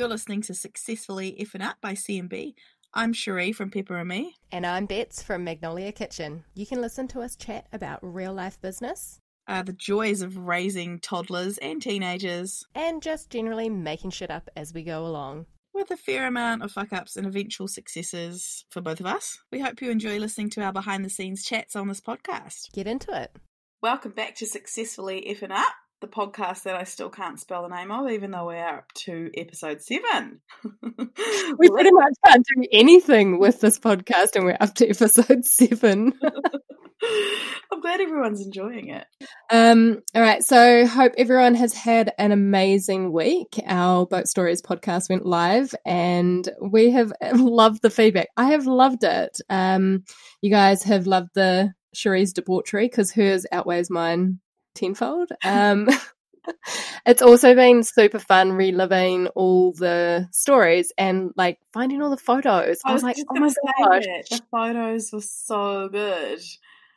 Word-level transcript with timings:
You're 0.00 0.08
listening 0.08 0.40
to 0.44 0.54
Successfully 0.54 1.36
F'n 1.40 1.60
Up 1.60 1.76
by 1.82 1.92
CMB. 1.92 2.54
I'm 2.94 3.12
Cherie 3.12 3.52
from 3.52 3.70
Pepper 3.70 3.98
and 3.98 4.08
Me. 4.08 4.34
And 4.50 4.64
I'm 4.64 4.86
Bets 4.86 5.22
from 5.22 5.44
Magnolia 5.44 5.92
Kitchen. 5.92 6.44
You 6.54 6.64
can 6.64 6.80
listen 6.80 7.06
to 7.08 7.20
us 7.20 7.36
chat 7.36 7.66
about 7.70 7.98
real 8.02 8.32
life 8.32 8.58
business, 8.62 9.18
Uh, 9.46 9.62
the 9.62 9.74
joys 9.74 10.22
of 10.22 10.38
raising 10.38 11.00
toddlers 11.00 11.58
and 11.58 11.82
teenagers 11.82 12.64
and 12.74 13.02
just 13.02 13.28
generally 13.28 13.68
making 13.68 14.12
shit 14.12 14.30
up 14.30 14.48
as 14.56 14.72
we 14.72 14.84
go 14.84 15.04
along. 15.06 15.44
with 15.74 15.90
a 15.90 15.98
fair 15.98 16.26
amount 16.26 16.62
of 16.62 16.72
fuck 16.72 16.94
ups 16.94 17.14
and 17.14 17.26
eventual 17.26 17.68
successes 17.68 18.64
for 18.70 18.80
both 18.80 19.00
of 19.00 19.06
us. 19.06 19.38
We 19.52 19.60
hope 19.60 19.82
you 19.82 19.90
enjoy 19.90 20.18
listening 20.18 20.48
to 20.52 20.62
our 20.62 20.72
behind 20.72 21.04
the 21.04 21.10
scenes 21.10 21.44
chats 21.44 21.76
on 21.76 21.88
this 21.88 22.00
podcast. 22.00 22.72
Get 22.72 22.86
into 22.86 23.14
it. 23.14 23.36
Welcome 23.82 24.12
back 24.12 24.34
to 24.36 24.46
Successfully 24.46 25.26
F'n 25.38 25.50
Up, 25.50 25.74
the 26.00 26.08
podcast 26.08 26.62
that 26.62 26.76
I 26.76 26.84
still 26.84 27.10
can't 27.10 27.38
spell 27.38 27.62
the 27.62 27.74
name 27.74 27.90
of, 27.90 28.10
even 28.10 28.30
though 28.30 28.48
we 28.48 28.56
are 28.56 28.78
up 28.78 28.92
to 29.04 29.30
episode 29.36 29.82
seven. 29.82 30.40
We 31.58 31.68
pretty 31.68 31.90
much 31.92 32.14
can't 32.26 32.46
do 32.54 32.66
anything 32.72 33.38
with 33.38 33.60
this 33.60 33.78
podcast, 33.78 34.36
and 34.36 34.44
we're 34.44 34.56
up 34.60 34.74
to 34.76 34.88
episode 34.88 35.44
seven. 35.44 36.12
I'm 37.72 37.80
glad 37.80 38.00
everyone's 38.00 38.44
enjoying 38.44 38.88
it. 38.88 39.06
Um, 39.50 40.00
all 40.14 40.22
right, 40.22 40.42
so 40.42 40.86
hope 40.86 41.12
everyone 41.18 41.54
has 41.56 41.74
had 41.74 42.12
an 42.18 42.32
amazing 42.32 43.12
week. 43.12 43.60
Our 43.66 44.06
Boat 44.06 44.26
Stories 44.26 44.62
podcast 44.62 45.10
went 45.10 45.26
live, 45.26 45.74
and 45.84 46.48
we 46.60 46.90
have 46.90 47.12
loved 47.32 47.82
the 47.82 47.90
feedback. 47.90 48.28
I 48.36 48.52
have 48.52 48.66
loved 48.66 49.04
it. 49.04 49.36
Um, 49.50 50.04
you 50.40 50.50
guys 50.50 50.82
have 50.84 51.06
loved 51.06 51.30
the 51.34 51.72
Cherie's 51.94 52.32
debauchery 52.32 52.86
because 52.86 53.12
hers 53.12 53.44
outweighs 53.52 53.90
mine 53.90 54.40
tenfold. 54.74 55.30
Um, 55.44 55.88
it's 57.06 57.22
also 57.22 57.54
been 57.54 57.82
super 57.82 58.18
fun 58.18 58.52
reliving 58.52 59.28
all 59.28 59.72
the 59.72 60.28
stories 60.32 60.92
and 60.96 61.32
like 61.36 61.58
finding 61.72 62.02
all 62.02 62.10
the 62.10 62.16
photos. 62.16 62.80
I, 62.84 62.92
was, 62.92 63.02
like, 63.02 63.16
oh 63.18 63.40
my 63.40 63.52
god, 63.78 64.02
the 64.02 64.40
photos 64.50 65.10
were 65.12 65.20
so 65.20 65.88
good. 65.88 66.40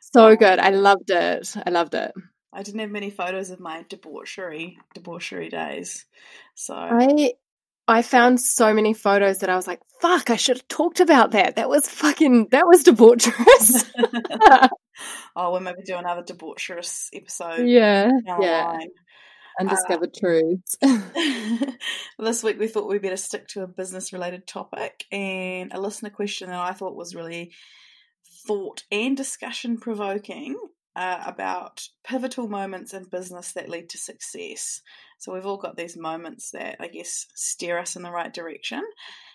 so 0.00 0.36
good! 0.36 0.58
I 0.58 0.70
loved 0.70 1.10
it. 1.10 1.54
I 1.66 1.70
loved 1.70 1.94
it. 1.94 2.12
I 2.52 2.62
didn't 2.62 2.80
have 2.80 2.90
many 2.90 3.10
photos 3.10 3.50
of 3.50 3.58
my 3.58 3.84
debauchery 3.88 4.78
debauchery 4.94 5.48
days, 5.48 6.04
so 6.54 6.74
I 6.74 7.32
I 7.86 8.02
found 8.02 8.40
so 8.40 8.72
many 8.72 8.94
photos 8.94 9.38
that 9.38 9.50
I 9.50 9.56
was 9.56 9.66
like, 9.66 9.80
fuck, 10.00 10.30
I 10.30 10.36
should 10.36 10.56
have 10.56 10.68
talked 10.68 11.00
about 11.00 11.32
that. 11.32 11.56
That 11.56 11.68
was 11.68 11.88
fucking 11.88 12.48
that 12.50 12.66
was 12.66 12.82
debaucherous. 12.82 13.90
oh, 15.36 15.52
we'll 15.52 15.60
maybe 15.60 15.82
do 15.84 15.96
another 15.96 16.22
debaucherous 16.22 17.08
episode. 17.12 17.66
yeah. 17.66 18.10
Yeah. 18.26 18.64
line. 18.64 18.88
Undiscovered 19.60 20.08
um, 20.08 20.18
truths. 20.18 20.76
this 22.18 22.42
week 22.42 22.58
we 22.58 22.66
thought 22.66 22.88
we'd 22.88 23.02
better 23.02 23.16
stick 23.16 23.46
to 23.48 23.62
a 23.62 23.68
business 23.68 24.12
related 24.12 24.46
topic 24.46 25.04
and 25.12 25.72
a 25.72 25.80
listener 25.80 26.10
question 26.10 26.48
that 26.48 26.58
I 26.58 26.72
thought 26.72 26.96
was 26.96 27.14
really 27.14 27.52
thought 28.46 28.82
and 28.90 29.16
discussion 29.16 29.78
provoking 29.78 30.56
uh, 30.96 31.22
about 31.26 31.86
pivotal 32.04 32.48
moments 32.48 32.94
in 32.94 33.04
business 33.04 33.52
that 33.52 33.68
lead 33.68 33.88
to 33.90 33.98
success. 33.98 34.80
So 35.18 35.32
we've 35.32 35.46
all 35.46 35.56
got 35.56 35.76
these 35.76 35.96
moments 35.96 36.50
that 36.52 36.76
I 36.80 36.88
guess 36.88 37.26
steer 37.34 37.78
us 37.78 37.96
in 37.96 38.02
the 38.02 38.12
right 38.12 38.32
direction. 38.32 38.82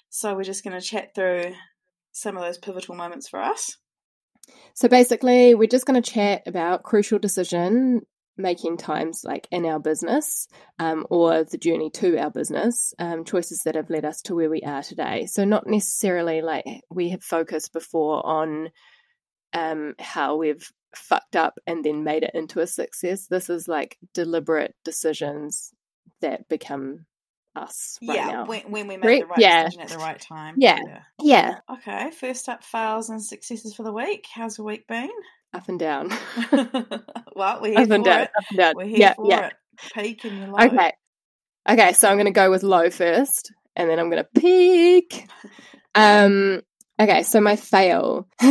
So 0.10 0.36
we're 0.36 0.44
just 0.44 0.64
going 0.64 0.80
to 0.80 0.86
chat 0.86 1.14
through 1.16 1.54
some 2.12 2.38
of 2.38 2.44
those 2.44 2.58
pivotal 2.58 2.96
moments 2.96 3.28
for 3.30 3.40
us. 3.40 3.78
so 4.74 4.88
basically 4.88 5.56
we're 5.56 5.68
just 5.68 5.86
gonna 5.86 6.02
chat 6.02 6.44
about 6.48 6.84
crucial 6.84 7.20
decision 7.20 8.02
making 8.38 8.78
times 8.78 9.24
like 9.26 9.48
in 9.52 9.66
our 9.66 9.80
business 9.80 10.48
um, 10.80 11.06
or 11.10 11.44
the 11.44 11.58
journey 11.58 11.90
to 11.90 12.18
our 12.18 12.32
business 12.32 12.94
um, 12.98 13.26
choices 13.26 13.62
that 13.66 13.76
have 13.76 13.90
led 13.90 14.06
us 14.06 14.22
to 14.22 14.34
where 14.34 14.50
we 14.50 14.62
are 14.62 14.82
today 14.82 15.26
so 15.26 15.44
not 15.44 15.68
necessarily 15.68 16.42
like 16.42 16.66
we 16.90 17.10
have 17.10 17.24
focused 17.24 17.74
before 17.74 18.26
on 18.26 18.70
um, 19.54 19.94
how 20.00 20.38
we've 20.38 20.72
fucked 20.96 21.36
up 21.36 21.60
and 21.68 21.84
then 21.84 22.04
made 22.04 22.24
it 22.24 22.32
into 22.34 22.60
a 22.60 22.68
success 22.68 23.28
this 23.28 23.50
is 23.50 23.68
like 23.68 23.98
deliberate 24.14 24.76
decisions 24.84 25.74
that 26.22 26.48
become 26.50 27.06
us 27.56 27.98
right 28.08 28.16
yeah, 28.16 28.44
when, 28.46 28.62
when 28.72 28.88
we 28.88 28.98
make 28.98 29.04
Right? 29.04 29.22
the 29.22 29.28
right 29.28 29.40
Yeah. 29.40 29.64
decision 29.64 29.82
at 29.82 29.90
the 29.90 29.98
right 29.98 30.20
time. 30.22 30.56
Yeah. 30.58 30.80
yeah 31.22 31.60
Okay, 31.72 32.12
first 32.12 32.48
up, 32.50 32.64
fails 32.64 33.10
and 33.10 33.24
successes 33.24 33.74
for 33.76 33.84
the 33.84 33.92
week. 33.94 34.26
How's 34.34 34.58
your 34.58 34.66
week 34.66 34.88
been? 34.88 35.10
up 35.54 35.68
and 35.68 35.80
down 35.80 36.10
well, 37.36 37.60
we're 37.60 37.72
here 37.72 37.82
up 37.82 37.88
for 37.88 37.94
and 37.96 38.06
down 38.06 38.22
it. 38.22 38.30
up 38.38 38.44
and 38.52 38.58
down 38.60 38.74
We're 38.76 38.86
here 38.86 39.00
yeah 39.00 39.14
for 39.16 39.30
yeah 39.32 39.48
it. 39.48 39.54
Peak 39.96 40.24
and 40.26 40.38
your 40.38 40.48
low. 40.48 40.58
Okay. 40.60 40.92
Okay, 41.70 41.94
so 41.94 42.08
I'm 42.08 42.16
going 42.16 42.26
to 42.26 42.32
go 42.32 42.50
with 42.52 42.64
low 42.64 42.90
first 42.90 43.52
and 43.76 43.90
then 43.90 44.00
I'm 44.00 44.10
going 44.10 44.24
to 44.24 44.42
peak. 44.42 45.28
Um 45.96 46.62
okay, 47.00 47.24
so 47.24 47.42
my 47.42 47.56
fail. 47.56 48.28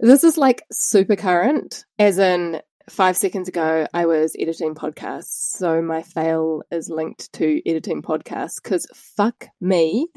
this 0.00 0.24
is 0.24 0.36
like 0.36 0.62
super 0.72 1.16
current 1.16 1.84
as 1.98 2.18
in 2.18 2.60
5 2.88 3.16
seconds 3.16 3.48
ago 3.48 3.86
I 3.94 4.06
was 4.06 4.36
editing 4.38 4.74
podcasts. 4.74 5.56
So 5.56 5.80
my 5.82 6.02
fail 6.02 6.62
is 6.70 6.88
linked 6.88 7.32
to 7.34 7.60
editing 7.68 8.02
podcasts 8.02 8.62
cuz 8.62 8.86
fuck 8.94 9.48
me. 9.60 10.08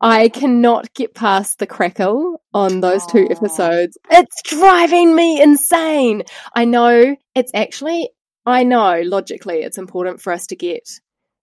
I 0.00 0.28
cannot 0.28 0.92
get 0.94 1.14
past 1.14 1.58
the 1.58 1.66
crackle 1.66 2.42
on 2.52 2.80
those 2.80 3.06
two 3.06 3.26
Aw. 3.30 3.32
episodes. 3.32 3.96
It's 4.10 4.42
driving 4.42 5.16
me 5.16 5.40
insane. 5.40 6.22
I 6.54 6.64
know 6.66 7.16
it's 7.34 7.50
actually 7.54 8.10
I 8.44 8.62
know 8.62 9.00
logically 9.02 9.62
it's 9.62 9.78
important 9.78 10.20
for 10.20 10.32
us 10.32 10.46
to 10.48 10.56
get 10.56 10.88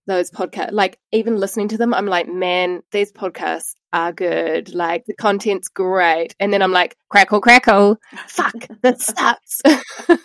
those 0.07 0.31
podcasts. 0.31 0.72
Like 0.72 0.99
even 1.11 1.38
listening 1.38 1.69
to 1.69 1.77
them, 1.77 1.93
I'm 1.93 2.05
like, 2.05 2.27
man, 2.27 2.81
these 2.91 3.11
podcasts 3.11 3.73
are 3.93 4.11
good. 4.11 4.73
Like 4.73 5.05
the 5.05 5.13
content's 5.13 5.69
great. 5.69 6.35
And 6.39 6.51
then 6.51 6.61
I'm 6.61 6.71
like, 6.71 6.97
crackle, 7.09 7.39
crackle. 7.39 7.97
Fuck, 8.27 8.67
that 8.81 8.99
sucks. 8.99 9.61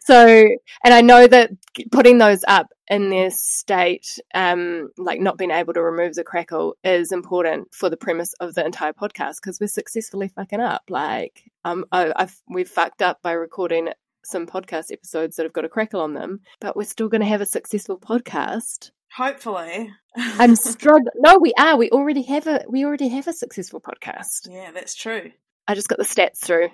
so, 0.00 0.48
and 0.84 0.94
I 0.94 1.00
know 1.00 1.26
that 1.26 1.50
putting 1.90 2.18
those 2.18 2.44
up 2.48 2.68
in 2.88 3.10
their 3.10 3.30
state, 3.30 4.18
um, 4.34 4.90
like 4.96 5.20
not 5.20 5.36
being 5.36 5.50
able 5.50 5.74
to 5.74 5.82
remove 5.82 6.14
the 6.14 6.24
crackle, 6.24 6.76
is 6.84 7.12
important 7.12 7.74
for 7.74 7.90
the 7.90 7.96
premise 7.96 8.32
of 8.40 8.54
the 8.54 8.64
entire 8.64 8.92
podcast 8.92 9.36
because 9.42 9.58
we're 9.60 9.66
successfully 9.66 10.28
fucking 10.28 10.60
up. 10.60 10.84
Like, 10.88 11.50
um, 11.64 11.84
I, 11.92 12.12
I've 12.14 12.40
we've 12.48 12.68
fucked 12.68 13.02
up 13.02 13.20
by 13.22 13.32
recording 13.32 13.88
some 14.24 14.46
podcast 14.46 14.90
episodes 14.90 15.36
that 15.36 15.42
have 15.42 15.52
got 15.52 15.64
a 15.64 15.68
crackle 15.68 16.00
on 16.00 16.14
them, 16.14 16.40
but 16.60 16.76
we're 16.76 16.84
still 16.84 17.08
going 17.08 17.20
to 17.20 17.26
have 17.26 17.40
a 17.40 17.46
successful 17.46 17.98
podcast. 17.98 18.90
Hopefully. 19.16 19.92
I'm 20.16 20.56
struggling. 20.56 21.12
no, 21.16 21.38
we 21.38 21.52
are. 21.58 21.76
We 21.76 21.90
already 21.90 22.22
have 22.22 22.46
a. 22.46 22.64
We 22.68 22.84
already 22.84 23.08
have 23.08 23.28
a 23.28 23.32
successful 23.32 23.80
podcast. 23.80 24.48
yeah, 24.50 24.70
that's 24.72 24.94
true. 24.94 25.30
I 25.68 25.74
just 25.74 25.88
got 25.88 25.98
the 25.98 26.04
stats 26.04 26.38
through. 26.44 26.68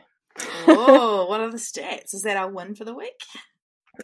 Oh, 0.66 1.26
what 1.28 1.40
are 1.40 1.50
the 1.50 1.58
stats? 1.58 2.14
Is 2.14 2.22
that 2.22 2.36
our 2.36 2.50
win 2.50 2.74
for 2.74 2.84
the 2.84 2.94
week? 2.94 3.20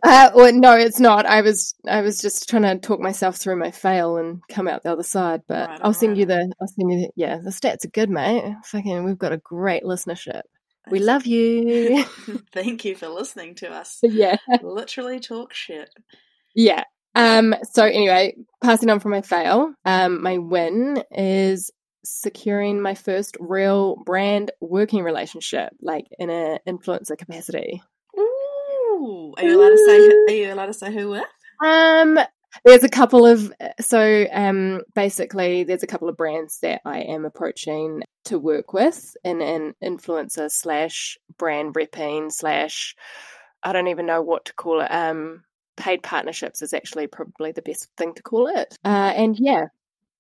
Uh, 0.03 0.31
well, 0.35 0.53
no, 0.53 0.77
it's 0.77 1.01
not. 1.01 1.25
I 1.25 1.41
was. 1.41 1.75
I 1.89 2.03
was 2.03 2.19
just 2.19 2.49
trying 2.49 2.63
to 2.63 2.77
talk 2.79 3.01
myself 3.01 3.37
through 3.37 3.57
my 3.57 3.71
fail 3.71 4.17
and 4.19 4.43
come 4.51 4.69
out 4.69 4.83
the 4.83 4.93
other 4.93 5.03
side. 5.03 5.43
But 5.49 5.69
Right, 5.69 5.81
I'll 5.83 5.95
send 5.95 6.19
you 6.19 6.27
the. 6.27 6.53
I'll 6.61 6.69
send 6.69 6.93
you. 6.93 6.99
The, 7.01 7.11
yeah, 7.17 7.39
the 7.43 7.51
stats 7.51 7.85
are 7.85 7.89
good, 7.89 8.11
mate. 8.11 8.45
Fucking, 8.65 9.05
we've 9.05 9.19
got 9.19 9.33
a 9.33 9.39
great 9.39 9.83
listenership. 9.85 10.43
We 10.91 10.99
love 11.01 11.27
you. 11.27 12.05
Thank 12.53 12.85
you 12.85 12.95
for 12.95 13.09
listening 13.09 13.55
to 13.57 13.71
us. 13.71 13.99
yeah. 14.03 14.37
Literally 14.63 15.19
talk 15.21 15.53
shit. 15.53 15.91
Yeah. 16.55 16.85
Um, 17.17 17.55
so 17.73 17.85
anyway, 17.85 18.37
passing 18.63 18.91
on 18.91 19.01
from 19.01 19.13
my 19.13 19.23
fail, 19.23 19.73
um, 19.87 20.23
my 20.23 20.37
win 20.39 21.03
is 21.11 21.71
securing 22.05 22.81
my 22.81 22.95
first 22.95 23.37
real 23.41 23.97
brand 24.05 24.53
working 24.61 25.03
relationship, 25.03 25.71
like 25.81 26.05
in 26.19 26.29
an 26.29 26.59
influencer 26.69 27.17
capacity. 27.17 27.83
Ooh, 28.19 29.35
are 29.39 29.45
you 29.45 29.59
allowed 29.59 29.71
to 29.71 29.79
say? 29.79 30.35
Are 30.35 30.47
you 30.47 30.53
allowed 30.53 30.67
to 30.67 30.75
say 30.75 30.93
who 30.93 31.09
with? 31.09 31.25
Um, 31.65 32.19
there's 32.65 32.85
a 32.85 32.89
couple 32.89 33.27
of 33.27 33.53
so 33.81 34.27
um 34.33 34.83
basically 34.95 35.65
there's 35.65 35.83
a 35.83 35.87
couple 35.87 36.09
of 36.09 36.17
brands 36.17 36.59
that 36.61 36.81
I 36.85 37.01
am 37.01 37.25
approaching 37.25 38.03
to 38.27 38.39
work 38.39 38.73
with 38.73 39.17
in 39.25 39.41
an 39.43 39.75
influencer 39.83 40.51
slash 40.51 41.19
brand 41.39 41.75
repping 41.75 42.33
slash 42.33 42.95
I 43.63 43.73
don't 43.73 43.89
even 43.89 44.07
know 44.07 44.23
what 44.23 44.47
to 44.47 44.55
call 44.55 44.81
it. 44.81 44.91
Um 44.91 45.45
paid 45.77 46.03
partnerships 46.03 46.63
is 46.63 46.73
actually 46.73 47.07
probably 47.07 47.53
the 47.53 47.63
best 47.63 47.89
thing 47.97 48.15
to 48.15 48.23
call 48.23 48.49
it. 48.49 48.77
Uh 48.85 48.89
and 49.15 49.39
yeah. 49.39 49.67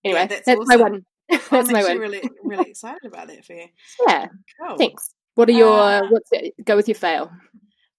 Anyway, 0.05 0.21
Yeah, 0.21 0.27
that's 0.27 0.47
that's, 0.47 0.61
my 0.67 0.77
one. 0.77 1.05
that's 1.29 1.53
I'm 1.53 1.73
my 1.73 1.83
one. 1.83 1.99
really, 1.99 2.23
really 2.45 2.71
excited 2.71 3.05
about 3.07 3.29
that 3.29 3.45
for 3.45 3.55
you. 3.55 3.67
Yeah. 4.07 4.27
Cool. 4.61 4.77
Thanks. 4.79 5.11
What 5.35 5.49
are 5.49 5.53
your 5.53 5.79
Uh, 5.79 6.03
what's 6.11 6.31
it, 6.33 6.55
go 6.65 6.77
with 6.77 6.89
your 6.89 6.95
fail? 6.95 7.31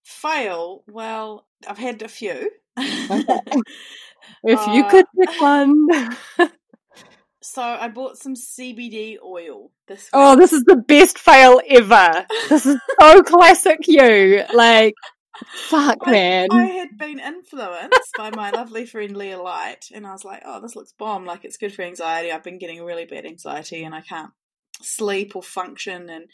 Fail. 0.04 0.84
Well, 0.88 1.46
I've 1.68 1.78
had 1.78 2.02
a 2.02 2.08
few. 2.08 2.50
If 4.44 4.60
you 4.68 4.84
uh, 4.84 4.90
could 4.90 5.06
pick 5.18 5.42
one. 5.42 5.88
so 7.42 7.62
I 7.62 7.88
bought 7.88 8.18
some 8.18 8.36
CBD 8.36 9.18
oil 9.24 9.72
this 9.88 10.02
week. 10.04 10.10
Oh, 10.14 10.36
this 10.36 10.54
is 10.54 10.64
the 10.64 10.76
best 10.76 11.18
fail 11.20 11.62
ever. 11.70 12.26
This 12.50 12.66
is 12.66 12.78
so 13.00 13.24
classic 13.24 13.80
you. 13.88 14.44
Like, 14.54 14.94
Fuck, 15.46 16.00
I, 16.02 16.12
man. 16.12 16.48
I 16.52 16.66
had 16.66 16.98
been 16.98 17.20
influenced 17.20 18.14
by 18.18 18.32
my 18.32 18.52
lovely 18.52 18.86
friend 18.86 19.16
Leah 19.16 19.42
Light, 19.42 19.86
and 19.94 20.06
I 20.06 20.12
was 20.12 20.26
like, 20.26 20.42
"Oh, 20.46 20.62
this 20.62 20.76
looks 20.76 20.94
bomb! 20.94 21.26
Like 21.26 21.46
it's 21.46 21.58
good 21.58 21.74
for 21.74 21.84
anxiety. 21.84 22.32
I've 22.32 22.44
been 22.44 22.58
getting 22.58 22.84
really 22.84 23.06
bad 23.06 23.26
anxiety, 23.26 23.84
and 23.84 23.94
I 23.94 24.02
can't 24.02 24.32
sleep 24.82 25.36
or 25.36 25.44
function." 25.44 26.10
And 26.10 26.26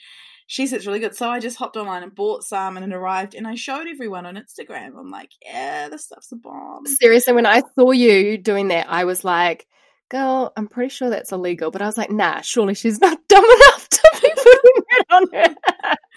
she 0.47 0.67
said 0.67 0.77
it's 0.77 0.87
really 0.87 0.99
good, 0.99 1.15
so 1.15 1.29
I 1.29 1.39
just 1.39 1.57
hopped 1.57 1.77
online 1.77 2.03
and 2.03 2.15
bought 2.15 2.43
some, 2.43 2.77
and 2.77 2.91
it 2.91 2.95
arrived, 2.95 3.35
and 3.35 3.47
I 3.47 3.55
showed 3.55 3.87
everyone 3.87 4.25
on 4.25 4.35
Instagram. 4.35 4.97
I'm 4.97 5.11
like, 5.11 5.31
"Yeah, 5.43 5.89
this 5.89 6.05
stuff's 6.05 6.31
a 6.31 6.35
bomb." 6.35 6.85
Seriously, 6.85 7.33
when 7.33 7.45
I 7.45 7.61
saw 7.77 7.91
you 7.91 8.37
doing 8.37 8.69
that, 8.69 8.87
I 8.89 9.05
was 9.05 9.23
like, 9.23 9.67
girl, 10.13 10.53
I'm 10.55 10.67
pretty 10.67 10.89
sure 10.89 11.09
that's 11.09 11.31
illegal. 11.31 11.71
But 11.71 11.81
I 11.81 11.87
was 11.87 11.97
like, 11.97 12.11
nah, 12.11 12.41
surely 12.41 12.75
she's 12.75 13.01
not 13.01 13.17
dumb 13.27 13.43
enough 13.43 13.89
to 13.89 14.09
be 14.21 14.29
putting 14.29 14.83
that 14.89 15.05
on 15.09 15.27
her. 15.33 15.55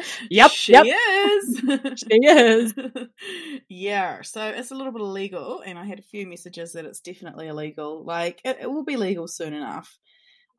yep, 0.31 0.50
she 0.50 0.73
yep, 0.73 0.85
is. 0.85 1.36
she 1.96 2.18
is. 2.26 2.74
yeah, 3.68 4.22
so 4.22 4.46
it's 4.46 4.70
a 4.70 4.74
little 4.74 4.92
bit 4.92 5.02
illegal, 5.02 5.62
and 5.64 5.78
I 5.78 5.84
had 5.84 5.98
a 5.98 6.02
few 6.02 6.26
messages 6.26 6.72
that 6.72 6.84
it's 6.84 7.00
definitely 7.00 7.48
illegal. 7.48 8.04
Like 8.04 8.40
it, 8.44 8.58
it 8.60 8.70
will 8.70 8.84
be 8.84 8.96
legal 8.96 9.28
soon 9.28 9.54
enough. 9.54 9.98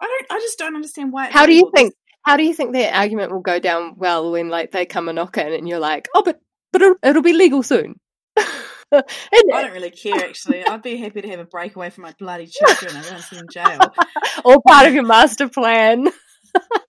I 0.01 0.05
don't. 0.05 0.37
I 0.37 0.41
just 0.41 0.57
don't 0.57 0.75
understand 0.75 1.11
why. 1.11 1.29
How 1.29 1.45
do 1.45 1.53
you 1.53 1.71
think? 1.75 1.93
How 2.23 2.37
do 2.37 2.43
you 2.43 2.53
think 2.53 2.73
their 2.73 2.93
argument 2.93 3.31
will 3.31 3.39
go 3.39 3.59
down 3.59 3.93
well 3.95 4.31
when 4.31 4.49
like 4.49 4.71
they 4.71 4.85
come 4.85 5.07
a 5.07 5.13
knocking 5.13 5.53
and 5.53 5.67
you're 5.67 5.79
like, 5.79 6.07
oh, 6.13 6.23
but 6.23 6.39
but 6.73 6.81
it'll, 6.81 6.95
it'll 7.01 7.21
be 7.21 7.33
legal 7.33 7.63
soon. 7.63 7.99
I 8.91 9.03
don't 9.31 9.73
really 9.73 9.91
care. 9.91 10.15
Actually, 10.15 10.65
I'd 10.65 10.81
be 10.81 10.97
happy 10.97 11.21
to 11.21 11.29
have 11.29 11.39
a 11.39 11.45
break 11.45 11.75
away 11.75 11.89
from 11.89 12.03
my 12.03 12.13
bloody 12.17 12.47
children. 12.47 12.95
I 12.95 13.09
don't 13.09 13.21
see 13.21 13.37
in 13.37 13.47
jail. 13.51 13.79
All 14.45 14.61
part 14.61 14.87
of 14.87 14.93
your 14.93 15.05
master 15.05 15.49
plan. 15.49 16.07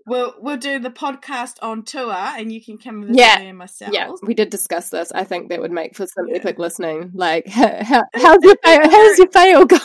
We'll 0.08 0.34
we'll 0.38 0.56
do 0.56 0.78
the 0.78 0.90
podcast 0.90 1.56
on 1.62 1.82
tour, 1.84 2.10
and 2.12 2.50
you 2.50 2.60
can 2.64 2.78
come 2.78 3.02
with 3.02 3.10
Yeah. 3.14 3.38
me 3.38 3.48
and 3.48 3.58
myself. 3.58 3.92
Yeah, 3.92 4.10
we 4.22 4.34
did 4.34 4.50
discuss 4.50 4.88
this. 4.90 5.12
I 5.12 5.24
think 5.24 5.50
that 5.50 5.60
would 5.60 5.70
make 5.72 5.94
for 5.94 6.06
some 6.06 6.26
Yeah. 6.28 6.36
epic 6.36 6.58
listening. 6.58 7.10
Like, 7.14 7.46
how, 7.48 7.82
how, 7.82 8.04
how's 8.14 8.42
your 8.42 8.56
fail, 8.64 8.90
how's 8.90 9.18
your 9.18 9.30
fail 9.30 9.64
going? 9.66 9.80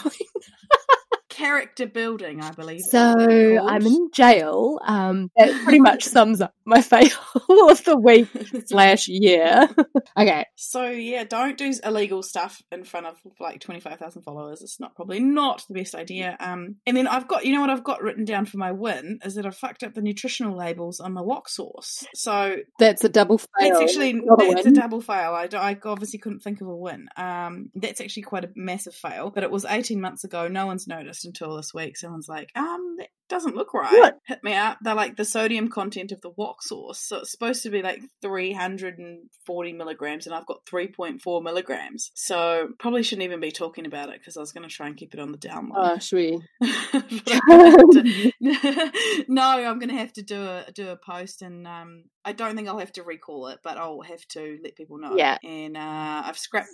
Character 1.34 1.88
building, 1.88 2.42
I 2.42 2.52
believe. 2.52 2.82
So. 2.90 3.00
I'm 3.00 3.86
in 3.86 4.10
jail. 4.14 4.80
Um, 4.86 5.32
that 5.38 5.50
pretty 5.64 5.80
much 5.80 6.04
sums 6.04 6.42
up 6.42 6.54
my 6.66 6.82
fail 6.82 7.10
of 7.70 7.84
the 7.84 7.98
week 7.98 8.28
slash 8.68 9.08
year. 9.08 9.68
okay, 10.18 10.46
So 10.56 10.86
yeah, 10.86 11.24
don't 11.24 11.58
do 11.58 11.74
illegal 11.84 12.22
stuff 12.22 12.62
in 12.72 12.84
front 12.84 13.08
of 13.08 13.18
like 13.40 13.60
twenty 13.62 13.80
five 13.80 13.98
thousand 14.00 14.22
followers. 14.22 14.62
It's 14.62 14.80
not 14.80 14.96
probably 14.96 15.20
not 15.20 15.64
the 15.68 15.74
best 15.74 15.96
idea. 15.96 16.38
Um, 16.40 16.76
and 16.86 16.96
then 16.96 17.08
I've 17.08 17.28
got 17.28 17.46
you 17.46 17.54
know 17.54 17.62
what 17.62 17.70
I've 17.70 17.84
got 17.84 18.04
written 18.04 18.26
down 18.26 18.46
for 18.46 18.58
my 18.58 18.72
win 18.72 19.20
is 19.26 19.36
that 19.36 19.46
I 19.46 19.50
fucked 19.50 19.84
up 19.84 19.94
the 19.96 20.02
nutritional 20.02 20.56
labels 20.56 21.00
on 21.00 21.14
my 21.14 21.22
wok 21.22 21.50
sauce. 21.50 22.06
So 22.14 22.58
that's 22.80 23.04
a 23.04 23.10
double 23.10 23.40
fail. 23.40 23.48
that's 23.60 23.82
actually 23.82 24.14
not 24.14 24.42
a 24.42 24.70
a 24.70 24.72
double 24.72 25.02
fail. 25.02 25.34
I, 25.34 25.48
don't- 25.48 25.64
I 25.64 25.78
obviously 25.84 26.20
couldn't 26.20 26.40
think 26.42 26.62
of 26.62 26.68
a 26.68 26.76
win. 26.76 27.08
Um, 27.18 27.72
that's 27.76 28.02
actually 28.02 28.24
quite 28.24 28.46
a 28.46 28.50
massive 28.56 28.94
fail. 28.94 29.32
But 29.32 29.44
it 29.44 29.52
was 29.52 29.66
eighteen 29.66 30.00
months 30.00 30.24
ago. 30.24 30.48
No 30.48 30.68
one's 30.68 30.88
noticed 30.88 31.23
until 31.26 31.56
this 31.56 31.74
week. 31.74 31.98
Someone's 31.98 32.30
like, 32.30 32.50
um, 32.56 32.98
it 33.00 33.10
doesn't 33.30 33.56
look 33.56 33.74
right. 33.74 33.92
What? 33.92 34.20
Hit 34.28 34.44
me 34.44 34.54
up. 34.54 34.78
They're 34.82 34.94
like 34.96 35.16
the 35.16 35.26
sodium 35.26 35.70
content 35.70 36.12
of 36.12 36.22
the 36.22 36.30
wok 36.36 36.62
sauce. 36.62 37.00
So 37.00 37.20
it's 37.20 37.32
supposed 37.32 37.64
to 37.64 37.70
be 37.70 37.82
like 37.82 38.02
three 38.22 38.54
hundred 38.54 39.00
and 39.00 39.30
forty 39.46 39.74
milligrams, 39.74 40.26
and 40.28 40.36
I've 40.36 40.46
got 40.46 40.66
three 40.68 40.88
point 40.88 41.22
four 41.22 41.42
milligrams. 41.42 42.12
So 42.14 42.70
probably 42.80 43.04
shouldn't 43.04 43.24
even 43.26 43.40
be 43.40 43.52
talking 43.52 43.86
about 43.86 44.10
it 44.10 44.20
because 44.20 44.38
I 44.38 44.40
was 44.42 44.52
going 44.52 44.68
to 44.68 44.74
try 44.74 44.88
and 44.88 44.98
keep 44.98 45.14
it 45.14 45.20
on 45.20 45.32
the 45.32 45.38
down 45.38 45.70
low. 45.70 45.94
Oh, 45.94 46.00
should 46.00 46.18
we? 46.18 46.42
But 46.92 47.42
I'm 47.50 47.78
gonna 47.88 48.10
have 48.10 48.92
to- 48.92 49.26
no, 49.28 49.42
I'm 49.44 49.80
going 49.80 49.90
to 49.90 49.98
have 49.98 50.14
to 50.14 50.22
do 50.22 50.42
a 50.42 50.66
do 50.74 50.90
a 50.90 50.96
post, 50.98 51.42
and 51.42 51.66
um, 51.68 52.04
I 52.26 52.32
don't 52.34 52.56
think 52.56 52.68
I'll 52.68 52.78
have 52.80 52.94
to 52.94 53.04
recall 53.04 53.48
it, 53.48 53.60
but 53.64 53.78
I'll 53.78 54.02
have 54.02 54.26
to 54.30 54.60
let 54.64 54.76
people 54.76 54.98
know. 54.98 55.16
Yeah. 55.18 55.38
and 55.44 55.76
uh, 55.78 56.24
I've 56.26 56.38
scrapped 56.38 56.70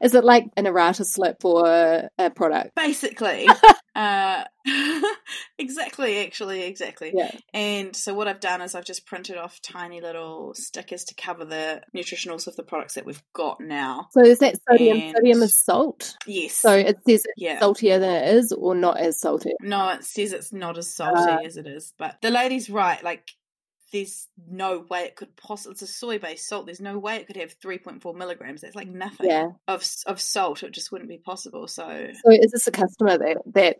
Is 0.00 0.14
it 0.14 0.24
like 0.24 0.46
an 0.56 0.66
errata 0.66 1.04
slip 1.04 1.44
or 1.44 2.08
a 2.18 2.30
product? 2.30 2.74
basically. 2.76 3.48
uh, 3.94 4.44
exactly, 5.58 6.24
actually, 6.24 6.62
exactly. 6.62 7.12
Yeah. 7.14 7.30
And 7.52 7.94
so 7.96 8.14
what 8.14 8.28
I've 8.28 8.40
done 8.40 8.60
is 8.62 8.74
I've 8.74 8.84
just 8.84 9.06
printed 9.06 9.36
off 9.36 9.60
tiny 9.60 10.00
little 10.00 10.54
stickers 10.54 11.04
to 11.04 11.14
cover 11.14 11.44
the 11.44 11.82
nutritionals 11.96 12.46
of 12.46 12.56
the 12.56 12.62
products 12.62 12.94
that 12.94 13.04
we've 13.06 13.22
got 13.32 13.60
now. 13.60 14.08
So 14.12 14.20
is 14.20 14.38
that 14.38 14.56
sodium? 14.70 14.98
And- 14.98 15.16
Sodium 15.16 15.42
is 15.42 15.64
salt. 15.64 16.16
Yes. 16.26 16.54
So 16.54 16.72
it 16.72 16.96
says 17.06 17.24
it's 17.24 17.26
yeah. 17.36 17.58
saltier 17.58 17.98
than 17.98 18.10
it 18.10 18.34
is, 18.36 18.52
or 18.52 18.74
not 18.74 18.98
as 18.98 19.20
salty. 19.20 19.52
No, 19.60 19.90
it 19.90 20.04
says 20.04 20.32
it's 20.32 20.52
not 20.52 20.78
as 20.78 20.94
salty 20.94 21.30
Uh. 21.32 21.38
as 21.44 21.56
it 21.56 21.66
is. 21.66 21.92
But 21.98 22.16
the 22.22 22.30
lady's 22.30 22.70
right. 22.70 23.02
Like, 23.02 23.28
there's 23.92 24.28
no 24.48 24.84
way 24.88 25.00
it 25.02 25.16
could 25.16 25.36
possibly. 25.36 25.72
It's 25.72 25.82
a 25.82 25.86
soy-based 25.86 26.48
salt. 26.48 26.66
There's 26.66 26.80
no 26.80 26.98
way 26.98 27.16
it 27.16 27.26
could 27.26 27.36
have 27.36 27.54
3.4 27.60 28.14
milligrams. 28.14 28.62
That's 28.62 28.74
like 28.74 28.88
nothing 28.88 29.28
Yeah. 29.30 29.50
of 29.68 29.86
of 30.06 30.20
salt. 30.20 30.62
It 30.62 30.72
just 30.72 30.90
wouldn't 30.90 31.10
be 31.10 31.18
possible. 31.18 31.68
So 31.68 32.08
So 32.24 32.30
is 32.32 32.52
this 32.52 32.66
a 32.66 32.72
customer 32.72 33.18
that 33.18 33.36
that 33.54 33.76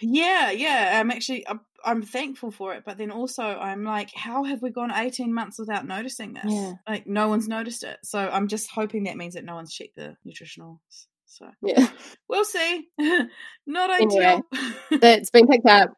yeah, 0.00 0.50
yeah. 0.52 0.98
I'm 1.00 1.10
actually 1.10 1.46
I'm, 1.48 1.60
I'm 1.84 2.02
thankful 2.02 2.50
for 2.50 2.74
it. 2.74 2.84
But 2.86 2.98
then 2.98 3.10
also 3.10 3.42
I'm 3.42 3.84
like, 3.84 4.10
how 4.14 4.44
have 4.44 4.62
we 4.62 4.70
gone 4.70 4.92
18 4.92 5.32
months 5.34 5.58
without 5.58 5.86
noticing 5.86 6.34
this? 6.34 6.44
Yeah. 6.46 6.74
Like 6.88 7.06
no 7.06 7.28
one's 7.28 7.48
noticed 7.48 7.84
it. 7.84 7.98
So 8.04 8.18
I'm 8.18 8.48
just 8.48 8.70
hoping 8.70 9.04
that 9.04 9.16
means 9.16 9.34
that 9.34 9.44
no 9.44 9.54
one's 9.54 9.72
checked 9.74 9.96
the 9.96 10.16
nutritionals. 10.26 10.78
So 11.26 11.46
Yeah, 11.62 11.88
we'll 12.28 12.44
see. 12.44 12.88
Not 13.66 13.90
Anyway, 13.90 14.24
ideal. 14.24 14.42
that's 15.00 15.30
been 15.30 15.46
picked 15.46 15.66
up. 15.66 15.90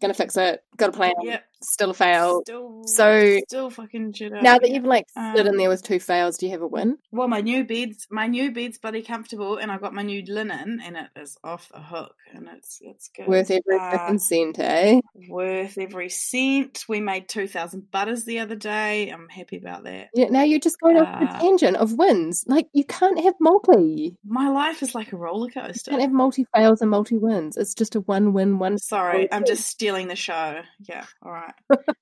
Gonna 0.00 0.14
fix 0.14 0.36
it. 0.36 0.60
Got 0.76 0.90
a 0.90 0.92
plan. 0.92 1.12
yep. 1.22 1.44
Still 1.62 1.90
a 1.90 1.94
fail. 1.94 2.40
Still, 2.42 2.82
So- 2.86 3.38
still 3.48 3.70
fucking 3.70 4.12
shit 4.12 4.32
out. 4.32 4.42
Now 4.42 4.58
that 4.58 4.70
you've 4.70 4.84
like 4.84 5.08
stood 5.10 5.46
in 5.46 5.48
Um, 5.48 5.56
there 5.56 5.68
with 5.68 5.82
two 5.82 5.98
fails, 5.98 6.38
do 6.38 6.46
you 6.46 6.52
have 6.52 6.62
a 6.62 6.66
win? 6.66 6.98
well, 7.10 7.28
my 7.28 7.40
new 7.40 7.64
bed's 7.64 8.06
my 8.10 8.26
new 8.26 8.52
bed's 8.52 8.78
bloody 8.78 9.02
comfortable, 9.02 9.56
and 9.56 9.70
I 9.72 9.78
got 9.78 9.92
my 9.92 10.02
new 10.02 10.22
linen, 10.26 10.80
and 10.84 10.96
it 10.96 11.08
is 11.16 11.36
off 11.42 11.68
the 11.72 11.80
hook, 11.80 12.14
and 12.32 12.48
it's 12.56 12.78
it's 12.82 13.08
good. 13.08 13.26
Worth 13.26 13.50
every 13.50 13.78
Uh, 13.78 14.16
cent, 14.18 14.58
eh? 14.58 15.00
worth 15.28 15.76
every 15.78 16.08
cent. 16.08 16.84
We 16.88 17.00
made 17.00 17.28
two 17.28 17.48
thousand 17.48 17.90
butters 17.90 18.24
the 18.24 18.38
other 18.38 18.54
day. 18.56 19.08
I'm 19.10 19.28
happy 19.28 19.56
about 19.56 19.84
that. 19.84 20.08
Yeah, 20.14 20.28
now 20.30 20.42
you're 20.42 20.60
just 20.60 20.78
going 20.80 20.96
off 20.96 21.20
the 21.20 21.26
uh, 21.26 21.40
tangent 21.40 21.76
of 21.76 21.94
wins. 21.98 22.44
Like 22.46 22.68
you 22.72 22.84
can't 22.84 23.18
have 23.20 23.34
multi. 23.40 24.16
My 24.24 24.48
life 24.48 24.82
is 24.82 24.94
like 24.94 25.12
a 25.12 25.16
roller 25.16 25.48
You 25.54 25.60
coaster. 25.60 25.90
can't 25.90 26.02
have 26.02 26.12
multi 26.12 26.46
fails 26.54 26.80
and 26.82 26.90
multi 26.90 27.18
wins. 27.18 27.56
It's 27.56 27.74
just 27.74 27.96
a 27.96 28.00
one 28.00 28.32
win, 28.32 28.58
one. 28.58 28.78
Sorry, 28.78 29.28
I'm 29.32 29.44
just 29.44 29.66
stealing 29.66 30.08
the 30.08 30.16
show. 30.16 30.60
Yeah, 30.88 31.04
all 31.22 31.32
right. 31.32 31.47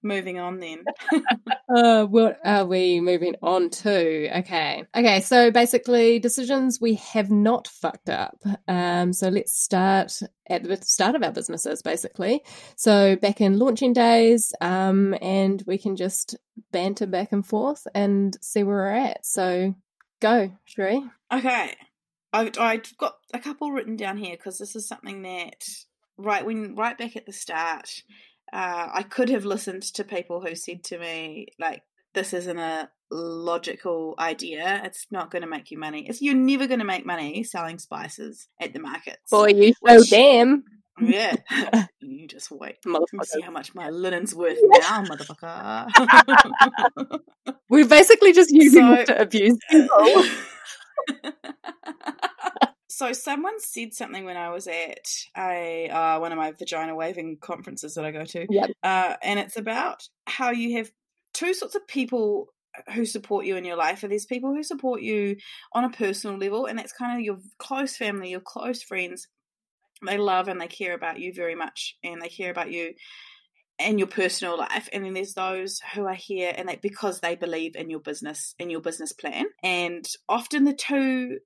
Moving 0.02 0.38
on 0.38 0.58
then. 0.60 0.84
Uh, 1.68 2.06
what 2.06 2.38
are 2.44 2.64
we 2.64 3.00
moving 3.00 3.34
on 3.42 3.68
to? 3.68 4.38
Okay. 4.38 4.84
Okay, 4.96 5.20
so 5.20 5.50
basically 5.50 6.20
decisions 6.20 6.80
we 6.80 6.94
have 6.94 7.28
not 7.28 7.66
fucked 7.66 8.08
up. 8.08 8.38
Um, 8.68 9.12
so 9.12 9.28
let's 9.30 9.60
start 9.60 10.20
at 10.48 10.62
the 10.62 10.76
start 10.76 11.16
of 11.16 11.24
our 11.24 11.32
businesses, 11.32 11.82
basically. 11.82 12.42
So 12.76 13.16
back 13.16 13.40
in 13.40 13.58
launching 13.58 13.92
days, 13.92 14.54
um, 14.60 15.16
and 15.20 15.60
we 15.66 15.76
can 15.76 15.96
just 15.96 16.36
banter 16.70 17.06
back 17.06 17.32
and 17.32 17.44
forth 17.44 17.84
and 17.92 18.36
see 18.40 18.62
where 18.62 18.76
we're 18.76 18.90
at. 18.90 19.26
So 19.26 19.74
go, 20.20 20.52
Cherie. 20.66 21.02
Okay, 21.32 21.74
I, 22.32 22.52
I've 22.58 22.96
got 22.96 23.16
a 23.34 23.38
couple 23.38 23.72
written 23.72 23.96
down 23.96 24.18
here 24.18 24.36
because 24.36 24.58
this 24.58 24.76
is 24.76 24.86
something 24.86 25.22
that 25.22 25.64
right 26.16 26.44
when 26.44 26.74
right 26.74 26.96
back 26.96 27.16
at 27.16 27.26
the 27.26 27.32
start, 27.32 27.90
uh, 28.52 28.88
I 28.94 29.02
could 29.02 29.28
have 29.28 29.44
listened 29.44 29.82
to 29.94 30.04
people 30.04 30.40
who 30.40 30.54
said 30.54 30.84
to 30.84 30.98
me 30.98 31.48
like, 31.58 31.82
"This 32.14 32.32
isn't 32.32 32.58
a 32.58 32.90
logical 33.10 34.14
idea. 34.18 34.80
It's 34.84 35.06
not 35.10 35.30
going 35.30 35.42
to 35.42 35.48
make 35.48 35.70
you 35.70 35.78
money. 35.78 36.06
It's, 36.08 36.20
you're 36.22 36.34
never 36.34 36.66
going 36.66 36.80
to 36.80 36.84
make 36.84 37.06
money 37.06 37.42
selling 37.44 37.78
spices 37.78 38.48
at 38.60 38.72
the 38.72 38.80
markets." 38.80 39.30
Boy, 39.30 39.48
you 39.48 39.72
so 39.86 39.96
Which- 39.98 40.10
damn. 40.10 40.64
Yeah, 40.98 41.36
you 42.00 42.26
just 42.26 42.50
wait. 42.50 42.76
Me 42.86 42.98
see 43.24 43.42
how 43.42 43.50
much 43.50 43.74
my 43.74 43.90
linen's 43.90 44.34
worth 44.34 44.58
now, 44.62 45.04
motherfucker. 45.04 45.86
We're 47.68 47.86
basically 47.86 48.32
just 48.32 48.50
using 48.50 48.82
So- 48.82 48.94
it 48.94 49.06
to 49.06 49.20
abuse 49.20 49.58
people. 49.70 50.24
So 52.88 53.12
someone 53.12 53.58
said 53.58 53.92
something 53.92 54.24
when 54.24 54.36
I 54.36 54.50
was 54.50 54.66
at 54.66 55.06
a 55.36 55.88
uh, 55.88 56.20
one 56.20 56.32
of 56.32 56.38
my 56.38 56.52
vagina 56.52 56.94
waving 56.94 57.38
conferences 57.40 57.94
that 57.94 58.04
I 58.04 58.10
go 58.10 58.24
to, 58.24 58.46
Yep. 58.48 58.70
uh, 58.82 59.14
and 59.22 59.40
it's 59.40 59.56
about 59.56 60.08
how 60.26 60.50
you 60.50 60.78
have 60.78 60.90
two 61.34 61.54
sorts 61.54 61.74
of 61.74 61.86
people 61.86 62.48
who 62.94 63.04
support 63.04 63.46
you 63.46 63.56
in 63.56 63.64
your 63.64 63.76
life. 63.76 64.02
And 64.02 64.12
there's 64.12 64.26
people 64.26 64.54
who 64.54 64.62
support 64.62 65.02
you 65.02 65.36
on 65.72 65.84
a 65.84 65.90
personal 65.90 66.38
level, 66.38 66.66
and 66.66 66.78
that's 66.78 66.92
kind 66.92 67.18
of 67.18 67.24
your 67.24 67.38
close 67.58 67.96
family, 67.96 68.30
your 68.30 68.40
close 68.40 68.82
friends. 68.82 69.28
They 70.04 70.18
love 70.18 70.48
and 70.48 70.60
they 70.60 70.68
care 70.68 70.94
about 70.94 71.18
you 71.18 71.32
very 71.34 71.54
much, 71.54 71.96
and 72.04 72.20
they 72.20 72.28
care 72.28 72.50
about 72.50 72.70
you 72.70 72.94
in 73.78 73.98
your 73.98 74.08
personal 74.08 74.56
life 74.56 74.88
and 74.90 75.04
then 75.04 75.12
there's 75.12 75.34
those 75.34 75.80
who 75.94 76.06
are 76.06 76.14
here 76.14 76.50
and 76.56 76.66
they 76.66 76.76
because 76.76 77.20
they 77.20 77.36
believe 77.36 77.76
in 77.76 77.90
your 77.90 78.00
business 78.00 78.54
in 78.58 78.70
your 78.70 78.80
business 78.80 79.12
plan 79.12 79.44
and 79.62 80.06
often 80.30 80.64
the 80.64 80.72
two 80.72 81.38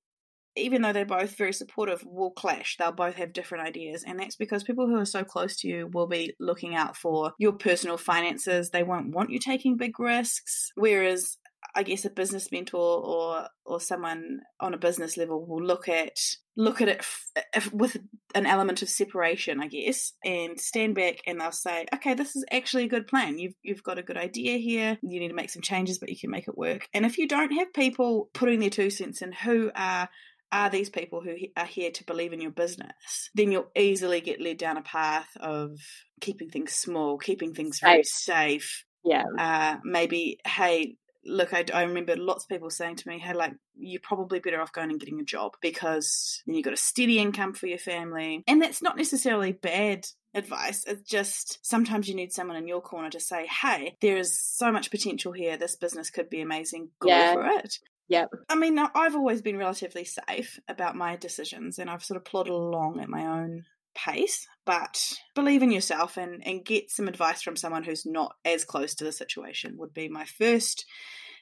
even 0.57 0.83
though 0.83 0.93
they're 0.93 1.05
both 1.05 1.37
very 1.37 1.53
supportive 1.53 2.05
will 2.05 2.31
clash 2.31 2.77
they'll 2.79 2.93
both 2.93 3.15
have 3.15 3.33
different 3.33 3.67
ideas 3.67 4.05
and 4.07 4.19
that's 4.19 4.37
because 4.37 4.63
people 4.63 4.87
who 4.87 4.97
are 4.97 5.05
so 5.05 5.25
close 5.25 5.57
to 5.57 5.69
you 5.69 5.89
will 5.93 6.07
be 6.07 6.35
looking 6.41 6.75
out 6.75 6.97
for 6.97 7.33
your 7.39 7.53
personal 7.53 7.97
finances 7.97 8.71
they 8.71 8.83
won't 8.83 9.15
want 9.15 9.31
you 9.31 9.39
taking 9.39 9.77
big 9.77 9.99
risks 9.99 10.71
whereas 10.75 11.39
I 11.75 11.83
guess 11.83 12.05
a 12.05 12.11
business 12.11 12.51
mentor 12.51 12.81
or 12.81 13.49
or 13.65 13.81
someone 13.81 14.41
on 14.59 14.75
a 14.75 14.79
business 14.79 15.17
level 15.17 15.45
will 15.47 15.63
look 15.63 15.89
at 15.89 16.19
look 16.57 16.81
at 16.81 16.89
it 16.89 16.99
f- 16.99 17.31
f- 17.55 17.73
with 17.73 17.97
an 18.35 18.47
element 18.47 18.83
of 18.83 18.89
separation, 18.89 19.61
I 19.61 19.69
guess, 19.69 20.13
and 20.25 20.59
stand 20.59 20.95
back 20.95 21.19
and 21.27 21.41
they'll 21.41 21.53
say, 21.53 21.87
"Okay, 21.95 22.15
this 22.15 22.35
is 22.35 22.45
actually 22.51 22.85
a 22.85 22.89
good 22.89 23.07
plan. 23.07 23.39
You've 23.39 23.55
you've 23.63 23.83
got 23.83 23.99
a 23.99 24.03
good 24.03 24.17
idea 24.17 24.59
here. 24.59 24.99
You 25.03 25.21
need 25.21 25.29
to 25.29 25.35
make 25.35 25.51
some 25.51 25.63
changes, 25.63 25.99
but 25.99 26.09
you 26.09 26.19
can 26.19 26.31
make 26.31 26.49
it 26.49 26.59
work." 26.59 26.89
And 26.93 27.07
if 27.07 27.19
you 27.19 27.29
don't 27.29 27.53
have 27.53 27.73
people 27.73 28.31
putting 28.35 28.61
their 28.61 28.71
two 28.71 28.91
cents 28.91 29.23
in, 29.23 29.33
who 29.33 29.71
are 29.75 30.09
are 30.53 30.71
these 30.71 30.91
people 30.91 31.21
who 31.21 31.35
are 31.57 31.67
here 31.67 31.91
to 31.91 32.05
believe 32.05 32.33
in 32.33 32.41
your 32.41 32.51
business, 32.51 33.31
then 33.35 33.53
you'll 33.53 33.71
easily 33.77 34.21
get 34.21 34.41
led 34.41 34.59
down 34.59 34.77
a 34.77 34.83
path 34.83 35.29
of 35.39 35.79
keeping 36.21 36.51
things 36.51 36.73
small, 36.73 37.19
keeping 37.19 37.55
things 37.55 37.81
very 37.81 38.05
safe. 38.05 38.85
Yeah. 39.05 39.25
Uh, 39.39 39.77
maybe, 39.85 40.39
hey, 40.47 40.97
look, 41.25 41.55
I, 41.55 41.65
I, 41.73 41.83
remember 41.83 42.17
lots 42.17 42.45
of 42.45 42.49
people 42.49 42.71
saying 42.71 42.97
to 42.97 43.09
me, 43.09 43.19
hey, 43.19 43.35
like, 43.35 43.55
you're 43.77 44.01
probably 44.03 44.41
better 44.41 44.61
off 44.61 44.73
going 44.73 44.91
and 44.91 45.01
getting 45.01 45.21
a 45.21 45.25
job 45.25 45.53
because 45.63 46.43
then 46.47 46.55
you've 46.55 46.65
got 46.65 46.75
a 46.75 46.79
steady 46.79 47.19
income 47.19 47.55
for 47.55 47.67
your 47.67 47.79
family. 47.79 48.43
And 48.47 48.61
that's 48.61 48.83
not 48.83 48.97
necessarily 48.97 49.53
bad 49.53 50.05
advice. 50.35 50.85
It's 50.87 51.03
just 51.03 51.59
sometimes 51.63 52.09
you 52.09 52.15
need 52.15 52.33
someone 52.33 52.57
in 52.57 52.69
your 52.69 52.81
corner 52.81 53.11
to 53.11 53.21
say, 53.21 53.47
hey, 53.47 53.97
there 54.01 54.17
is 54.17 54.39
so 54.39 54.71
much 54.71 54.91
potential 54.91 55.33
here. 55.33 55.57
This 55.57 55.77
business 55.77 56.11
could 56.11 56.31
be 56.31 56.41
amazing. 56.41 56.91
Go 57.01 57.09
yeah. 57.09 57.35
for 57.35 57.47
it. 57.47 57.79
Yeah. 58.11 58.27
I 58.49 58.57
mean, 58.57 58.77
I've 58.77 59.15
always 59.15 59.41
been 59.41 59.57
relatively 59.57 60.05
safe 60.05 60.59
about 60.67 60.97
my 60.97 61.15
decisions 61.15 61.79
and 61.79 61.89
I've 61.89 62.05
sort 62.05 62.17
of 62.17 62.25
plodded 62.25 62.53
along 62.53 62.99
at 62.99 63.09
my 63.09 63.25
own 63.25 63.67
pace, 63.95 64.49
but 64.65 65.13
believe 65.37 65.63
in 65.63 65.71
yourself 65.71 66.17
and, 66.17 66.45
and 66.45 66.65
get 66.65 66.91
some 66.91 67.07
advice 67.07 67.41
from 67.41 67.55
someone 67.55 67.85
who's 67.85 68.05
not 68.05 68.35
as 68.45 68.65
close 68.65 68.97
to 68.97 69.05
the 69.05 69.13
situation 69.13 69.79
would 69.79 69.95
be 69.95 70.09
my 70.09 70.25
first 70.25 70.87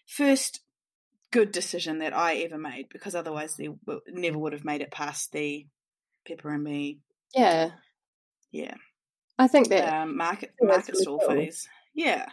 first 0.06 0.60
good 1.30 1.52
decision 1.52 2.00
that 2.00 2.14
I 2.14 2.37
ever 2.37 2.58
made 2.58 2.90
because 2.90 3.14
otherwise 3.14 3.56
they 3.56 3.70
never 4.06 4.38
would 4.38 4.52
have 4.52 4.64
made 4.64 4.82
it 4.82 4.90
past 4.90 5.32
the 5.32 5.66
Pepper 6.26 6.52
and 6.52 6.62
me. 6.62 6.98
Yeah. 7.34 7.70
Yeah. 8.52 8.75
I 9.38 9.48
think 9.48 9.70
that 9.70 10.02
um, 10.02 10.18
market 10.18 10.52
market 10.60 10.96
stall 10.98 11.18
cool. 11.18 11.28
phase. 11.28 11.66
Yeah. 11.94 12.26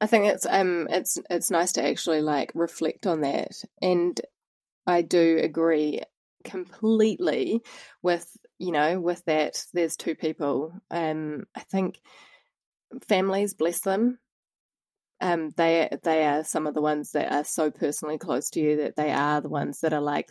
I 0.00 0.06
think 0.06 0.26
it's 0.26 0.46
um 0.46 0.86
it's 0.90 1.18
it's 1.28 1.50
nice 1.50 1.72
to 1.72 1.86
actually 1.86 2.20
like 2.20 2.52
reflect 2.54 3.06
on 3.06 3.22
that. 3.22 3.62
And 3.82 4.20
I 4.86 5.02
do 5.02 5.38
agree 5.42 6.00
completely 6.44 7.62
with 8.02 8.26
you 8.58 8.72
know 8.72 9.00
with 9.00 9.24
that. 9.26 9.64
There's 9.72 9.96
two 9.96 10.14
people 10.14 10.72
um 10.90 11.44
i 11.54 11.60
think 11.60 12.00
families 13.06 13.54
bless 13.54 13.80
them 13.80 14.18
um 15.20 15.50
they 15.56 15.88
they 16.04 16.24
are 16.24 16.44
some 16.44 16.66
of 16.66 16.74
the 16.74 16.80
ones 16.80 17.12
that 17.12 17.32
are 17.32 17.44
so 17.44 17.70
personally 17.70 18.18
close 18.18 18.50
to 18.50 18.60
you 18.60 18.76
that 18.76 18.96
they 18.96 19.10
are 19.10 19.40
the 19.40 19.48
ones 19.48 19.80
that 19.80 19.92
are 19.92 20.00
like 20.00 20.30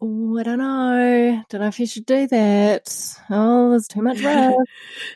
oh 0.00 0.38
i 0.38 0.42
don't 0.42 0.58
know. 0.58 1.42
Don't 1.50 1.60
know 1.60 1.66
if 1.68 1.78
you 1.78 1.86
should 1.86 2.06
do 2.06 2.26
that. 2.28 3.18
Oh 3.30 3.70
there's 3.70 3.86
too 3.86 4.02
much 4.02 4.20
risk. 4.22 4.56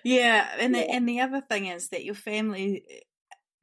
Yeah 0.05 0.47
and 0.59 0.75
the, 0.75 0.91
and 0.91 1.09
the 1.09 1.21
other 1.21 1.41
thing 1.41 1.67
is 1.67 1.89
that 1.89 2.05
your 2.05 2.15
family 2.15 2.85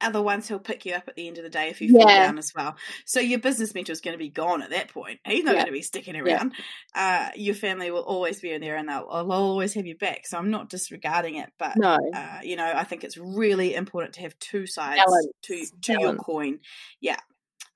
are 0.02 0.12
the 0.12 0.22
ones 0.22 0.46
who'll 0.46 0.58
pick 0.58 0.84
you 0.84 0.94
up 0.94 1.04
at 1.08 1.16
the 1.16 1.26
end 1.26 1.38
of 1.38 1.44
the 1.44 1.50
day 1.50 1.68
if 1.68 1.80
you 1.80 1.90
fall 1.92 2.08
yeah. 2.08 2.26
down 2.26 2.38
as 2.38 2.52
well. 2.54 2.76
So 3.06 3.20
your 3.20 3.38
business 3.38 3.74
mentor 3.74 3.92
is 3.92 4.00
going 4.00 4.14
to 4.14 4.18
be 4.18 4.28
gone 4.28 4.62
at 4.62 4.70
that 4.70 4.92
point. 4.92 5.20
He's 5.26 5.44
not 5.44 5.54
yeah. 5.54 5.60
going 5.62 5.66
to 5.66 5.72
be 5.72 5.82
sticking 5.82 6.16
around. 6.16 6.52
Yeah. 6.94 7.28
Uh, 7.28 7.30
your 7.36 7.54
family 7.54 7.90
will 7.90 8.02
always 8.02 8.40
be 8.40 8.52
in 8.52 8.60
there 8.60 8.76
and 8.76 8.88
they'll, 8.88 9.08
they'll, 9.08 9.32
always 9.32 9.74
have 9.74 9.86
your 9.86 9.96
back. 9.96 10.26
So 10.26 10.38
I'm 10.38 10.50
not 10.50 10.68
disregarding 10.68 11.36
it, 11.36 11.50
but 11.58 11.76
no. 11.76 11.96
Uh, 12.14 12.40
you 12.42 12.56
know, 12.56 12.70
I 12.74 12.84
think 12.84 13.04
it's 13.04 13.16
really 13.16 13.74
important 13.74 14.14
to 14.14 14.20
have 14.22 14.38
two 14.38 14.66
sides 14.66 15.00
Balance. 15.04 15.26
to 15.42 15.66
to 15.82 15.92
Balance. 15.94 16.02
your 16.02 16.16
coin. 16.16 16.58
Yeah. 17.00 17.18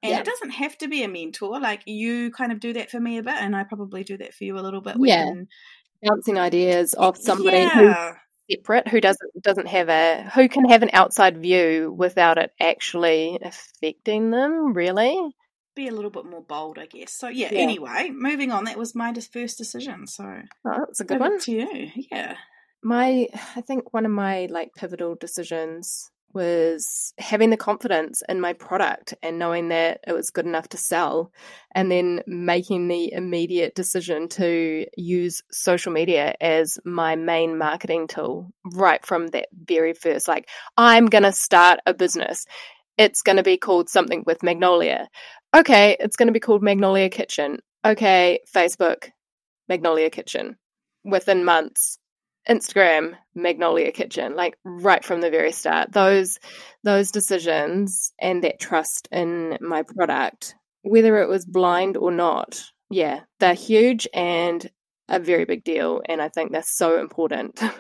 And 0.03 0.19
it 0.19 0.25
doesn't 0.25 0.51
have 0.51 0.79
to 0.79 0.89
be 0.89 1.03
a 1.03 1.09
mentor. 1.09 1.61
Like 1.61 1.83
you 1.87 2.31
kind 2.31 2.53
of 2.53 2.61
do 2.61 2.73
that 2.73 2.91
for 2.91 2.99
me 2.99 3.19
a 3.19 3.23
bit, 3.23 3.35
and 3.35 3.55
I 3.55 3.65
probably 3.65 4.03
do 4.03 4.17
that 4.17 4.33
for 4.33 4.45
you 4.45 4.59
a 4.59 4.61
little 4.61 4.81
bit. 4.81 4.97
Yeah, 4.99 5.31
bouncing 6.03 6.39
ideas 6.39 6.95
off 6.95 7.19
somebody 7.19 7.59
yeah 7.59 8.15
separate 8.51 8.89
who 8.89 9.01
doesn't 9.01 9.31
doesn't 9.41 9.69
have 9.69 9.89
a 9.89 10.31
who 10.35 10.49
can 10.49 10.69
have 10.69 10.83
an 10.83 10.91
outside 10.93 11.39
view 11.39 11.95
without 11.97 12.39
it 12.39 12.53
actually 12.61 13.39
affecting 13.43 14.31
them 14.31 14.73
really? 14.73 15.17
Be 15.77 15.89
a 15.89 15.93
little 15.93 16.11
bit 16.11 16.27
more 16.27 16.43
bold 16.43 16.79
i 16.79 16.87
guess. 16.87 17.13
So 17.13 17.29
yeah, 17.29 17.49
yeah. 17.53 17.59
anyway 17.61 18.11
moving 18.13 18.53
on 18.53 18.65
that 18.65 18.79
was 18.79 18.95
my 18.95 19.13
first 19.15 19.59
decision 19.59 20.07
so 20.07 20.25
oh, 20.25 20.45
that's 20.79 21.01
a 21.01 21.05
good 21.05 21.21
one. 21.21 21.39
to 21.41 21.53
you 21.53 21.91
yeah. 22.11 22.37
My 22.83 23.29
i 23.57 23.61
think 23.61 23.93
one 23.93 24.07
of 24.07 24.13
my 24.13 24.47
like 24.51 24.75
pivotal 24.75 25.15
decisions 25.15 26.11
was 26.33 27.13
having 27.19 27.51
the 27.51 27.57
confidence 27.57 28.23
in 28.29 28.41
my 28.41 28.53
product 28.53 29.15
and 29.23 29.39
knowing 29.39 29.69
that 29.69 30.01
it 30.07 30.13
was 30.13 30.31
good 30.31 30.47
enough 30.47 30.69
to 30.69 30.77
sell 30.77 31.33
and 31.75 31.91
then 31.91 32.23
making 32.27 32.89
the 32.89 33.13
immediate 33.13 33.75
decision 33.75 34.29
to 34.29 34.87
use 34.97 35.43
social 35.51 35.93
media 35.93 36.35
as 36.41 36.79
my 36.85 37.17
main 37.17 37.59
marketing 37.59 38.07
tool 38.07 38.51
right 38.73 39.05
from 39.05 39.27
that 39.29 39.49
very 39.65 39.93
first 39.93 40.29
like 40.29 40.49
i'm 40.77 41.07
going 41.07 41.25
to 41.25 41.33
start 41.33 41.81
a 41.87 41.95
business. 41.95 42.47
It's 42.99 43.23
going 43.23 43.37
to 43.37 43.43
be 43.43 43.57
called 43.57 43.89
something 43.89 44.25
with 44.27 44.43
magnolia. 44.43 45.09
Okay 45.55 45.97
it's 45.99 46.17
going 46.17 46.29
to 46.29 46.33
be 46.33 46.41
called 46.41 46.63
magnolia 46.63 47.09
kitchen. 47.09 47.59
Okay 47.85 48.41
facebook 48.55 49.11
magnolia 49.69 50.11
kitchen. 50.11 50.57
Within 51.05 51.45
months 51.45 51.99
Instagram, 52.51 53.15
Magnolia 53.35 53.93
Kitchen, 53.93 54.35
like 54.35 54.59
right 54.65 55.05
from 55.05 55.21
the 55.21 55.31
very 55.31 55.53
start. 55.53 55.93
Those 55.93 56.39
those 56.83 57.13
decisions 57.13 58.13
and 58.19 58.43
that 58.43 58.59
trust 58.59 59.09
in 59.13 59.57
my 59.61 59.83
product, 59.83 60.55
whether 60.83 61.19
it 61.19 61.29
was 61.29 61.47
blind 61.47 61.97
or 61.97 62.11
not, 62.11 62.61
yeah, 62.91 63.21
they're 63.39 63.55
huge 63.55 64.09
and 64.13 64.69
a 65.09 65.21
very 65.21 65.45
big 65.45 65.63
deal. 65.65 66.03
And 66.07 66.21
I 66.21 66.29
think 66.29 66.53
that's 66.53 66.77
so 66.77 67.01
important. 67.01 67.61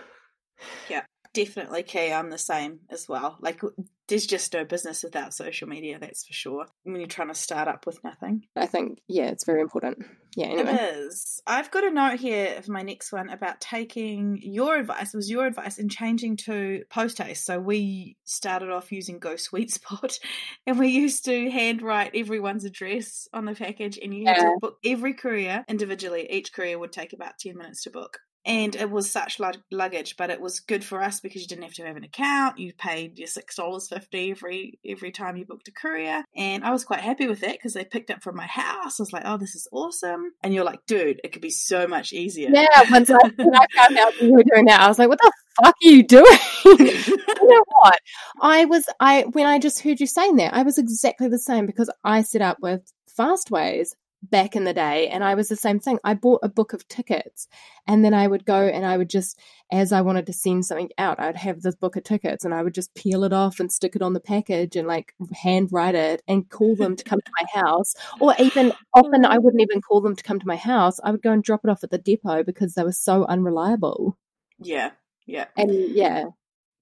Yeah, 0.90 1.04
definitely 1.32 1.82
key. 1.84 2.12
I'm 2.12 2.28
the 2.28 2.36
same 2.36 2.80
as 2.90 3.08
well. 3.08 3.38
Like 3.40 3.62
there's 4.10 4.26
just 4.26 4.52
no 4.52 4.64
business 4.64 5.02
without 5.02 5.32
social 5.32 5.68
media, 5.68 5.98
that's 5.98 6.26
for 6.26 6.32
sure. 6.32 6.66
When 6.82 6.96
you're 6.96 7.06
trying 7.06 7.28
to 7.28 7.34
start 7.34 7.68
up 7.68 7.86
with 7.86 8.02
nothing. 8.04 8.44
I 8.56 8.66
think, 8.66 9.00
yeah, 9.08 9.28
it's 9.28 9.46
very 9.46 9.62
important. 9.62 10.04
Yeah, 10.36 10.46
anyway. 10.46 10.72
It 10.72 10.96
is. 10.96 11.40
I've 11.46 11.70
got 11.70 11.84
a 11.84 11.90
note 11.90 12.20
here 12.20 12.60
for 12.62 12.72
my 12.72 12.82
next 12.82 13.12
one 13.12 13.30
about 13.30 13.60
taking 13.60 14.38
your 14.42 14.76
advice, 14.76 15.14
was 15.14 15.30
your 15.30 15.46
advice 15.46 15.78
in 15.78 15.88
changing 15.88 16.36
to 16.38 16.82
post 16.90 17.18
haste. 17.18 17.46
So 17.46 17.58
we 17.58 18.16
started 18.24 18.70
off 18.70 18.92
using 18.92 19.18
Go 19.18 19.36
Sweet 19.36 19.70
Spot 19.70 20.18
and 20.66 20.78
we 20.78 20.88
used 20.88 21.24
to 21.24 21.50
handwrite 21.50 22.14
everyone's 22.14 22.64
address 22.64 23.28
on 23.32 23.44
the 23.44 23.54
package 23.54 23.98
and 24.02 24.12
you 24.12 24.26
had 24.26 24.36
yeah. 24.36 24.42
to 24.42 24.58
book 24.60 24.78
every 24.84 25.14
courier 25.14 25.64
individually. 25.68 26.26
Each 26.30 26.52
courier 26.52 26.78
would 26.78 26.92
take 26.92 27.12
about 27.12 27.38
10 27.38 27.56
minutes 27.56 27.84
to 27.84 27.90
book 27.90 28.18
and 28.44 28.74
it 28.74 28.90
was 28.90 29.10
such 29.10 29.38
luggage, 29.70 30.16
but 30.16 30.30
it 30.30 30.40
was 30.40 30.60
good 30.60 30.84
for 30.84 31.02
us 31.02 31.20
because 31.20 31.42
you 31.42 31.48
didn't 31.48 31.64
have 31.64 31.74
to 31.74 31.86
have 31.86 31.96
an 31.96 32.04
account. 32.04 32.58
You 32.58 32.72
paid 32.72 33.18
your 33.18 33.26
six 33.26 33.56
dollars 33.56 33.88
fifty 33.88 34.30
every 34.30 34.78
every 34.86 35.10
time 35.10 35.36
you 35.36 35.44
booked 35.44 35.68
a 35.68 35.72
courier, 35.72 36.24
and 36.34 36.64
I 36.64 36.70
was 36.70 36.84
quite 36.84 37.00
happy 37.00 37.26
with 37.26 37.40
that 37.40 37.52
because 37.52 37.74
they 37.74 37.84
picked 37.84 38.10
up 38.10 38.22
from 38.22 38.36
my 38.36 38.46
house. 38.46 38.98
I 38.98 39.02
was 39.02 39.12
like, 39.12 39.24
"Oh, 39.26 39.36
this 39.36 39.54
is 39.54 39.68
awesome!" 39.72 40.32
And 40.42 40.54
you're 40.54 40.64
like, 40.64 40.86
"Dude, 40.86 41.20
it 41.22 41.32
could 41.32 41.42
be 41.42 41.50
so 41.50 41.86
much 41.86 42.12
easier." 42.12 42.50
Yeah, 42.52 42.66
once 42.90 43.10
I, 43.10 43.18
when 43.36 43.54
I 43.54 43.66
found 43.76 43.98
out 43.98 44.20
you 44.20 44.32
were 44.32 44.44
doing 44.44 44.66
that, 44.66 44.80
I 44.80 44.88
was 44.88 44.98
like, 44.98 45.08
"What 45.08 45.20
the 45.20 45.32
fuck 45.62 45.74
are 45.74 45.88
you 45.88 46.02
doing?" 46.02 46.24
you 46.64 47.48
know 47.48 47.64
what? 47.80 47.98
I 48.40 48.64
was 48.64 48.86
I 49.00 49.24
when 49.32 49.46
I 49.46 49.58
just 49.58 49.80
heard 49.82 50.00
you 50.00 50.06
saying 50.06 50.36
that, 50.36 50.54
I 50.54 50.62
was 50.62 50.78
exactly 50.78 51.28
the 51.28 51.38
same 51.38 51.66
because 51.66 51.90
I 52.04 52.22
set 52.22 52.42
up 52.42 52.58
with 52.60 52.90
Fastways 53.18 53.90
back 54.22 54.54
in 54.54 54.64
the 54.64 54.74
day 54.74 55.08
and 55.08 55.24
I 55.24 55.34
was 55.34 55.48
the 55.48 55.56
same 55.56 55.80
thing. 55.80 55.98
I 56.04 56.14
bought 56.14 56.40
a 56.42 56.48
book 56.48 56.72
of 56.72 56.86
tickets 56.88 57.48
and 57.86 58.04
then 58.04 58.12
I 58.12 58.26
would 58.26 58.44
go 58.44 58.66
and 58.66 58.84
I 58.84 58.96
would 58.96 59.08
just 59.08 59.38
as 59.72 59.92
I 59.92 60.02
wanted 60.02 60.26
to 60.26 60.32
send 60.32 60.66
something 60.66 60.90
out, 60.98 61.20
I'd 61.20 61.36
have 61.36 61.62
this 61.62 61.74
book 61.74 61.96
of 61.96 62.04
tickets 62.04 62.44
and 62.44 62.52
I 62.52 62.62
would 62.62 62.74
just 62.74 62.94
peel 62.94 63.24
it 63.24 63.32
off 63.32 63.60
and 63.60 63.72
stick 63.72 63.96
it 63.96 64.02
on 64.02 64.12
the 64.12 64.20
package 64.20 64.76
and 64.76 64.86
like 64.86 65.14
handwrite 65.32 65.94
it 65.94 66.22
and 66.28 66.48
call 66.48 66.76
them 66.76 66.96
to 66.96 67.04
come 67.04 67.20
to 67.20 67.32
my 67.40 67.60
house. 67.60 67.94
Or 68.20 68.34
even 68.38 68.72
often 68.94 69.24
I 69.24 69.38
wouldn't 69.38 69.62
even 69.62 69.80
call 69.80 70.00
them 70.00 70.16
to 70.16 70.24
come 70.24 70.38
to 70.40 70.46
my 70.46 70.56
house. 70.56 71.00
I 71.02 71.10
would 71.10 71.22
go 71.22 71.32
and 71.32 71.42
drop 71.42 71.60
it 71.64 71.70
off 71.70 71.84
at 71.84 71.90
the 71.90 71.98
depot 71.98 72.42
because 72.42 72.74
they 72.74 72.82
were 72.82 72.92
so 72.92 73.24
unreliable. 73.24 74.18
Yeah. 74.58 74.90
Yeah. 75.26 75.46
And 75.56 75.72
yeah. 75.72 76.24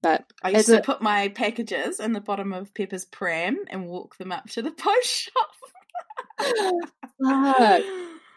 But 0.01 0.25
I 0.41 0.51
used 0.51 0.67
to 0.67 0.81
put 0.81 1.01
my 1.01 1.27
packages 1.29 1.99
in 1.99 2.13
the 2.13 2.21
bottom 2.21 2.53
of 2.53 2.73
Pepper's 2.73 3.05
pram 3.05 3.65
and 3.69 3.87
walk 3.87 4.17
them 4.17 4.31
up 4.31 4.49
to 4.51 4.61
the 4.61 4.71
post 4.77 5.07
shop. 5.07 5.49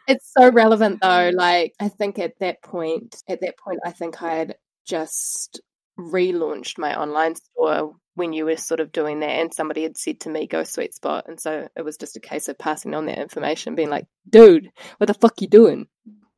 It's 0.09 0.33
so 0.37 0.51
relevant 0.51 1.01
though. 1.01 1.31
Like 1.35 1.75
I 1.81 1.89
think 1.89 2.19
at 2.19 2.39
that 2.41 2.63
point, 2.63 3.23
at 3.29 3.41
that 3.41 3.59
point, 3.59 3.81
I 3.85 3.91
think 3.93 4.23
I 4.23 4.35
had 4.35 4.57
just 4.87 5.61
relaunched 5.99 6.79
my 6.79 6.99
online 6.99 7.35
store 7.37 7.95
when 8.15 8.33
you 8.33 8.45
were 8.45 8.57
sort 8.57 8.81
of 8.81 8.93
doing 8.93 9.21
that 9.21 9.31
and 9.31 9.55
somebody 9.55 9.83
had 9.83 9.97
said 9.97 10.21
to 10.21 10.31
me 10.31 10.47
go 10.47 10.65
sweet 10.65 10.95
spot. 10.95 11.25
And 11.29 11.41
so 11.41 11.69
it 11.77 11.83
was 11.83 11.97
just 11.97 12.17
a 12.17 12.21
case 12.21 12.49
of 12.49 12.59
passing 12.59 12.95
on 12.95 13.07
that 13.07 13.19
information 13.19 13.75
being 13.75 13.91
like 13.91 14.07
dude 14.29 14.71
what 14.99 15.07
the 15.07 15.15
fuck 15.15 15.41
you 15.41 15.49
doing? 15.49 15.87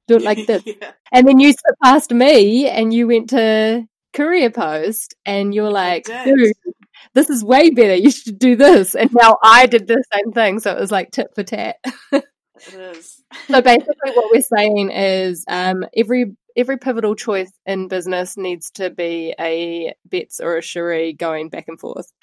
Do 0.07 0.17
it 0.17 0.23
like 0.23 0.47
this. 0.47 0.63
Yeah. 0.65 0.93
and 1.13 1.27
then 1.27 1.41
you 1.41 1.53
surpassed 1.53 2.13
me 2.13 2.69
and 2.69 2.93
you 2.93 3.07
went 3.07 3.31
to 3.31 3.87
courier 4.13 4.51
post 4.51 5.15
and 5.25 5.55
you're 5.55 5.71
like 5.71 6.05
dude 6.05 6.53
this 7.13 7.31
is 7.31 7.45
way 7.45 7.71
better. 7.71 7.95
You 7.95 8.11
should 8.11 8.39
do 8.39 8.57
this. 8.57 8.95
And 8.95 9.11
now 9.13 9.39
I 9.43 9.67
did 9.67 9.87
the 9.87 10.03
same 10.13 10.33
thing. 10.33 10.61
So 10.61 10.73
it 10.73 10.81
was 10.81 10.93
like 10.93 11.11
tit 11.11 11.29
for 11.35 11.43
tat. 11.43 11.77
It 12.69 12.75
is. 12.75 13.21
so 13.49 13.61
basically 13.61 14.13
what 14.15 14.31
we're 14.33 14.41
saying 14.41 14.91
is 14.91 15.45
um, 15.49 15.85
every 15.95 16.37
every 16.57 16.79
pivotal 16.79 17.15
choice 17.15 17.53
in 17.67 17.89
business 17.89 18.37
needs 18.37 18.71
to 18.73 18.91
be 18.91 19.35
a 19.41 19.95
bets 20.05 20.41
or 20.41 20.57
a 20.57 20.63
cherie 20.63 21.13
going 21.13 21.49
back 21.49 21.67
and 21.69 21.81
forth. 21.81 22.13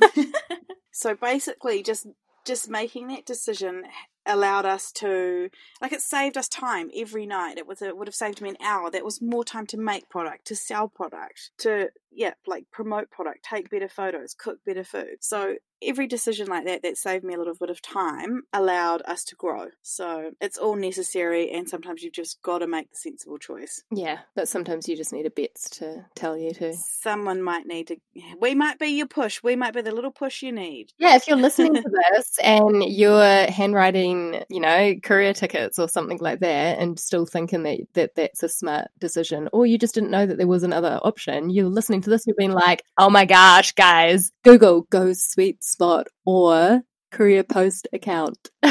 so 0.92 1.14
basically, 1.14 1.82
just 1.82 2.06
just 2.46 2.68
making 2.68 3.08
that 3.08 3.26
decision 3.26 3.82
allowed 4.26 4.66
us 4.66 4.92
to 4.92 5.50
like 5.80 5.92
it 5.92 6.00
saved 6.00 6.36
us 6.36 6.48
time 6.48 6.90
every 6.96 7.26
night. 7.26 7.58
It 7.58 7.66
was 7.66 7.82
it 7.82 7.96
would 7.96 8.08
have 8.08 8.14
saved 8.14 8.40
me 8.40 8.50
an 8.50 8.56
hour. 8.62 8.90
That 8.90 9.04
was 9.04 9.20
more 9.20 9.44
time 9.44 9.66
to 9.68 9.76
make 9.76 10.08
product 10.08 10.46
to 10.46 10.56
sell 10.56 10.88
product 10.88 11.50
to 11.58 11.90
yeah 12.16 12.34
like 12.46 12.64
promote 12.70 13.10
product 13.10 13.44
take 13.44 13.70
better 13.70 13.88
photos 13.88 14.34
cook 14.34 14.58
better 14.64 14.84
food. 14.84 15.16
So 15.20 15.56
every 15.82 16.06
decision 16.06 16.46
like 16.46 16.64
that 16.64 16.82
that 16.82 16.96
saved 16.96 17.24
me 17.24 17.34
a 17.34 17.38
little 17.38 17.54
bit 17.54 17.68
of 17.68 17.82
time 17.82 18.42
allowed 18.52 19.02
us 19.06 19.24
to 19.24 19.34
grow. 19.34 19.66
So 19.82 20.30
it's 20.40 20.56
all 20.56 20.76
necessary 20.76 21.50
and 21.50 21.68
sometimes 21.68 22.02
you've 22.02 22.14
just 22.14 22.40
got 22.42 22.58
to 22.58 22.66
make 22.66 22.90
the 22.90 22.96
sensible 22.96 23.38
choice. 23.38 23.82
Yeah 23.90 24.18
but 24.34 24.48
sometimes 24.48 24.88
you 24.88 24.96
just 24.96 25.12
need 25.12 25.26
a 25.26 25.30
bets 25.30 25.68
to 25.78 26.06
tell 26.14 26.36
you 26.36 26.52
to. 26.54 26.72
Someone 26.74 27.42
might 27.42 27.66
need 27.66 27.88
to 27.88 27.96
we 28.40 28.54
might 28.54 28.78
be 28.78 28.88
your 28.88 29.08
push. 29.08 29.42
We 29.42 29.56
might 29.56 29.74
be 29.74 29.82
the 29.82 29.94
little 29.94 30.12
push 30.12 30.42
you 30.42 30.52
need. 30.52 30.92
Yeah 30.98 31.16
if 31.16 31.26
you're 31.26 31.36
listening 31.36 31.74
to 31.74 31.82
this 31.82 32.38
and 32.42 32.82
you're 32.84 33.46
handwriting 33.50 34.13
you 34.48 34.60
know, 34.60 34.94
career 35.02 35.32
tickets 35.34 35.78
or 35.78 35.88
something 35.88 36.18
like 36.20 36.40
that 36.40 36.78
and 36.78 36.98
still 36.98 37.26
thinking 37.26 37.62
that, 37.64 37.78
that 37.94 38.14
that's 38.14 38.42
a 38.42 38.48
smart 38.48 38.88
decision, 38.98 39.48
or 39.52 39.66
you 39.66 39.78
just 39.78 39.94
didn't 39.94 40.10
know 40.10 40.26
that 40.26 40.38
there 40.38 40.46
was 40.46 40.62
another 40.62 41.00
option, 41.02 41.50
you're 41.50 41.66
listening 41.66 42.00
to 42.02 42.10
this, 42.10 42.26
you've 42.26 42.36
been 42.36 42.52
like, 42.52 42.82
oh 42.98 43.10
my 43.10 43.24
gosh, 43.24 43.72
guys, 43.72 44.30
Google 44.42 44.82
go 44.90 45.12
sweet 45.12 45.62
spot 45.62 46.06
or 46.24 46.82
courier 47.14 47.44
post 47.44 47.86
account. 47.92 48.50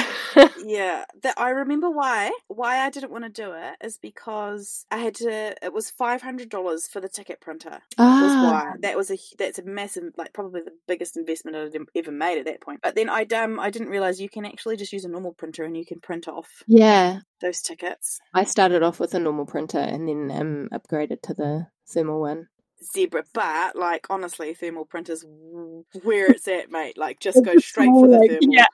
yeah, 0.66 1.06
that 1.22 1.36
I 1.38 1.50
remember 1.50 1.90
why 1.90 2.32
why 2.48 2.80
I 2.80 2.90
didn't 2.90 3.12
want 3.12 3.24
to 3.24 3.30
do 3.30 3.54
it 3.54 3.76
is 3.82 3.98
because 3.98 4.86
I 4.92 4.98
had 4.98 5.16
to. 5.16 5.56
It 5.64 5.74
was 5.74 5.90
five 5.90 6.22
hundred 6.22 6.50
dollars 6.50 6.88
for 6.88 7.00
the 7.00 7.10
ticket 7.10 7.40
printer. 7.40 7.80
Ah. 7.98 8.22
Was 8.22 8.34
why 8.34 8.74
that 8.82 8.98
was 8.98 9.12
a 9.12 9.18
that's 9.38 9.60
a 9.60 9.64
massive 9.64 10.04
like 10.18 10.34
probably 10.34 10.62
the 10.62 10.74
biggest 10.88 11.16
investment 11.16 11.56
I'd 11.58 11.78
ever 11.96 12.12
made 12.12 12.40
at 12.40 12.46
that 12.46 12.62
point. 12.62 12.82
But 12.84 12.96
then 12.96 13.10
I 13.10 13.24
um 13.36 13.60
I 13.60 13.70
didn't 13.70 13.90
realize 13.90 14.20
you 14.20 14.30
can 14.30 14.46
actually 14.46 14.78
just 14.78 14.94
use 14.94 15.06
a 15.06 15.10
normal 15.10 15.34
printer 15.34 15.64
and 15.64 15.78
you 15.78 15.86
can 15.86 16.00
print 16.00 16.28
off 16.28 16.64
yeah 16.68 17.20
those 17.42 17.62
tickets. 17.62 18.20
I 18.34 18.44
started 18.44 18.84
off 18.84 19.00
with 19.00 19.14
a 19.14 19.20
normal 19.20 19.46
printer 19.46 19.80
and 19.80 20.08
then 20.08 20.32
um 20.32 20.70
upgraded 20.78 21.22
to 21.24 21.34
the 21.34 21.68
thermal 21.88 22.22
one 22.22 22.48
zebra 22.84 23.24
but 23.34 23.76
like 23.76 24.08
honestly 24.10 24.54
thermal 24.54 24.86
printers 24.86 25.26
where 26.04 26.28
it's 26.28 26.48
at 26.48 26.72
mate 26.72 26.98
like 26.98 27.20
just 27.20 27.44
go 27.44 27.58
straight 27.58 27.88
for 27.88 28.08
the 28.08 28.18
thermal 28.18 28.54
yeah. 28.54 28.66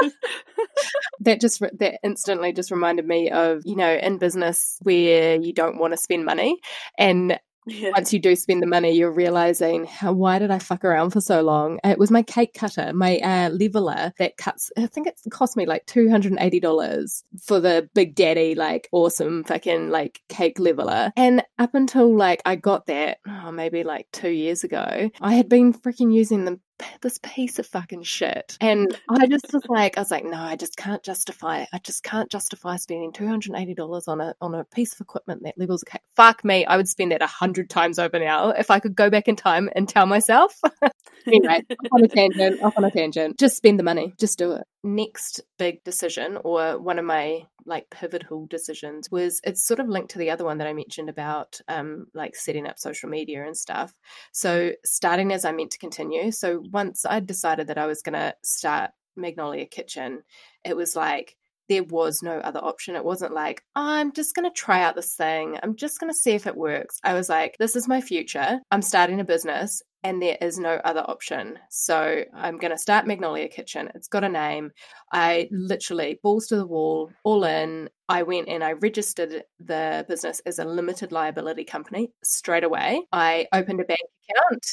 that 1.20 1.40
just 1.40 1.60
that 1.60 1.98
instantly 2.02 2.52
just 2.52 2.70
reminded 2.70 3.06
me 3.06 3.30
of 3.30 3.62
you 3.64 3.76
know 3.76 3.94
in 3.94 4.18
business 4.18 4.78
where 4.82 5.36
you 5.36 5.52
don't 5.52 5.78
want 5.78 5.92
to 5.92 5.96
spend 5.96 6.24
money 6.24 6.58
and 6.98 7.38
yeah. 7.66 7.90
once 7.90 8.12
you 8.12 8.18
do 8.18 8.36
spend 8.36 8.62
the 8.62 8.66
money, 8.66 8.92
you're 8.92 9.10
realizing 9.10 9.84
how 9.86 10.12
why 10.12 10.38
did 10.38 10.50
I 10.50 10.58
fuck 10.58 10.84
around 10.84 11.10
for 11.10 11.20
so 11.20 11.42
long? 11.42 11.80
It 11.84 11.98
was 11.98 12.10
my 12.10 12.22
cake 12.22 12.54
cutter, 12.54 12.92
my 12.94 13.18
uh, 13.18 13.50
leveler 13.50 14.12
that 14.18 14.36
cuts. 14.36 14.70
I 14.76 14.86
think 14.86 15.06
it 15.06 15.20
cost 15.30 15.56
me 15.56 15.66
like 15.66 15.86
two 15.86 16.10
hundred 16.10 16.32
and 16.32 16.40
eighty 16.40 16.60
dollars 16.60 17.24
for 17.42 17.60
the 17.60 17.88
Big 17.94 18.14
Daddy 18.14 18.54
like 18.54 18.88
awesome 18.92 19.44
fucking 19.44 19.90
like 19.90 20.20
cake 20.28 20.58
leveler. 20.58 21.12
And 21.16 21.42
up 21.58 21.74
until 21.74 22.14
like 22.14 22.42
I 22.44 22.56
got 22.56 22.86
that, 22.86 23.18
oh, 23.26 23.52
maybe 23.52 23.84
like 23.84 24.08
two 24.12 24.30
years 24.30 24.64
ago, 24.64 25.10
I 25.20 25.34
had 25.34 25.48
been 25.48 25.72
freaking 25.72 26.12
using 26.12 26.44
them 26.44 26.60
this 27.00 27.18
piece 27.22 27.58
of 27.58 27.66
fucking 27.66 28.02
shit. 28.02 28.56
And 28.60 28.98
I 29.08 29.26
just 29.26 29.52
was 29.52 29.64
like, 29.68 29.96
I 29.96 30.00
was 30.00 30.10
like, 30.10 30.24
no, 30.24 30.36
I 30.36 30.56
just 30.56 30.76
can't 30.76 31.02
justify 31.02 31.60
it. 31.62 31.68
I 31.72 31.78
just 31.78 32.02
can't 32.02 32.30
justify 32.30 32.76
spending 32.76 33.12
two 33.12 33.26
hundred 33.26 33.54
eighty 33.56 33.74
dollars 33.74 34.08
on 34.08 34.20
a 34.20 34.34
on 34.40 34.54
a 34.54 34.64
piece 34.64 34.92
of 34.94 35.00
equipment 35.00 35.42
that 35.44 35.58
levels 35.58 35.84
cake. 35.84 36.02
Fuck 36.16 36.44
me, 36.44 36.64
I 36.64 36.76
would 36.76 36.88
spend 36.88 37.12
that 37.12 37.22
a 37.22 37.26
hundred 37.26 37.70
times 37.70 37.98
over 37.98 38.18
now 38.18 38.50
if 38.50 38.70
I 38.70 38.80
could 38.80 38.94
go 38.94 39.10
back 39.10 39.28
in 39.28 39.36
time 39.36 39.70
and 39.74 39.88
tell 39.88 40.06
myself. 40.06 40.60
anyway, 41.26 41.62
off 41.70 41.88
on 41.92 42.04
a 42.04 42.08
tangent, 42.08 42.62
off 42.62 42.76
on 42.76 42.84
a 42.84 42.90
tangent. 42.90 43.38
Just 43.38 43.56
spend 43.56 43.78
the 43.78 43.84
money. 43.84 44.14
Just 44.18 44.38
do 44.38 44.52
it. 44.52 44.64
Next 44.86 45.40
big 45.58 45.82
decision, 45.82 46.38
or 46.44 46.78
one 46.78 46.98
of 46.98 47.06
my 47.06 47.46
like 47.64 47.88
pivotal 47.88 48.46
decisions, 48.46 49.10
was 49.10 49.40
it's 49.42 49.66
sort 49.66 49.80
of 49.80 49.88
linked 49.88 50.10
to 50.10 50.18
the 50.18 50.30
other 50.30 50.44
one 50.44 50.58
that 50.58 50.66
I 50.66 50.74
mentioned 50.74 51.08
about 51.08 51.58
um 51.68 52.06
like 52.12 52.36
setting 52.36 52.66
up 52.66 52.78
social 52.78 53.08
media 53.08 53.46
and 53.46 53.56
stuff. 53.56 53.94
So 54.32 54.72
starting 54.84 55.32
as 55.32 55.46
I 55.46 55.52
meant 55.52 55.70
to 55.70 55.78
continue. 55.78 56.30
So 56.32 56.62
once 56.70 57.06
I 57.06 57.20
decided 57.20 57.66
that 57.68 57.78
I 57.78 57.86
was 57.86 58.02
going 58.02 58.12
to 58.12 58.34
start 58.44 58.90
Magnolia 59.16 59.64
Kitchen, 59.64 60.22
it 60.64 60.76
was 60.76 60.94
like 60.94 61.36
there 61.68 61.84
was 61.84 62.22
no 62.22 62.38
other 62.38 62.60
option. 62.60 62.96
It 62.96 63.04
wasn't 63.04 63.34
like, 63.34 63.62
I'm 63.74 64.12
just 64.12 64.34
going 64.34 64.48
to 64.48 64.54
try 64.54 64.82
out 64.82 64.94
this 64.94 65.14
thing. 65.14 65.58
I'm 65.62 65.76
just 65.76 66.00
going 66.00 66.12
to 66.12 66.18
see 66.18 66.32
if 66.32 66.46
it 66.46 66.56
works. 66.56 66.98
I 67.02 67.14
was 67.14 67.28
like, 67.28 67.56
this 67.58 67.76
is 67.76 67.88
my 67.88 68.00
future. 68.00 68.60
I'm 68.70 68.82
starting 68.82 69.20
a 69.20 69.24
business 69.24 69.82
and 70.04 70.20
there 70.20 70.36
is 70.40 70.58
no 70.58 70.74
other 70.84 71.00
option. 71.00 71.58
So 71.70 72.24
I'm 72.34 72.58
going 72.58 72.72
to 72.72 72.78
start 72.78 73.06
Magnolia 73.06 73.48
Kitchen. 73.48 73.90
It's 73.94 74.08
got 74.08 74.22
a 74.22 74.28
name. 74.28 74.70
I 75.10 75.48
literally 75.50 76.20
balls 76.22 76.48
to 76.48 76.56
the 76.56 76.66
wall, 76.66 77.10
all 77.24 77.44
in. 77.44 77.88
I 78.06 78.22
went 78.22 78.48
and 78.50 78.62
I 78.62 78.72
registered 78.72 79.44
the 79.58 80.04
business 80.06 80.42
as 80.44 80.58
a 80.58 80.64
limited 80.66 81.10
liability 81.10 81.64
company 81.64 82.12
straight 82.22 82.64
away. 82.64 83.00
I 83.12 83.46
opened 83.50 83.80
a 83.80 83.84
bank 83.84 84.00
account 84.28 84.66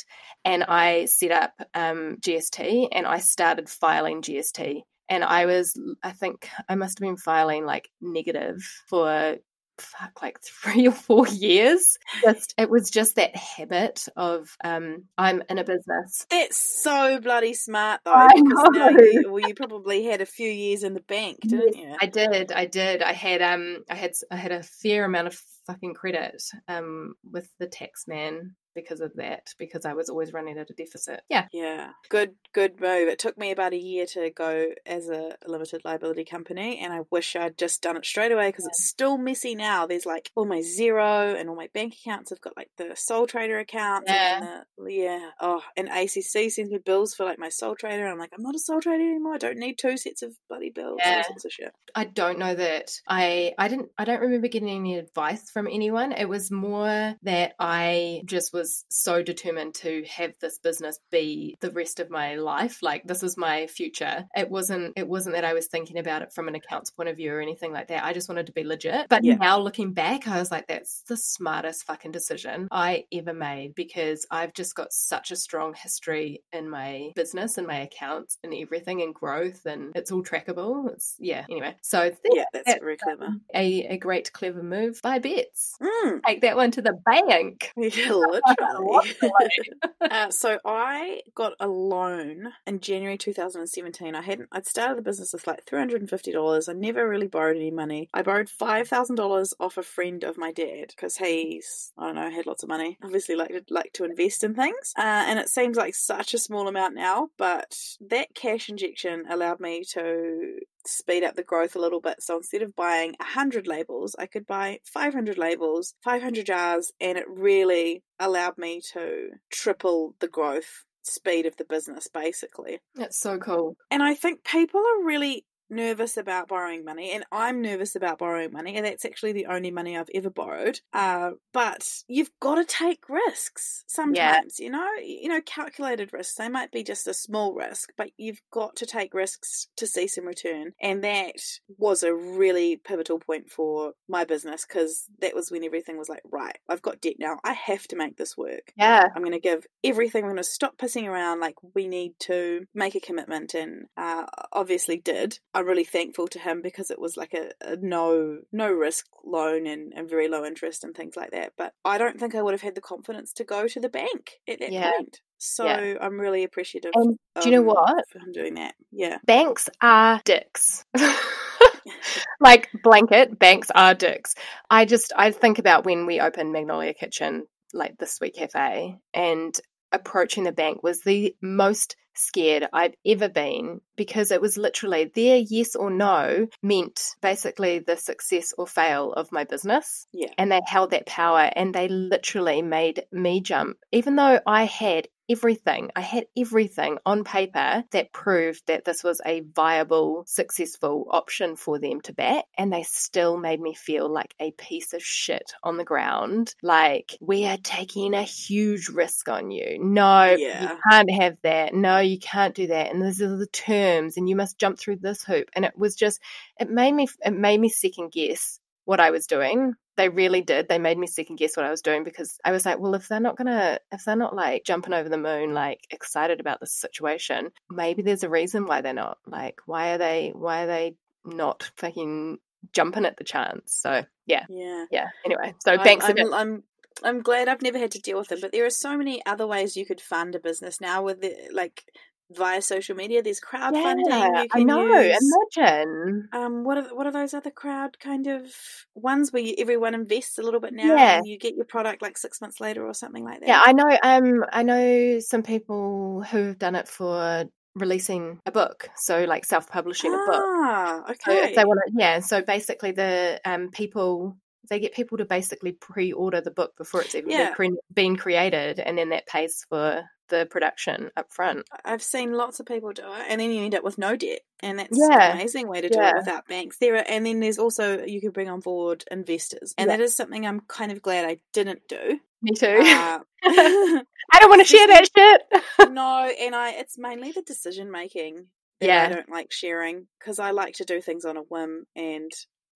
and 0.43 0.65
I 0.65 1.05
set 1.05 1.31
up 1.31 1.53
um, 1.73 2.17
GST 2.19 2.89
and 2.91 3.07
I 3.07 3.19
started 3.19 3.69
filing 3.69 4.21
GST 4.21 4.81
and 5.11 5.25
I 5.25 5.45
was, 5.45 5.77
I 6.01 6.11
think 6.11 6.49
I 6.69 6.75
must 6.75 6.97
have 6.97 7.05
been 7.05 7.17
filing 7.17 7.65
like 7.65 7.89
negative 7.99 8.63
for 8.87 9.35
fuck 9.77 10.21
like 10.21 10.39
three 10.63 10.87
or 10.87 10.93
four 10.93 11.27
years. 11.27 11.97
Just 12.21 12.53
it 12.57 12.69
was 12.69 12.89
just 12.89 13.15
that 13.17 13.35
habit 13.35 14.07
of 14.15 14.55
um 14.63 15.03
i'm 15.17 15.43
in 15.49 15.57
a 15.57 15.63
business. 15.63 16.25
That's 16.29 16.57
so 16.57 17.19
bloody 17.19 17.53
smart 17.53 18.01
though 18.05 18.13
I 18.13 18.29
know. 18.35 18.89
you, 18.99 19.31
well 19.31 19.45
you 19.45 19.53
probably 19.53 20.05
had 20.05 20.21
a 20.21 20.25
few 20.25 20.49
years 20.49 20.83
in 20.83 20.93
the 20.93 21.01
bank 21.01 21.39
didn't 21.41 21.75
yes, 21.75 21.87
you? 21.87 21.97
I 21.99 22.05
did 22.05 22.51
i 22.51 22.65
did. 22.65 23.01
I 23.01 23.13
had 23.13 23.41
um 23.41 23.83
i 23.89 23.95
had 23.95 24.11
i 24.31 24.35
had 24.35 24.51
a 24.51 24.63
fair 24.63 25.03
amount 25.03 25.27
of 25.27 25.41
fucking 25.67 25.93
credit 25.93 26.41
um 26.67 27.15
with 27.29 27.49
the 27.59 27.67
tax 27.67 28.07
man 28.07 28.55
because 28.73 29.01
of 29.01 29.13
that 29.15 29.53
because 29.57 29.85
I 29.85 29.93
was 29.93 30.09
always 30.09 30.33
running 30.33 30.57
at 30.57 30.69
a 30.69 30.73
deficit. 30.73 31.21
Yeah. 31.29 31.47
Yeah. 31.51 31.91
Good 32.09 32.35
good 32.53 32.79
move. 32.79 33.07
It 33.07 33.19
took 33.19 33.37
me 33.37 33.51
about 33.51 33.73
a 33.73 33.77
year 33.77 34.05
to 34.13 34.29
go 34.29 34.67
as 34.85 35.09
a 35.09 35.35
limited 35.45 35.81
liability 35.83 36.25
company 36.25 36.79
and 36.79 36.93
I 36.93 37.01
wish 37.09 37.35
I'd 37.35 37.57
just 37.57 37.81
done 37.81 37.97
it 37.97 38.05
straight 38.05 38.31
away 38.31 38.49
because 38.49 38.65
yeah. 38.65 38.69
it's 38.69 38.87
still 38.87 39.17
messy 39.17 39.55
now. 39.55 39.85
There's 39.85 40.05
like 40.05 40.31
all 40.35 40.45
my 40.45 40.59
Xero 40.59 41.39
and 41.39 41.49
all 41.49 41.55
my 41.55 41.69
bank 41.73 41.95
accounts 42.01 42.29
have 42.29 42.41
got 42.41 42.57
like 42.57 42.69
the 42.77 42.95
sole 42.95 43.27
trader 43.27 43.59
account 43.59 44.05
yeah. 44.07 44.61
The, 44.77 44.93
yeah. 44.93 45.29
Oh, 45.39 45.61
and 45.75 45.87
ACC 45.87 46.51
sends 46.51 46.71
me 46.71 46.77
bills 46.77 47.13
for 47.13 47.25
like 47.25 47.39
my 47.39 47.49
sole 47.49 47.75
trader 47.75 48.03
and 48.03 48.13
I'm 48.13 48.19
like 48.19 48.33
I'm 48.35 48.43
not 48.43 48.55
a 48.55 48.59
sole 48.59 48.81
trader 48.81 49.03
anymore. 49.03 49.35
I 49.35 49.39
don't 49.39 49.57
need 49.57 49.77
two 49.77 49.97
sets 49.97 50.21
of 50.21 50.33
bloody 50.49 50.69
bills. 50.69 50.99
Yeah. 51.03 51.21
Of 51.21 51.51
shit. 51.51 51.73
I 51.95 52.05
don't 52.05 52.39
know 52.39 52.55
that. 52.55 52.91
I 53.07 53.53
I 53.57 53.67
didn't 53.67 53.89
I 53.97 54.05
don't 54.05 54.21
remember 54.21 54.47
getting 54.47 54.69
any 54.69 54.97
advice 54.97 55.49
from 55.49 55.67
anyone. 55.67 56.11
It 56.11 56.29
was 56.29 56.51
more 56.51 57.15
that 57.23 57.53
I 57.59 58.21
just 58.25 58.53
was 58.53 58.60
was 58.61 58.85
so 58.89 59.23
determined 59.23 59.73
to 59.73 60.03
have 60.03 60.33
this 60.39 60.59
business 60.59 60.99
be 61.09 61.57
the 61.61 61.71
rest 61.71 61.99
of 61.99 62.09
my 62.09 62.35
life 62.35 62.83
like 62.83 63.03
this 63.05 63.23
is 63.23 63.37
my 63.37 63.65
future. 63.67 64.25
It 64.35 64.49
wasn't 64.49 64.93
it 64.95 65.07
wasn't 65.07 65.35
that 65.35 65.45
i 65.45 65.53
was 65.53 65.67
thinking 65.67 65.97
about 65.97 66.21
it 66.21 66.33
from 66.33 66.47
an 66.47 66.55
accounts 66.55 66.91
point 66.91 67.09
of 67.09 67.17
view 67.17 67.33
or 67.33 67.41
anything 67.41 67.73
like 67.73 67.87
that. 67.87 68.03
I 68.03 68.13
just 68.13 68.29
wanted 68.29 68.45
to 68.47 68.51
be 68.51 68.63
legit. 68.63 69.07
But 69.09 69.23
yeah. 69.23 69.35
now 69.35 69.57
looking 69.59 69.93
back 69.93 70.27
i 70.27 70.37
was 70.37 70.51
like 70.51 70.67
that's 70.67 71.03
the 71.07 71.17
smartest 71.17 71.83
fucking 71.85 72.11
decision 72.11 72.67
i 72.71 73.05
ever 73.11 73.33
made 73.33 73.73
because 73.75 74.25
i've 74.29 74.53
just 74.53 74.75
got 74.75 74.93
such 74.93 75.31
a 75.31 75.35
strong 75.35 75.73
history 75.73 76.43
in 76.53 76.69
my 76.69 77.11
business 77.15 77.57
and 77.57 77.67
my 77.67 77.79
accounts 77.79 78.37
and 78.43 78.53
everything 78.53 79.01
and 79.01 79.13
growth 79.13 79.65
and 79.65 79.91
it's 79.95 80.11
all 80.11 80.23
trackable. 80.23 80.91
It's 80.91 81.15
yeah 81.19 81.45
anyway. 81.49 81.75
So 81.81 82.11
yeah 82.31 82.45
that's, 82.53 82.65
that's 82.65 82.79
very 82.79 82.97
clever. 82.97 83.35
a, 83.55 83.83
a 83.87 83.97
great 83.97 84.31
clever 84.33 84.63
move 84.63 84.99
by 85.01 85.19
bets 85.19 85.75
mm. 85.81 86.19
take 86.25 86.41
that 86.41 86.55
one 86.55 86.71
to 86.71 86.81
the 86.81 86.93
bank. 87.05 87.71
Yeah, 87.81 88.39
uh, 88.59 90.29
so 90.29 90.59
I 90.65 91.21
got 91.35 91.53
a 91.59 91.67
loan 91.67 92.53
in 92.65 92.79
January 92.79 93.17
2017. 93.17 94.15
I 94.15 94.21
hadn't. 94.21 94.49
I'd 94.51 94.65
started 94.65 94.97
the 94.97 95.01
business 95.01 95.33
with 95.33 95.47
like 95.47 95.65
$350. 95.65 96.69
I 96.69 96.73
never 96.73 97.07
really 97.07 97.27
borrowed 97.27 97.57
any 97.57 97.71
money. 97.71 98.09
I 98.13 98.21
borrowed 98.21 98.49
$5,000 98.49 99.53
off 99.59 99.77
a 99.77 99.83
friend 99.83 100.23
of 100.23 100.37
my 100.37 100.51
dad 100.51 100.87
because 100.89 101.17
he's 101.17 101.91
I 101.97 102.07
don't 102.07 102.15
know 102.15 102.29
had 102.29 102.47
lots 102.47 102.63
of 102.63 102.69
money. 102.69 102.97
Obviously, 103.03 103.35
like 103.35 103.49
to, 103.49 103.63
like 103.69 103.93
to 103.93 104.05
invest 104.05 104.43
in 104.43 104.55
things. 104.55 104.93
Uh, 104.97 105.01
and 105.27 105.39
it 105.39 105.49
seems 105.49 105.77
like 105.77 105.95
such 105.95 106.33
a 106.33 106.39
small 106.39 106.67
amount 106.67 106.95
now, 106.95 107.29
but 107.37 107.77
that 108.09 108.33
cash 108.33 108.69
injection 108.69 109.25
allowed 109.29 109.59
me 109.59 109.83
to 109.91 110.59
speed 110.85 111.23
up 111.23 111.35
the 111.35 111.43
growth 111.43 111.75
a 111.75 111.79
little 111.79 112.01
bit. 112.01 112.21
So 112.21 112.37
instead 112.37 112.61
of 112.61 112.75
buying 112.75 113.15
100 113.19 113.67
labels, 113.67 114.15
I 114.17 114.25
could 114.25 114.45
buy 114.45 114.79
500 114.85 115.37
labels, 115.37 115.93
500 116.03 116.45
jars, 116.45 116.91
and 116.99 117.17
it 117.17 117.25
really 117.27 118.03
allowed 118.19 118.57
me 118.57 118.81
to 118.93 119.29
triple 119.51 120.15
the 120.19 120.27
growth 120.27 120.85
speed 121.03 121.45
of 121.45 121.57
the 121.57 121.65
business, 121.65 122.07
basically. 122.07 122.79
That's 122.95 123.19
so 123.19 123.37
cool. 123.37 123.75
And 123.89 124.03
I 124.03 124.13
think 124.13 124.43
people 124.43 124.81
are 124.81 125.05
really 125.05 125.45
nervous 125.71 126.17
about 126.17 126.47
borrowing 126.47 126.85
money, 126.85 127.11
and 127.11 127.23
I'm 127.31 127.61
nervous 127.61 127.95
about 127.95 128.19
borrowing 128.19 128.51
money, 128.51 128.75
and 128.75 128.85
that's 128.85 129.05
actually 129.05 129.31
the 129.31 129.47
only 129.47 129.71
money 129.71 129.97
I've 129.97 130.09
ever 130.13 130.29
borrowed. 130.29 130.79
Uh, 130.93 131.31
but 131.53 131.87
you've 132.07 132.31
got 132.39 132.55
to 132.55 132.65
take 132.65 133.09
risks 133.09 133.83
sometimes, 133.87 134.59
you 134.59 134.69
know, 134.69 134.87
you 135.01 135.29
know, 135.29 135.41
calculated 135.45 136.13
risks. 136.13 136.35
They 136.35 136.49
might 136.49 136.71
be 136.71 136.83
just 136.83 137.07
a 137.07 137.13
small 137.13 137.53
risk, 137.53 137.91
but 137.97 138.11
you've 138.17 138.41
got 138.51 138.75
to 138.77 138.85
take 138.85 139.13
risks 139.13 139.67
to 139.77 139.87
see 139.87 140.07
some 140.07 140.25
return, 140.25 140.73
and 140.81 141.03
that 141.03 141.35
was 141.77 142.03
a 142.03 142.13
really 142.13 142.77
pivotal 142.77 143.19
point 143.19 143.49
for 143.49 143.93
my 144.07 144.25
business 144.25 144.65
because 144.65 145.05
that 145.19 145.35
was 145.35 145.51
when 145.51 145.63
everything 145.63 145.97
was 145.97 146.09
like, 146.09 146.21
right, 146.31 146.57
I've 146.67 146.81
got 146.81 147.01
debt 147.01 147.15
now, 147.19 147.39
I 147.43 147.53
have 147.53 147.87
to 147.87 147.95
make 147.95 148.17
this 148.17 148.37
work. 148.37 148.73
Yeah. 148.77 149.07
I'm 149.15 149.21
going 149.21 149.33
to 149.33 149.39
give 149.39 149.65
everything. 149.83 150.23
I'm 150.23 150.31
going 150.31 150.37
to 150.37 150.43
stop 150.43 150.77
pissing 150.77 151.07
around. 151.07 151.39
Like 151.39 151.55
we 151.75 151.87
need 151.87 152.13
to 152.21 152.65
make 152.73 152.95
a 152.95 152.99
commitment, 152.99 153.53
and 153.53 153.85
uh, 153.97 154.25
obviously 154.51 154.97
did. 154.97 155.39
I'm 155.61 155.67
really 155.67 155.83
thankful 155.83 156.27
to 156.29 156.39
him 156.39 156.61
because 156.61 156.89
it 156.89 156.99
was 156.99 157.15
like 157.15 157.33
a, 157.33 157.51
a 157.61 157.75
no 157.77 158.39
no 158.51 158.71
risk 158.71 159.05
loan 159.23 159.67
and, 159.67 159.93
and 159.95 160.09
very 160.09 160.27
low 160.27 160.43
interest 160.43 160.83
and 160.83 160.95
things 160.95 161.15
like 161.15 161.31
that. 161.31 161.53
But 161.57 161.73
I 161.85 161.97
don't 161.99 162.19
think 162.19 162.33
I 162.33 162.41
would 162.41 162.53
have 162.53 162.61
had 162.61 162.75
the 162.75 162.81
confidence 162.81 163.31
to 163.33 163.43
go 163.43 163.67
to 163.67 163.79
the 163.79 163.89
bank 163.89 164.39
at 164.49 164.59
that 164.59 164.71
Yeah. 164.71 164.91
point. 164.97 165.21
So 165.37 165.65
Yeah. 165.65 165.97
I'm 166.01 166.19
really 166.19 166.43
appreciative. 166.43 166.91
And 166.95 167.17
do 167.41 167.49
you 167.49 167.55
know 167.55 167.61
what? 167.61 168.05
For 168.09 168.19
him 168.19 168.31
doing 168.33 168.55
that, 168.55 168.73
yeah. 168.91 169.19
Banks 169.25 169.69
are 169.81 170.19
dicks. 170.25 170.83
like 172.39 172.69
blanket, 172.83 173.37
banks 173.37 173.69
are 173.73 173.93
dicks. 173.93 174.35
I 174.69 174.85
just 174.85 175.13
I 175.15 175.31
think 175.31 175.59
about 175.59 175.85
when 175.85 176.05
we 176.05 176.19
opened 176.19 176.51
Magnolia 176.51 176.93
Kitchen, 176.93 177.45
like 177.73 177.97
the 177.97 178.07
Sweet 178.07 178.35
Cafe, 178.35 178.97
and 179.13 179.59
approaching 179.91 180.43
the 180.43 180.51
bank 180.51 180.83
was 180.83 181.01
the 181.01 181.35
most 181.41 181.95
scared 182.15 182.67
I've 182.73 182.93
ever 183.05 183.29
been 183.29 183.81
because 183.95 184.31
it 184.31 184.41
was 184.41 184.57
literally 184.57 185.11
their 185.13 185.37
yes 185.37 185.75
or 185.75 185.89
no 185.89 186.47
meant 186.63 187.15
basically 187.21 187.79
the 187.79 187.97
success 187.97 188.53
or 188.57 188.67
fail 188.67 189.13
of 189.13 189.31
my 189.31 189.43
business. 189.43 190.07
Yeah. 190.11 190.31
And 190.37 190.51
they 190.51 190.61
held 190.65 190.91
that 190.91 191.05
power 191.05 191.49
and 191.55 191.73
they 191.73 191.87
literally 191.87 192.61
made 192.61 193.03
me 193.11 193.41
jump, 193.41 193.77
even 193.91 194.15
though 194.15 194.39
I 194.45 194.63
had 194.65 195.07
everything. 195.29 195.89
I 195.95 196.01
had 196.01 196.25
everything 196.37 196.97
on 197.05 197.23
paper 197.23 197.83
that 197.91 198.11
proved 198.11 198.63
that 198.67 198.83
this 198.83 199.01
was 199.01 199.21
a 199.25 199.41
viable, 199.55 200.25
successful 200.27 201.05
option 201.09 201.55
for 201.55 201.79
them 201.79 202.01
to 202.01 202.13
back. 202.13 202.43
And 202.57 202.73
they 202.73 202.83
still 202.83 203.37
made 203.37 203.61
me 203.61 203.73
feel 203.73 204.11
like 204.11 204.33
a 204.41 204.51
piece 204.51 204.91
of 204.93 205.01
shit 205.01 205.53
on 205.63 205.77
the 205.77 205.85
ground. 205.85 206.53
Like, 206.61 207.15
we 207.21 207.45
are 207.45 207.57
taking 207.63 208.13
a 208.13 208.23
huge 208.23 208.89
risk 208.89 209.29
on 209.29 209.51
you. 209.51 209.77
No, 209.79 210.35
Yeah. 210.37 210.63
you 210.73 210.79
can't 210.89 211.11
have 211.21 211.37
that. 211.43 211.73
No, 211.73 211.99
you 212.01 212.19
can't 212.19 212.55
do 212.55 212.67
that. 212.67 212.91
And 212.91 213.01
these 213.01 213.21
are 213.21 213.35
the 213.35 213.47
terms, 213.47 214.17
and 214.17 214.29
you 214.29 214.35
must 214.35 214.57
jump 214.57 214.79
through 214.79 214.97
this 214.97 215.23
hoop. 215.23 215.49
And 215.55 215.65
it 215.65 215.77
was 215.77 215.95
just, 215.95 216.19
it 216.59 216.69
made 216.69 216.91
me, 216.93 217.07
it 217.25 217.33
made 217.33 217.59
me 217.59 217.69
second 217.69 218.11
guess 218.11 218.59
what 218.85 218.99
I 218.99 219.11
was 219.11 219.27
doing. 219.27 219.73
They 219.97 220.09
really 220.09 220.41
did. 220.41 220.67
They 220.67 220.79
made 220.79 220.97
me 220.97 221.05
second 221.05 221.35
guess 221.35 221.55
what 221.55 221.65
I 221.65 221.69
was 221.69 221.81
doing 221.81 222.03
because 222.03 222.39
I 222.43 222.51
was 222.51 222.65
like, 222.65 222.79
well, 222.79 222.95
if 222.95 223.07
they're 223.07 223.19
not 223.19 223.37
gonna, 223.37 223.79
if 223.91 224.05
they're 224.05 224.15
not 224.15 224.35
like 224.35 224.63
jumping 224.63 224.93
over 224.93 225.09
the 225.09 225.17
moon, 225.17 225.53
like 225.53 225.81
excited 225.91 226.39
about 226.39 226.59
this 226.59 226.73
situation, 226.73 227.51
maybe 227.69 228.01
there's 228.01 228.23
a 228.23 228.29
reason 228.29 228.65
why 228.65 228.81
they're 228.81 228.93
not. 228.93 229.17
Like, 229.27 229.59
why 229.65 229.91
are 229.91 229.97
they, 229.97 230.31
why 230.33 230.63
are 230.63 230.67
they 230.67 230.95
not 231.25 231.69
fucking 231.75 232.39
jumping 232.73 233.05
at 233.05 233.17
the 233.17 233.23
chance? 233.25 233.73
So 233.73 234.03
yeah, 234.25 234.45
Yeah. 234.49 234.85
yeah. 234.91 235.07
Anyway, 235.25 235.53
so 235.59 235.73
I'm- 235.73 235.83
banks 235.83 236.05
I'm, 236.05 236.17
are 236.17 236.33
I'm, 236.35 236.63
I'm 237.03 237.21
glad 237.21 237.47
I've 237.47 237.61
never 237.61 237.79
had 237.79 237.91
to 237.91 237.99
deal 237.99 238.17
with 238.19 238.27
them, 238.29 238.39
but 238.41 238.51
there 238.51 238.65
are 238.65 238.69
so 238.69 238.97
many 238.97 239.25
other 239.25 239.47
ways 239.47 239.75
you 239.77 239.85
could 239.85 240.01
fund 240.01 240.35
a 240.35 240.39
business 240.39 240.79
now 240.81 241.01
with 241.03 241.21
the, 241.21 241.35
like 241.51 241.83
via 242.31 242.61
social 242.61 242.95
media. 242.95 243.21
There's 243.21 243.41
crowdfunding. 243.41 244.07
yeah, 244.07 244.45
I 244.53 244.63
know. 244.63 244.99
use. 244.99 245.17
Imagine. 245.57 246.29
Um, 246.31 246.63
what 246.63 246.77
are 246.77 246.95
what 246.95 247.05
are 247.05 247.11
those 247.11 247.33
other 247.33 247.51
crowd 247.51 247.99
kind 247.99 248.27
of 248.27 248.53
ones 248.95 249.31
where 249.33 249.41
you, 249.41 249.55
everyone 249.57 249.93
invests 249.93 250.37
a 250.37 250.41
little 250.43 250.59
bit 250.59 250.73
now 250.73 250.85
Yeah. 250.95 251.17
and 251.17 251.27
you 251.27 251.37
get 251.37 251.55
your 251.55 251.65
product 251.65 252.01
like 252.01 252.17
six 252.17 252.39
months 252.41 252.59
later 252.61 252.85
or 252.85 252.93
something 252.93 253.23
like 253.23 253.39
that? 253.41 253.47
Yeah, 253.47 253.61
I 253.63 253.73
know. 253.73 253.97
Um, 254.03 254.45
I 254.51 254.63
know 254.63 255.19
some 255.19 255.43
people 255.43 256.23
who 256.29 256.37
have 256.45 256.59
done 256.59 256.75
it 256.75 256.87
for 256.87 257.45
releasing 257.75 258.39
a 258.45 258.51
book. 258.51 258.89
So 258.97 259.23
like 259.25 259.45
self-publishing 259.45 260.13
a 260.13 260.17
book. 260.17 260.43
Ah, 260.45 261.03
So 261.07 261.31
okay. 261.31 261.49
if 261.49 261.55
they 261.55 261.63
want 261.65 261.79
to, 261.87 261.93
yeah. 261.97 262.19
So 262.19 262.41
basically, 262.41 262.91
the 262.91 263.41
um 263.45 263.69
people 263.71 264.37
they 264.69 264.79
get 264.79 264.93
people 264.93 265.17
to 265.17 265.25
basically 265.25 265.71
pre-order 265.71 266.41
the 266.41 266.51
book 266.51 266.75
before 266.77 267.01
it's 267.01 267.15
even 267.15 267.31
Yeah. 267.31 267.53
been, 267.93 268.15
created, 268.15 268.79
and 268.79 268.97
then 268.97 269.09
that 269.09 269.27
pays 269.27 269.65
for 269.69 270.03
the 270.29 270.45
production 270.49 271.09
up 271.17 271.31
front. 271.33 271.65
I've 271.83 272.01
seen 272.03 272.31
lots 272.31 272.59
of 272.61 272.65
people 272.65 272.93
do 272.93 273.03
it, 273.03 273.25
and 273.27 273.41
then 273.41 273.51
you 273.51 273.63
end 273.65 273.75
up 273.75 273.83
with 273.83 273.97
no 273.97 274.15
debt, 274.15 274.39
and 274.61 274.79
that's 274.79 274.97
Yeah. 274.97 275.31
an 275.31 275.37
amazing 275.37 275.67
way 275.67 275.81
to 275.81 275.89
do 275.89 275.97
Yeah. 275.99 276.09
it 276.11 276.15
without 276.19 276.47
banks. 276.47 276.77
There, 276.77 276.95
are, 276.95 277.03
and 277.05 277.25
then 277.25 277.39
there's 277.41 277.59
also 277.59 278.05
you 278.05 278.21
can 278.21 278.31
bring 278.31 278.47
on 278.49 278.61
board 278.61 279.03
investors, 279.11 279.73
and 279.77 279.89
that 279.89 279.99
is 279.99 280.15
something 280.15 280.45
I'm 280.45 280.61
kind 280.61 280.91
of 280.91 281.01
glad 281.01 281.25
I 281.25 281.39
didn't 281.53 281.87
do. 281.89 282.19
Me 282.41 282.51
too. 282.55 282.67
Uh, 282.81 283.19
I 283.43 284.39
don't 284.39 284.49
want 284.49 284.61
to 284.61 284.67
share 284.67 284.87
that 284.87 285.09
shit. 285.17 285.41
no, 285.91 286.25
and 286.39 286.55
I 286.55 286.71
it's 286.71 286.97
mainly 286.97 287.31
the 287.33 287.41
decision 287.41 287.91
making 287.91 288.47
that 288.79 288.87
Yeah. 288.87 289.03
I 289.03 289.09
don't 289.09 289.29
like 289.29 289.51
sharing 289.51 290.07
because 290.19 290.39
I 290.39 290.51
like 290.51 290.75
to 290.75 290.85
do 290.85 291.01
things 291.01 291.25
on 291.25 291.35
a 291.37 291.41
whim, 291.41 291.85
and 291.95 292.31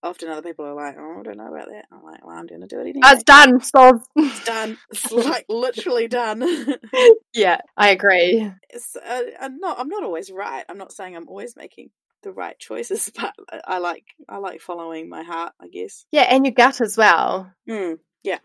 often 0.06 0.30
other 0.30 0.41
people 0.41 0.65
are 0.65 0.74
like, 0.74 0.96
"Oh, 0.98 1.20
I 1.20 1.24
don't 1.24 1.38
know 1.38 1.48
about 1.48 1.68
that." 1.70 1.86
I'm 1.91 2.04
like, 2.04 2.26
"Well, 2.26 2.38
I'm 2.38 2.46
going 2.46 2.62
to 2.62 2.68
do 2.68 2.80
it 2.80 2.89
anyway." 2.89 3.02
It's 3.04 3.24
done. 3.24 3.62
So 3.62 4.00
It's 4.15 4.46
done. 4.46 4.78
It's 4.91 5.12
like 5.12 5.46
literally 5.50 6.08
done. 6.08 6.44
yeah, 7.34 7.58
I 7.76 7.89
agree. 7.89 8.52
it's, 8.70 8.96
uh, 8.96 9.22
I'm 9.39 9.60
not. 9.60 9.80
I'm 9.80 9.89
not 9.89 10.04
always 10.04 10.32
right. 10.32 10.63
I'm 10.70 10.78
not 10.78 10.94
saying 10.94 11.15
I'm 11.15 11.28
always 11.28 11.56
making 11.56 11.89
the 12.24 12.32
right 12.32 12.58
choices, 12.58 13.12
but 13.20 13.34
I, 13.52 13.76
I 13.76 13.78
like. 13.80 14.06
I 14.30 14.38
like 14.38 14.62
following 14.62 15.10
my 15.10 15.24
heart. 15.24 15.54
I 15.62 15.68
guess. 15.68 16.06
Yeah, 16.12 16.24
and 16.24 16.46
your 16.46 16.54
gut 16.54 16.82
as 16.82 16.98
well. 16.98 17.52
Mm. 17.70 17.98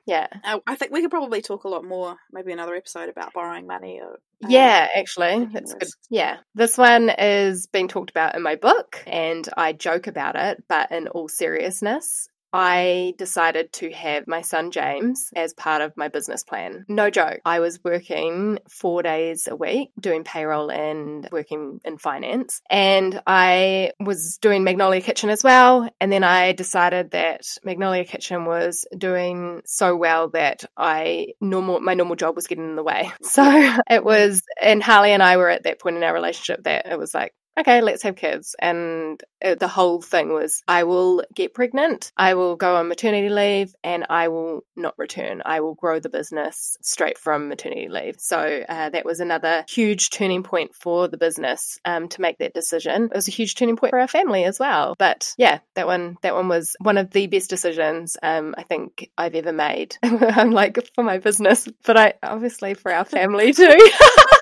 Yeah. 0.06 0.28
Uh, 0.44 0.60
I 0.66 0.74
think 0.74 0.92
we 0.92 1.00
could 1.00 1.10
probably 1.10 1.42
talk 1.42 1.64
a 1.64 1.68
lot 1.68 1.84
more, 1.84 2.16
maybe 2.32 2.52
another 2.52 2.74
episode 2.74 3.08
about 3.08 3.32
borrowing 3.32 3.66
money 3.66 4.00
or 4.00 4.18
um, 4.44 4.50
Yeah, 4.50 4.88
actually, 4.94 5.46
that's 5.52 5.74
good. 5.74 5.88
Yeah, 6.08 6.38
this 6.54 6.78
one 6.78 7.10
is 7.10 7.66
being 7.66 7.88
talked 7.88 8.10
about 8.10 8.34
in 8.34 8.42
my 8.42 8.56
book, 8.56 9.02
and 9.06 9.48
I 9.56 9.72
joke 9.72 10.06
about 10.06 10.36
it, 10.36 10.62
but 10.68 10.90
in 10.92 11.08
all 11.08 11.28
seriousness, 11.28 12.28
I 12.52 13.14
decided 13.18 13.72
to 13.74 13.90
have 13.92 14.26
my 14.26 14.42
son 14.42 14.70
James 14.70 15.30
as 15.34 15.54
part 15.54 15.82
of 15.82 15.96
my 15.96 16.08
business 16.08 16.42
plan. 16.42 16.84
No 16.88 17.10
joke. 17.10 17.40
I 17.44 17.60
was 17.60 17.82
working 17.82 18.58
four 18.68 19.02
days 19.02 19.48
a 19.48 19.56
week 19.56 19.90
doing 19.98 20.24
payroll 20.24 20.70
and 20.70 21.28
working 21.30 21.80
in 21.84 21.98
finance, 21.98 22.60
and 22.68 23.20
I 23.26 23.92
was 24.00 24.38
doing 24.38 24.64
Magnolia 24.64 25.00
Kitchen 25.00 25.30
as 25.30 25.44
well. 25.44 25.88
And 26.00 26.10
then 26.10 26.24
I 26.24 26.52
decided 26.52 27.12
that 27.12 27.42
Magnolia 27.64 28.04
Kitchen 28.04 28.44
was 28.44 28.86
doing 28.96 29.62
so 29.64 29.96
well 29.96 30.30
that 30.30 30.64
I 30.76 31.28
normal 31.40 31.80
my 31.80 31.94
normal 31.94 32.16
job 32.16 32.36
was 32.36 32.46
getting 32.46 32.68
in 32.70 32.76
the 32.76 32.82
way. 32.82 33.10
So 33.30 33.44
it 33.88 34.04
was, 34.04 34.42
and 34.60 34.82
Harley 34.82 35.12
and 35.12 35.22
I 35.22 35.36
were 35.36 35.48
at 35.48 35.62
that 35.62 35.78
point 35.78 35.96
in 35.96 36.02
our 36.02 36.12
relationship 36.12 36.64
that 36.64 36.86
it 36.86 36.98
was 36.98 37.14
like, 37.14 37.32
okay, 37.60 37.80
let's 37.80 38.02
have 38.02 38.16
kids. 38.16 38.54
And 38.58 39.22
uh, 39.44 39.54
the 39.54 39.68
whole 39.68 40.00
thing 40.00 40.32
was, 40.32 40.62
I 40.66 40.84
will 40.84 41.22
get 41.34 41.54
pregnant, 41.54 42.12
I 42.16 42.34
will 42.34 42.56
go 42.56 42.76
on 42.76 42.88
maternity 42.88 43.28
leave, 43.28 43.74
and 43.84 44.06
I 44.10 44.28
will 44.28 44.64
not 44.76 44.94
return. 44.98 45.42
I 45.44 45.60
will 45.60 45.74
grow 45.74 46.00
the 46.00 46.08
business 46.08 46.76
straight 46.82 47.18
from 47.18 47.48
maternity 47.48 47.88
leave. 47.88 48.16
So 48.18 48.64
uh, 48.68 48.90
that 48.90 49.04
was 49.04 49.20
another 49.20 49.64
huge 49.68 50.10
turning 50.10 50.42
point 50.42 50.74
for 50.74 51.08
the 51.08 51.16
business 51.16 51.78
um, 51.84 52.08
to 52.08 52.20
make 52.20 52.38
that 52.38 52.54
decision. 52.54 53.04
It 53.04 53.14
was 53.14 53.28
a 53.28 53.32
huge 53.32 53.54
turning 53.54 53.76
point 53.76 53.90
for 53.90 53.98
our 53.98 54.08
family 54.08 54.44
as 54.44 54.58
well. 54.58 54.94
But 54.98 55.34
yeah, 55.36 55.60
that 55.74 55.86
one, 55.86 56.16
that 56.22 56.34
one 56.34 56.48
was 56.48 56.76
one 56.80 56.98
of 56.98 57.10
the 57.10 57.26
best 57.26 57.50
decisions 57.50 58.16
um, 58.22 58.54
I 58.56 58.62
think 58.62 59.10
I've 59.16 59.34
ever 59.34 59.52
made. 59.52 59.96
I'm 60.02 60.50
like 60.50 60.78
for 60.94 61.04
my 61.04 61.18
business, 61.18 61.68
but 61.84 61.96
I 61.96 62.14
obviously 62.22 62.74
for 62.74 62.92
our 62.92 63.04
family 63.04 63.52
too. 63.52 63.90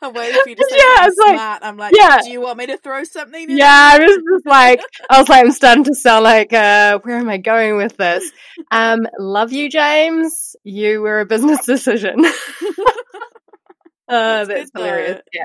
I'm 0.02 0.12
waiting 0.14 0.40
for 0.42 0.48
you 0.48 0.56
to 0.56 0.66
say 0.70 0.76
Yeah, 0.76 1.06
it's 1.06 1.18
like- 1.18 1.34
smart. 1.36 1.62
I'm 1.62 1.76
like, 1.76 1.94
yeah. 1.96 2.20
do 2.22 2.30
you 2.30 2.40
want 2.40 2.58
me 2.58 2.66
to 2.66 2.78
throw 2.78 3.04
something? 3.04 3.50
in? 3.50 3.56
Yeah, 3.56 3.66
I 3.94 3.98
was 3.98 4.16
just 4.32 4.46
like, 4.46 4.80
I 5.10 5.18
was 5.20 5.28
like, 5.28 5.44
I'm 5.44 5.52
starting 5.52 5.84
to 5.84 5.94
sound 5.94 6.24
like, 6.24 6.52
uh, 6.52 6.98
where 7.02 7.16
am 7.18 7.28
I 7.28 7.36
going 7.38 7.76
with 7.76 7.96
this? 7.96 8.30
Um, 8.72 9.06
love 9.18 9.52
you, 9.52 9.68
James. 9.70 10.54
You 10.64 11.00
were 11.02 11.20
a 11.20 11.26
business 11.26 11.64
decision. 11.66 12.24
uh, 12.24 12.30
That's 14.08 14.48
that's 14.48 14.70
hilarious. 14.74 15.20
Yeah. 15.32 15.44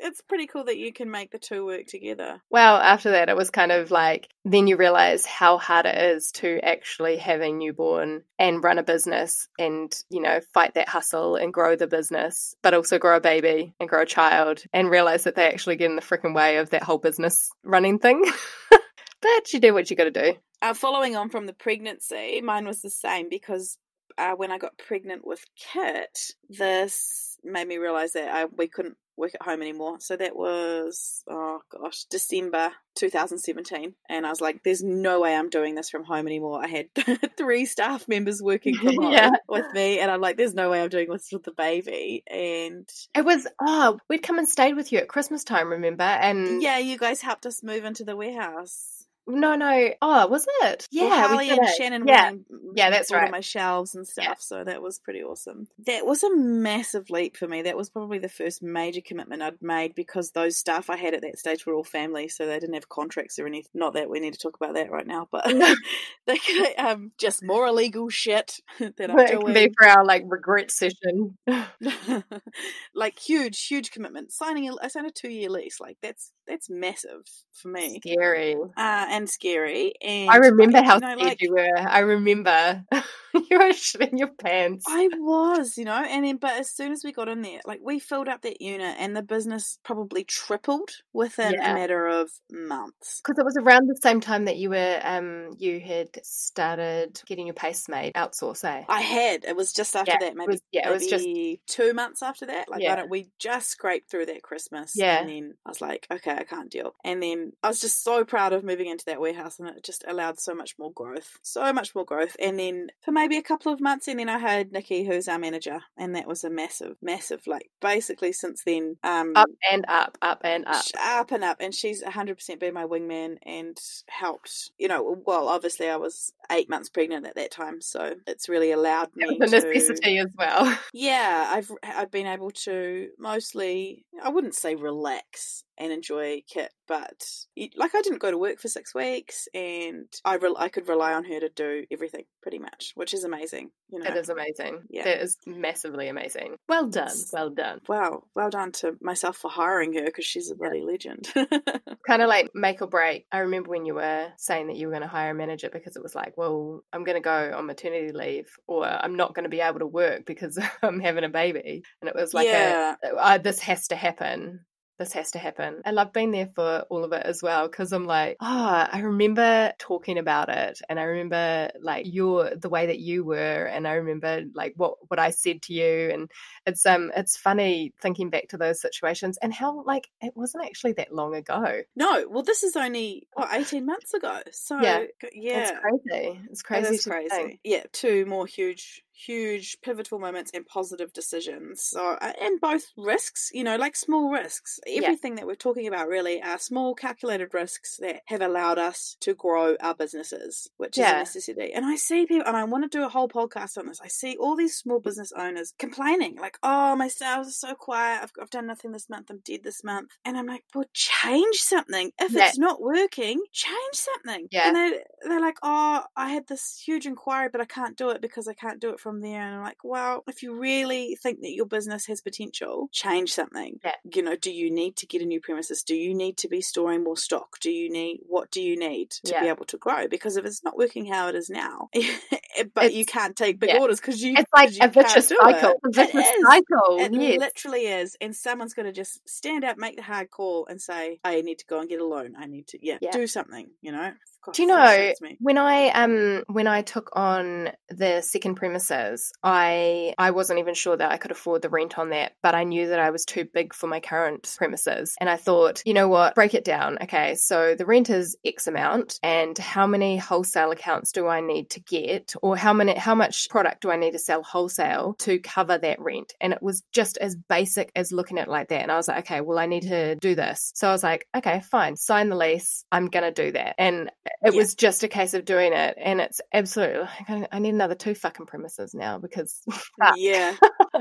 It's 0.00 0.20
pretty 0.20 0.46
cool 0.46 0.64
that 0.64 0.78
you 0.78 0.92
can 0.92 1.10
make 1.10 1.30
the 1.30 1.38
two 1.38 1.64
work 1.64 1.86
together. 1.86 2.40
Well, 2.50 2.76
after 2.76 3.12
that, 3.12 3.28
it 3.28 3.36
was 3.36 3.50
kind 3.50 3.72
of 3.72 3.90
like, 3.90 4.28
then 4.44 4.66
you 4.66 4.76
realize 4.76 5.26
how 5.26 5.58
hard 5.58 5.86
it 5.86 5.96
is 5.96 6.32
to 6.32 6.60
actually 6.62 7.16
have 7.18 7.40
a 7.40 7.52
newborn 7.52 8.22
and 8.38 8.62
run 8.62 8.78
a 8.78 8.82
business 8.82 9.48
and, 9.58 9.92
you 10.10 10.20
know, 10.20 10.40
fight 10.54 10.74
that 10.74 10.88
hustle 10.88 11.36
and 11.36 11.52
grow 11.52 11.76
the 11.76 11.86
business, 11.86 12.54
but 12.62 12.74
also 12.74 12.98
grow 12.98 13.16
a 13.16 13.20
baby 13.20 13.74
and 13.80 13.88
grow 13.88 14.02
a 14.02 14.06
child 14.06 14.62
and 14.72 14.90
realize 14.90 15.24
that 15.24 15.34
they 15.34 15.46
actually 15.46 15.76
get 15.76 15.90
in 15.90 15.96
the 15.96 16.02
freaking 16.02 16.34
way 16.34 16.58
of 16.58 16.70
that 16.70 16.82
whole 16.82 16.98
business 16.98 17.50
running 17.62 17.98
thing. 17.98 18.24
but 18.70 19.52
you 19.52 19.60
do 19.60 19.74
what 19.74 19.90
you 19.90 19.96
got 19.96 20.04
to 20.04 20.10
do. 20.10 20.34
Uh, 20.60 20.74
following 20.74 21.16
on 21.16 21.28
from 21.28 21.46
the 21.46 21.52
pregnancy, 21.52 22.40
mine 22.40 22.66
was 22.66 22.82
the 22.82 22.90
same 22.90 23.28
because 23.28 23.78
uh, 24.16 24.32
when 24.32 24.50
I 24.50 24.58
got 24.58 24.76
pregnant 24.78 25.26
with 25.26 25.44
Kit, 25.56 26.18
this 26.48 27.27
made 27.44 27.68
me 27.68 27.78
realize 27.78 28.12
that 28.12 28.28
I, 28.28 28.44
we 28.46 28.68
couldn't 28.68 28.96
work 29.16 29.32
at 29.34 29.42
home 29.42 29.60
anymore. 29.62 29.96
So 29.98 30.16
that 30.16 30.36
was, 30.36 31.24
oh 31.28 31.60
gosh, 31.70 32.04
December 32.04 32.70
2017. 32.94 33.94
And 34.08 34.24
I 34.24 34.30
was 34.30 34.40
like, 34.40 34.62
there's 34.62 34.82
no 34.82 35.20
way 35.20 35.34
I'm 35.34 35.48
doing 35.50 35.74
this 35.74 35.90
from 35.90 36.04
home 36.04 36.26
anymore. 36.28 36.62
I 36.64 36.68
had 36.68 36.86
three 37.36 37.64
staff 37.66 38.06
members 38.06 38.40
working 38.40 38.76
from 38.76 38.94
home 39.02 39.12
Yeah. 39.12 39.30
with 39.48 39.66
me. 39.74 39.98
And 39.98 40.10
I'm 40.10 40.20
like, 40.20 40.36
there's 40.36 40.54
no 40.54 40.70
way 40.70 40.80
I'm 40.82 40.88
doing 40.88 41.08
this 41.10 41.28
with 41.32 41.42
the 41.42 41.50
baby. 41.52 42.22
And 42.28 42.88
It 43.14 43.24
was 43.24 43.46
oh, 43.60 43.98
we'd 44.08 44.22
come 44.22 44.38
and 44.38 44.48
stayed 44.48 44.76
with 44.76 44.92
you 44.92 44.98
at 44.98 45.08
Christmas 45.08 45.42
time, 45.42 45.70
remember? 45.70 46.04
And 46.04 46.62
yeah, 46.62 46.78
you 46.78 46.96
guys 46.96 47.20
helped 47.20 47.44
us 47.46 47.62
move 47.62 47.84
into 47.84 48.04
the 48.04 48.14
warehouse. 48.16 48.97
No, 49.28 49.54
no. 49.54 49.90
Oh, 50.02 50.26
was 50.26 50.46
it? 50.62 50.88
Well, 50.92 51.08
Yeah, 51.08 51.22
we 51.22 51.28
Harley 51.28 51.48
did 51.48 51.58
and 51.58 51.68
it. 51.68 51.74
Shannon 51.76 52.08
Yeah, 52.08 52.32
Yeah, 52.74 52.90
that's 52.90 53.12
right. 53.12 53.30
my 53.30 53.40
shelves 53.40 53.94
and 53.94 54.06
stuff. 54.06 54.24
Yeah. 54.24 54.34
So 54.38 54.64
that 54.64 54.82
was 54.82 54.98
pretty 54.98 55.22
awesome. 55.22 55.68
That 55.86 56.06
was 56.06 56.22
a 56.24 56.34
massive 56.34 57.10
leap 57.10 57.36
for 57.36 57.46
me. 57.46 57.62
That 57.62 57.76
was 57.76 57.90
probably 57.90 58.18
the 58.18 58.28
first 58.28 58.62
major 58.62 59.00
commitment 59.04 59.42
I'd 59.42 59.60
made 59.60 59.94
because 59.94 60.30
those 60.30 60.56
staff 60.56 60.90
I 60.90 60.96
had 60.96 61.14
at 61.14 61.22
that 61.22 61.38
stage 61.38 61.66
were 61.66 61.74
all 61.74 61.84
family, 61.84 62.28
so 62.28 62.46
they 62.46 62.58
didn't 62.58 62.74
have 62.74 62.88
contracts 62.88 63.38
or 63.38 63.46
anything. 63.46 63.70
Not 63.74 63.94
that 63.94 64.10
we 64.10 64.20
need 64.20 64.32
to 64.32 64.38
talk 64.38 64.56
about 64.56 64.74
that 64.74 64.90
right 64.90 65.06
now, 65.06 65.28
but 65.30 65.44
they 66.26 66.38
could, 66.38 66.74
um 66.78 67.12
just 67.18 67.44
more 67.44 67.66
illegal 67.66 68.08
shit 68.08 68.54
that 68.78 69.10
I'm 69.10 69.26
can 69.26 69.52
be 69.52 69.72
for 69.78 69.86
our 69.86 70.04
like 70.04 70.22
regret 70.26 70.70
session. 70.70 71.36
like 72.94 73.18
huge, 73.18 73.66
huge 73.66 73.90
commitment. 73.90 74.32
Signing, 74.32 74.68
a, 74.68 74.72
I 74.82 74.88
signed 74.88 75.06
a 75.06 75.10
two 75.10 75.30
year 75.30 75.50
lease. 75.50 75.80
Like 75.80 75.96
that's 76.02 76.32
that's 76.48 76.70
massive 76.70 77.26
for 77.52 77.68
me. 77.68 78.00
Scary. 78.04 78.54
Uh, 78.54 79.06
and 79.10 79.28
scary. 79.28 79.94
And 80.00 80.30
I 80.30 80.36
remember 80.36 80.78
but, 80.78 80.84
how 80.84 80.94
you 80.94 81.00
know, 81.00 81.08
scared 81.16 81.20
like, 81.28 81.42
you 81.42 81.52
were. 81.52 81.78
I 81.78 82.00
remember 82.00 82.84
you 83.34 83.58
were 83.58 83.70
shitting 83.72 84.18
your 84.18 84.28
pants. 84.28 84.84
I 84.88 85.08
was, 85.18 85.76
you 85.76 85.84
know, 85.84 85.92
and 85.92 86.24
then 86.24 86.36
but 86.36 86.52
as 86.52 86.70
soon 86.70 86.92
as 86.92 87.02
we 87.04 87.12
got 87.12 87.28
in 87.28 87.42
there, 87.42 87.60
like 87.66 87.80
we 87.82 87.98
filled 87.98 88.28
up 88.28 88.42
that 88.42 88.60
unit 88.60 88.96
and 88.98 89.14
the 89.16 89.22
business 89.22 89.78
probably 89.84 90.24
tripled 90.24 90.90
within 91.12 91.52
Yeah. 91.52 91.70
a 91.70 91.74
matter 91.74 92.06
of 92.06 92.30
months. 92.50 93.20
Because 93.22 93.38
it 93.38 93.44
was 93.44 93.56
around 93.56 93.86
the 93.88 93.98
same 94.02 94.20
time 94.20 94.46
that 94.46 94.56
you 94.56 94.70
were, 94.70 95.00
um, 95.02 95.50
you 95.58 95.80
had 95.80 96.08
started 96.24 97.20
getting 97.26 97.46
your 97.46 97.54
paste 97.54 97.88
made 97.88 98.14
outsource, 98.14 98.64
eh? 98.64 98.84
I 98.88 99.00
had. 99.00 99.44
It 99.44 99.56
was 99.56 99.72
just 99.72 99.94
after 99.96 100.12
Yeah, 100.12 100.18
that, 100.20 100.28
it 100.32 100.36
maybe 100.36 100.52
was- 100.52 100.62
yeah, 100.72 100.88
it 100.88 100.92
was 100.92 101.06
just- 101.06 101.26
two 101.66 101.92
months 101.92 102.22
after 102.22 102.46
that. 102.46 102.68
Like 102.68 102.80
I 102.80 102.84
Yeah. 102.84 102.96
don't, 102.96 103.10
we 103.10 103.28
just 103.38 103.68
scraped 103.68 104.10
through 104.10 104.26
that 104.26 104.42
Christmas. 104.42 104.92
Yeah. 104.94 105.20
And 105.20 105.28
then 105.28 105.54
I 105.66 105.68
was 105.70 105.80
like, 105.80 106.06
okay, 106.10 106.37
I 106.38 106.44
can't 106.44 106.70
deal. 106.70 106.94
And 107.04 107.22
then 107.22 107.52
I 107.62 107.68
was 107.68 107.80
just 107.80 108.02
so 108.04 108.24
proud 108.24 108.52
of 108.52 108.64
moving 108.64 108.86
into 108.88 109.04
that 109.06 109.20
warehouse 109.20 109.58
and 109.58 109.68
it 109.68 109.82
just 109.84 110.04
allowed 110.06 110.38
so 110.40 110.54
much 110.54 110.74
more 110.78 110.92
growth. 110.92 111.38
So 111.42 111.72
much 111.72 111.94
more 111.94 112.04
growth. 112.04 112.36
And 112.40 112.58
then 112.58 112.88
for 113.04 113.12
maybe 113.12 113.36
a 113.36 113.42
couple 113.42 113.72
of 113.72 113.80
months 113.80 114.08
and 114.08 114.18
then 114.18 114.28
I 114.28 114.38
had 114.38 114.72
Nikki 114.72 115.04
who's 115.04 115.28
our 115.28 115.38
manager 115.38 115.80
and 115.96 116.14
that 116.14 116.26
was 116.26 116.44
a 116.44 116.50
massive, 116.50 116.96
massive 117.02 117.46
like 117.46 117.70
basically 117.80 118.32
since 118.32 118.62
then 118.64 118.96
um 119.02 119.32
Up 119.36 119.48
and 119.70 119.84
up, 119.88 120.16
up 120.22 120.40
and 120.44 120.64
up. 120.66 120.84
up 121.00 121.30
and 121.32 121.44
up 121.44 121.56
and 121.60 121.74
she's 121.74 122.02
100% 122.02 122.60
been 122.60 122.74
my 122.74 122.84
wingman 122.84 123.36
and 123.44 123.78
helped 124.08 124.70
you 124.78 124.88
know 124.88 125.20
well 125.26 125.48
obviously 125.48 125.88
i 125.88 125.96
was 125.96 126.32
eight 126.50 126.68
months 126.68 126.88
pregnant 126.88 127.26
at 127.26 127.34
that 127.34 127.50
time 127.50 127.80
so 127.80 128.14
it's 128.26 128.48
really 128.48 128.70
allowed 128.72 129.08
me 129.14 129.26
It 129.26 129.40
was 129.40 129.50
to 129.50 129.58
a 129.58 129.74
necessity 129.74 130.18
as 130.18 130.28
well. 130.36 130.78
yeah 130.92 131.50
i've 131.54 131.70
i've 131.82 132.10
been 132.10 132.26
able 132.26 132.50
to 132.50 133.08
mostly 133.18 134.04
i 134.22 134.28
wouldn't 134.28 134.54
say 134.54 134.74
relax 134.74 135.64
and 135.78 135.92
enjoy 135.92 136.42
kit 136.52 136.72
but 136.86 137.24
it- 137.56 137.74
like 137.76 137.94
i 137.94 138.02
didn't 138.02 138.18
go 138.20 138.30
to 138.30 138.38
work 138.38 138.58
for 138.60 138.68
six 138.68 138.94
weeks 138.94 139.46
and 139.54 140.06
i 140.24 140.34
re- 140.36 140.54
i 140.58 140.68
could 140.68 140.88
rely 140.88 141.12
on 141.14 141.24
her 141.24 141.38
to 141.40 141.48
do 141.48 141.84
everything 141.90 142.24
pretty 142.42 142.58
much 142.58 142.92
which 142.94 143.14
is 143.14 143.24
amazing 143.24 143.70
you 143.90 143.98
know 143.98 144.04
That 144.04 144.18
is 144.18 144.28
amazing. 144.28 144.82
Yeah. 144.90 145.04
That 145.04 145.22
is 145.22 145.38
massively 145.46 146.08
amazing. 146.08 146.56
Well 146.68 146.88
done. 146.88 147.04
It's- 147.06 147.30
Well 147.32 147.48
done. 147.48 147.80
Wow, 147.88 148.24
well 148.34 148.50
done 148.50 148.70
to 148.72 148.98
myself 149.00 149.38
for 149.38 149.50
hiring 149.50 149.94
her 149.94 150.04
because 150.04 150.26
she's 150.26 150.50
a 150.50 150.54
bloody 150.56 150.82
legend. 150.82 151.26
Kind 152.06 152.20
of 152.20 152.28
like 152.28 152.50
make 152.54 152.82
or 152.82 152.86
break. 152.86 153.24
I 153.32 153.38
remember 153.38 153.70
when 153.70 153.86
you 153.86 153.94
were 153.94 154.28
saying 154.36 154.66
that 154.66 154.76
you 154.76 154.88
were 154.88 154.92
going 154.92 155.02
to 155.02 155.08
hire 155.08 155.30
a 155.30 155.34
manager 155.34 155.70
because 155.72 155.96
it 155.96 156.02
was 156.02 156.14
like, 156.14 156.34
well, 156.36 156.82
I'm 156.92 157.02
going 157.02 157.16
to 157.16 157.22
go 157.22 157.54
on 157.56 157.64
maternity 157.64 158.12
leave 158.12 158.50
or 158.66 158.84
I'm 158.86 159.16
not 159.16 159.34
going 159.34 159.44
to 159.44 159.48
be 159.50 159.60
able 159.62 159.78
to 159.78 159.86
work 159.86 160.26
because 160.26 160.58
I'm 160.82 161.00
having 161.00 161.24
a 161.24 161.30
baby. 161.30 161.82
And 162.02 162.10
it 162.10 162.14
was 162.14 162.34
like, 162.34 162.46
yeah, 162.46 162.94
a, 163.02 163.14
uh, 163.16 163.38
this 163.38 163.58
has 163.60 163.88
to 163.88 163.96
happen. 163.96 164.07
Happen 164.08 164.64
this 164.98 165.12
has 165.12 165.30
to 165.30 165.38
happen. 165.38 165.80
And 165.84 165.98
I've 165.98 166.12
been 166.12 166.32
there 166.32 166.50
for 166.54 166.84
all 166.90 167.04
of 167.04 167.12
it 167.12 167.24
as 167.24 167.42
well 167.42 167.68
because 167.68 167.92
I'm 167.92 168.06
like, 168.06 168.36
oh, 168.40 168.88
I 168.90 169.00
remember 169.00 169.72
talking 169.78 170.18
about 170.18 170.48
it 170.48 170.80
and 170.88 170.98
I 170.98 171.04
remember 171.04 171.70
like 171.80 172.12
your 172.12 172.54
the 172.56 172.68
way 172.68 172.86
that 172.86 172.98
you 172.98 173.24
were 173.24 173.64
and 173.64 173.86
I 173.86 173.94
remember 173.94 174.42
like 174.54 174.74
what 174.76 174.94
what 175.08 175.20
I 175.20 175.30
said 175.30 175.62
to 175.62 175.72
you 175.72 176.10
and 176.10 176.30
it's 176.66 176.84
um 176.84 177.12
it's 177.16 177.36
funny 177.36 177.94
thinking 178.00 178.28
back 178.30 178.48
to 178.48 178.58
those 178.58 178.80
situations 178.80 179.38
and 179.40 179.54
how 179.54 179.84
like 179.84 180.08
it 180.20 180.36
wasn't 180.36 180.64
actually 180.64 180.92
that 180.94 181.14
long 181.14 181.34
ago. 181.34 181.82
no. 181.94 182.26
Well, 182.28 182.42
this 182.42 182.64
is 182.64 182.76
only 182.76 183.28
what 183.34 183.52
eighteen 183.52 183.86
months 183.86 184.14
ago. 184.14 184.42
So 184.50 184.80
Yeah. 184.80 185.04
yeah, 185.32 185.60
It's 185.60 185.80
crazy. 185.80 186.40
It's 186.50 186.62
crazy. 186.62 186.88
It 186.88 186.94
is 186.94 187.06
crazy. 187.06 187.28
think. 187.28 187.60
Yeah, 187.62 187.84
two 187.92 188.26
more 188.26 188.46
huge, 188.46 189.04
huge 189.26 189.76
pivotal 189.82 190.18
moments 190.18 190.50
and 190.54 190.66
positive 190.66 191.12
decisions. 191.12 191.82
So, 191.82 192.16
uh, 192.20 192.32
and 192.40 192.60
both 192.60 192.84
risks, 192.96 193.50
you 193.52 193.64
know, 193.64 193.76
like 193.76 193.96
small 193.96 194.30
risks. 194.30 194.78
Everything 194.86 195.34
that 195.36 195.46
we're 195.46 195.54
talking 195.56 195.86
about 195.86 196.08
really 196.08 196.40
are 196.42 196.58
small, 196.58 196.94
calculated 196.94 197.52
risks 197.54 197.96
that 197.98 198.22
have 198.26 198.40
allowed 198.42 198.78
us 198.78 199.16
to 199.20 199.34
grow 199.34 199.76
our 199.80 199.94
businesses, 199.94 200.68
which 200.76 200.96
is 200.98 201.02
Yeah. 201.02 201.16
a 201.16 201.18
necessity. 201.20 201.72
And 201.72 201.84
I 201.84 201.96
see 201.96 202.26
people, 202.26 202.46
and 202.46 202.56
I 202.56 202.64
want 202.64 202.84
to 202.90 202.98
do 202.98 203.04
a 203.04 203.08
whole 203.08 203.28
podcast 203.28 203.76
on 203.78 203.86
this. 203.86 204.00
I 204.00 204.08
see 204.08 204.36
all 204.36 204.56
these 204.56 204.76
small 204.76 205.00
business 205.00 205.32
owners 205.32 205.74
complaining, 205.78 206.36
like, 206.36 206.58
"Oh, 206.62 206.94
my 206.96 207.08
sales 207.08 207.48
are 207.48 207.50
so 207.68 207.74
quiet. 207.74 208.22
I've, 208.22 208.32
I've 208.40 208.50
done 208.50 208.66
nothing 208.66 208.92
this 208.92 209.08
month. 209.08 209.30
I'm 209.30 209.38
dead 209.44 209.62
this 209.64 209.82
month." 209.84 210.10
And 210.24 210.36
I'm 210.38 210.46
like, 210.46 210.64
"Well, 210.74 210.84
change 210.92 211.56
something. 211.56 212.12
If 212.20 212.32
Yeah. 212.32 212.48
it's 212.48 212.58
not 212.58 212.80
working, 212.80 213.40
change 213.52 213.94
something." 213.94 214.48
Yeah. 214.50 214.68
And 214.68 214.76
they 214.76 215.02
they're 215.28 215.40
like, 215.40 215.58
"Oh, 215.62 216.04
I 216.16 216.30
had 216.30 216.46
this 216.46 216.78
huge 216.86 217.06
inquiry, 217.06 217.48
but 217.50 217.60
I 217.60 217.64
can't 217.64 217.96
do 217.96 218.10
it 218.10 218.20
because 218.20 218.46
I 218.48 218.54
can't 218.54 218.80
do 218.80 218.90
it 218.90 219.00
from 219.08 219.20
there." 219.20 219.40
And 219.42 219.56
I'm 219.56 219.62
like, 219.62 219.82
"Well, 219.84 220.22
if 220.28 220.42
you 220.42 220.58
really 220.58 221.16
think 221.22 221.40
that 221.40 221.52
your 221.52 221.66
business 221.66 222.06
has 222.06 222.20
potential, 222.20 222.88
change 222.92 223.32
something. 223.32 223.80
Yeah. 223.84 223.94
You 224.14 224.22
know, 224.22 224.36
do 224.36 224.50
you 224.50 224.70
need 224.70 224.96
to 224.96 225.06
get 225.06 225.22
a 225.22 225.26
new 225.26 225.40
premises? 225.40 225.82
Do 225.82 225.94
you 225.94 226.14
need 226.14 226.36
to 226.38 226.48
be 226.48 226.60
storing 226.60 227.02
more 227.04 227.16
stock? 227.16 227.58
Do 227.60 227.70
you 227.70 227.90
need 227.90 228.20
what 228.26 228.50
do 228.50 228.60
you 228.60 228.76
need 228.78 229.10
to 229.24 229.32
be 229.40 229.48
able 229.48 229.64
to 229.66 229.78
grow? 229.78 230.08
Because 230.08 230.36
if 230.36 230.44
it's 230.44 230.62
not 230.64 230.76
working 230.76 231.06
how 231.06 231.28
it 231.28 231.34
is 231.34 231.48
now, 231.50 231.88
but 232.74 232.92
you 232.94 233.04
can't 233.04 233.36
take 233.36 233.58
big 233.58 233.70
yeah. 233.70 233.78
orders 233.80 234.00
because 234.00 234.22
you 234.22 234.34
It's 234.36 234.52
like 234.54 234.72
you 234.72 234.78
a 234.82 234.88
vicious 234.88 235.28
cycle. 235.28 235.70
it. 235.70 235.76
A 235.84 235.90
vicious 235.90 236.14
It 236.14 236.46
cycle. 236.46 236.98
It 237.00 237.12
yes. 237.12 237.38
literally 237.40 237.86
is, 237.86 238.16
and 238.20 238.34
someone's 238.34 238.74
got 238.74 238.82
to 238.84 238.92
just 238.92 239.26
stand 239.28 239.64
up, 239.64 239.78
make 239.78 239.96
the 239.96 240.02
hard 240.02 240.30
call, 240.30 240.66
and 240.66 240.80
say, 240.80 241.20
"I 241.24 241.40
need 241.40 241.58
to 241.60 241.66
go 241.66 241.80
and 241.80 241.88
get 241.88 242.00
a 242.00 242.06
loan. 242.06 242.34
I 242.38 242.46
need 242.46 242.66
to, 242.68 242.78
yeah, 242.84 242.98
Yeah. 243.00 243.12
do 243.12 243.26
something." 243.26 243.70
You 243.80 243.92
know. 243.92 244.12
God, 244.48 244.54
Do 244.54 244.62
you 244.62 244.68
know 244.68 245.12
when 245.40 245.58
I 245.58 245.88
um 245.90 246.44
when 246.46 246.66
I 246.66 246.82
took 246.82 247.10
on 247.14 247.70
the 247.88 248.20
second 248.22 248.56
premises, 248.56 249.32
I 249.42 250.14
I 250.18 250.30
wasn't 250.30 250.58
even 250.60 250.74
sure 250.74 250.96
that 250.96 251.10
I 251.10 251.16
could 251.16 251.30
afford 251.30 251.62
the 251.62 251.68
rent 251.68 251.98
on 251.98 252.10
that, 252.10 252.32
but 252.42 252.54
I 252.54 252.64
knew 252.64 252.88
that 252.88 252.98
I 253.00 253.10
was 253.10 253.24
too 253.24 253.46
big 253.52 253.74
for 253.74 253.86
my 253.86 254.00
current 254.00 254.54
premises, 254.58 255.14
and 255.20 255.28
I 255.28 255.36
thought, 255.36 255.82
you 255.84 255.94
know 255.94 256.08
what, 256.08 256.34
break 256.34 256.54
it 256.54 256.64
down. 256.64 256.98
Okay, 257.02 257.34
so 257.34 257.74
the 257.74 257.86
rent 257.86 258.10
is 258.10 258.36
X 258.44 258.66
amount, 258.66 259.18
and 259.22 259.56
how 259.58 259.86
many 259.86 260.16
wholesale 260.16 260.70
accounts 260.70 261.12
do 261.12 261.26
I 261.28 261.40
need 261.40 261.70
to 261.70 261.80
get, 261.80 262.34
or 262.42 262.56
how 262.56 262.72
many 262.72 262.94
how 262.94 263.14
much 263.14 263.48
product 263.48 263.82
do 263.82 263.90
I 263.90 263.96
need 263.96 264.12
to 264.12 264.18
sell 264.18 264.42
wholesale 264.42 265.14
to 265.20 265.38
cover 265.38 265.78
that 265.78 266.00
rent? 266.00 266.34
And 266.40 266.52
it 266.52 266.62
was 266.62 266.82
just 266.92 267.18
as 267.18 267.36
basic 267.36 267.92
as 267.94 268.12
looking 268.12 268.38
at 268.38 268.48
it 268.48 268.50
like 268.50 268.68
that, 268.68 268.82
and 268.82 268.92
I 268.92 268.96
was 268.96 269.08
like, 269.08 269.18
okay, 269.20 269.40
well 269.40 269.58
I 269.58 269.66
need 269.66 269.82
to 269.82 270.16
do 270.16 270.34
this. 270.34 270.72
So 270.74 270.88
I 270.88 270.92
was 270.92 271.02
like, 271.02 271.26
okay, 271.36 271.60
fine, 271.60 271.96
sign 271.96 272.28
the 272.28 272.36
lease. 272.36 272.84
I'm 272.90 273.06
gonna 273.06 273.32
do 273.32 273.52
that, 273.52 273.74
and 273.78 274.10
it 274.44 274.54
Yeah. 274.54 274.58
was 274.58 274.74
just 274.74 275.02
a 275.02 275.08
case 275.08 275.34
of 275.34 275.44
doing 275.44 275.72
it 275.72 275.96
and 275.98 276.20
it's 276.20 276.40
absolutely 276.52 276.98
like, 277.00 277.30
I 277.30 277.48
I 277.52 277.58
need 277.58 277.74
another 277.74 277.94
two 277.94 278.14
fucking 278.14 278.46
premises 278.46 278.94
now 278.94 279.18
because. 279.18 279.62
Yeah, 280.16 280.54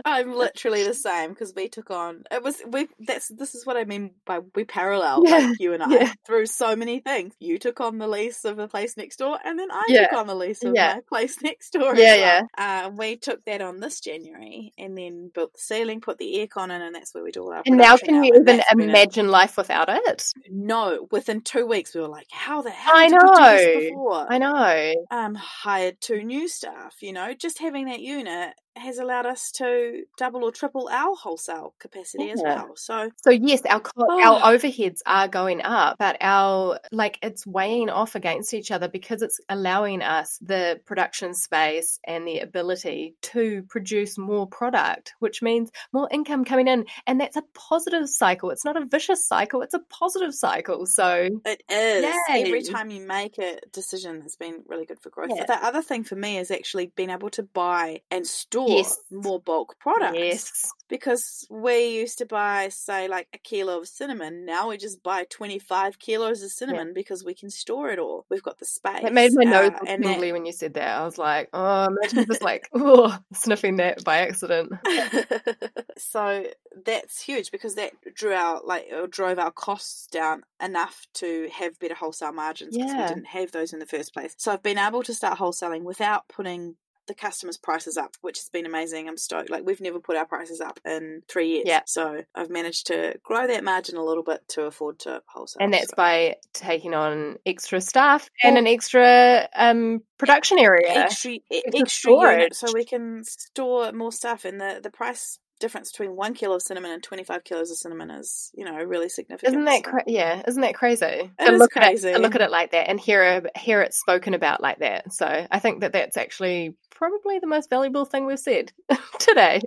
I'm 0.05 0.33
literally 0.43 0.83
the 0.83 0.93
same 0.93 1.29
because 1.29 1.53
we 1.55 1.69
took 1.69 1.91
on 1.91 2.23
it 2.31 2.43
was 2.43 2.61
we 2.67 2.87
that's 2.99 3.27
this 3.29 3.53
is 3.55 3.65
what 3.65 3.77
I 3.77 3.83
mean 3.85 4.11
by 4.25 4.39
we 4.55 4.63
parallel 4.65 5.23
Yeah, 5.25 5.37
like 5.49 5.59
you 5.59 5.73
and 5.73 5.83
I 5.83 5.87
yeah. 5.89 6.13
through 6.25 6.47
so 6.47 6.75
many 6.75 6.99
things. 6.99 7.33
You 7.39 7.57
took 7.59 7.79
on 7.79 7.97
the 7.99 8.07
lease 8.07 8.43
of 8.43 8.57
the 8.57 8.67
place 8.67 8.97
next 8.97 9.17
door, 9.17 9.37
and 9.43 9.57
then 9.59 9.69
I 9.71 9.83
Yeah, 9.87 10.07
took 10.07 10.17
on 10.19 10.27
the 10.27 10.35
lease 10.35 10.63
of 10.63 10.73
yeah. 10.75 10.95
my 10.95 11.01
place 11.07 11.41
next 11.43 11.71
door. 11.73 11.95
Yeah, 11.95 12.15
well. 12.17 12.47
Uh, 12.57 12.89
we 12.95 13.17
took 13.17 13.45
that 13.45 13.61
on 13.61 13.79
this 13.79 13.99
January, 14.01 14.73
and 14.77 14.97
then 14.97 15.29
built 15.33 15.53
the 15.53 15.59
ceiling, 15.59 16.01
put 16.01 16.17
the 16.17 16.35
aircon 16.47 16.65
in, 16.75 16.81
and 16.81 16.95
that's 16.95 17.13
where 17.13 17.23
we 17.23 17.31
do 17.31 17.43
all 17.43 17.53
our. 17.53 17.63
and 17.65 17.77
now 17.77 17.97
can 17.97 18.23
you 18.23 18.33
even 18.35 18.59
it. 18.59 18.65
imagine 18.79 19.27
life 19.29 19.57
without 19.57 19.89
it 19.89 20.23
No, 20.49 21.07
within 21.11 21.41
two 21.41 21.65
weeks 21.65 21.93
we 21.93 22.01
were 22.01 22.07
like, 22.07 22.27
"How 22.31 22.61
the 22.61 22.71
hell 22.71 22.95
I 22.95 23.07
did 23.07 23.11
do 23.11 23.16
this 23.16 23.16
know. 23.23 23.79
before?" 23.79 24.25
i 24.29 24.37
know 24.37 24.93
um, 25.11 25.35
hired 25.35 25.99
two 26.01 26.23
new 26.23 26.47
staff. 26.47 26.97
You 27.01 27.13
know, 27.13 27.33
just 27.33 27.59
having 27.59 27.85
that 27.85 28.01
unit 28.01 28.53
has 28.77 28.97
allowed 28.97 29.25
us 29.25 29.51
to 29.53 30.03
double 30.17 30.43
or 30.43 30.51
triple 30.51 30.89
our 30.91 31.15
wholesale 31.15 31.73
capacity 31.79 32.31
as 32.31 32.41
well. 32.43 32.71
So 32.75 33.09
So 33.17 33.31
yes, 33.31 33.61
our 33.65 33.79
co- 33.79 33.91
Oh. 34.09 34.23
our 34.23 34.53
overheads 34.53 34.99
are 35.05 35.27
going 35.27 35.61
up, 35.61 35.97
but 35.99 36.17
our 36.21 36.79
like 36.91 37.17
it's 37.21 37.45
weighing 37.45 37.89
off 37.89 38.15
against 38.15 38.53
each 38.53 38.71
other 38.71 38.87
because 38.87 39.21
it's 39.21 39.39
allowing 39.49 40.01
us 40.01 40.37
the 40.41 40.79
production 40.85 41.33
space 41.33 41.99
and 42.05 42.27
the 42.27 42.39
ability 42.39 43.15
to 43.21 43.63
produce 43.69 44.17
more 44.17 44.47
product, 44.47 45.13
which 45.19 45.41
means 45.41 45.71
more 45.93 46.07
income 46.11 46.45
coming 46.45 46.67
in, 46.67 46.85
and 47.05 47.19
that's 47.19 47.37
a 47.37 47.43
positive 47.53 48.07
cycle. 48.09 48.51
It's 48.51 48.65
not 48.65 48.77
a 48.77 48.85
vicious 48.85 49.25
cycle; 49.25 49.61
it's 49.61 49.73
a 49.73 49.79
positive 49.89 50.33
cycle. 50.33 50.85
So 50.85 51.29
it 51.45 51.63
is 51.69 52.05
every 52.29 52.63
time 52.63 52.91
you 52.91 53.01
make 53.05 53.37
a 53.37 53.59
decision, 53.71 54.21
it's 54.25 54.35
been 54.35 54.63
really 54.67 54.85
good 54.85 54.99
for 55.01 55.09
growth. 55.09 55.29
Yeah. 55.33 55.43
But 55.47 55.59
the 55.59 55.65
other 55.65 55.81
thing 55.81 56.03
for 56.03 56.15
me 56.15 56.37
is 56.37 56.51
actually 56.51 56.91
being 56.95 57.09
able 57.09 57.29
to 57.31 57.43
buy 57.43 58.01
and 58.11 58.25
store 58.25 58.66
Yes. 58.67 58.99
more 59.11 59.39
bulk 59.39 59.75
products. 59.79 60.17
yes, 60.17 60.71
Because 60.89 61.45
we 61.49 61.87
used 61.87 62.17
to 62.19 62.25
buy, 62.25 62.69
say, 62.69 63.07
like 63.07 63.27
a 63.33 63.37
kilo 63.37 63.79
of 63.79 63.87
cinnamon. 63.87 64.45
Now 64.45 64.69
we 64.69 64.77
just 64.77 65.01
buy 65.03 65.25
25 65.29 65.99
kilos 65.99 66.43
of 66.43 66.51
cinnamon 66.51 66.93
because 66.93 67.23
we 67.23 67.33
can 67.33 67.49
store 67.49 67.89
it 67.89 67.99
all. 67.99 68.25
We've 68.29 68.43
got 68.43 68.59
the 68.59 68.65
space. 68.65 69.03
it 69.03 69.13
made 69.13 69.31
my 69.33 69.43
nose 69.43 69.71
Uh, 69.73 69.85
and 69.87 70.03
that- 70.03 70.19
when 70.19 70.45
you 70.45 70.51
said 70.53 70.73
that. 70.75 70.97
I 70.99 71.03
was 71.05 71.17
like, 71.17 71.49
oh, 71.53 71.85
imagine 71.85 72.25
just 72.25 72.41
like 72.43 72.67
oh, 72.73 73.17
sniffing 73.33 73.77
that 73.77 74.03
by 74.03 74.17
accident. 74.19 74.71
so 75.97 76.45
that's 76.85 77.21
huge 77.21 77.51
because 77.51 77.75
that 77.75 77.91
drew 78.13 78.33
our 78.33 78.61
like 78.63 78.89
drove 79.09 79.39
our 79.39 79.51
costs 79.51 80.07
down 80.07 80.43
enough 80.61 81.05
to 81.15 81.49
have 81.53 81.79
better 81.79 81.95
wholesale 81.95 82.31
margins 82.33 82.75
because 82.77 82.93
we 82.93 83.07
didn't 83.07 83.25
have 83.27 83.51
those 83.51 83.73
in 83.73 83.79
the 83.79 83.85
first 83.85 84.13
place. 84.13 84.33
So 84.37 84.51
I've 84.51 84.63
been 84.63 84.77
able 84.77 85.03
to 85.03 85.13
start 85.13 85.37
wholesaling 85.39 85.83
without 85.83 86.27
putting 86.27 86.75
the 87.07 87.13
customers' 87.13 87.57
prices 87.57 87.97
up, 87.97 88.15
which 88.21 88.37
has 88.37 88.49
been 88.49 88.65
amazing. 88.65 89.07
I'm 89.07 89.17
stoked. 89.17 89.49
Like 89.49 89.65
we've 89.65 89.81
never 89.81 89.99
put 89.99 90.15
our 90.17 90.25
prices 90.25 90.61
up 90.61 90.79
in 90.85 91.21
three 91.29 91.49
years. 91.49 91.63
Yeah. 91.67 91.81
So 91.85 92.23
I've 92.35 92.49
managed 92.49 92.87
to 92.87 93.15
grow 93.23 93.47
that 93.47 93.63
margin 93.63 93.95
a 93.97 94.03
little 94.03 94.23
bit 94.23 94.41
to 94.49 94.63
afford 94.63 94.99
to 94.99 95.21
wholesale. 95.27 95.57
and 95.63 95.73
that's 95.73 95.89
So- 95.89 95.95
by 95.97 96.35
taking 96.53 96.93
on 96.93 97.37
extra 97.45 97.81
staff 97.81 98.29
and 98.43 98.57
an 98.57 98.67
extra 98.67 99.47
um, 99.55 100.01
production 100.17 100.59
area. 100.59 100.87
extra 100.89 101.37
Extra 101.51 101.79
extra 101.81 102.11
unit, 102.11 102.55
so 102.55 102.67
we 102.73 102.85
can 102.85 103.23
store 103.23 103.91
more 103.91 104.11
stuff. 104.11 104.45
And 104.45 104.59
the 104.61 104.79
the 104.83 104.89
price 104.91 105.39
difference 105.59 105.91
between 105.91 106.15
one 106.15 106.33
kilo 106.33 106.55
of 106.55 106.61
cinnamon 106.61 106.91
and 106.91 107.01
twenty 107.03 107.23
five 107.23 107.43
kilos 107.43 107.71
of 107.71 107.77
cinnamon 107.77 108.09
is 108.11 108.51
you 108.55 108.65
know 108.65 108.75
really 108.83 109.09
significant. 109.09 109.53
Isn't 109.53 109.65
that 109.65 109.83
so- 109.85 109.91
cra- 109.91 110.03
yeah? 110.07 110.41
Isn't 110.47 110.61
that 110.61 110.75
crazy? 110.75 111.05
It 111.05 111.53
is 111.53 111.59
look 111.59 111.71
crazy. 111.71 112.09
at 112.09 112.15
it, 112.15 112.21
look 112.21 112.35
at 112.35 112.41
it 112.41 112.51
like 112.51 112.71
that 112.71 112.89
and 112.89 112.99
hear 112.99 113.23
it, 113.23 113.57
hear 113.57 113.81
it 113.81 113.93
spoken 113.93 114.33
about 114.33 114.61
like 114.61 114.79
that. 114.79 115.13
So 115.13 115.47
I 115.49 115.59
think 115.59 115.81
that 115.81 115.93
that's 115.93 116.17
actually 116.17 116.75
probably 116.91 117.37
the 117.37 117.47
most 117.47 117.69
valuable 117.69 118.05
thing 118.05 118.25
we've 118.25 118.39
said 118.39 118.71
today. 119.19 119.61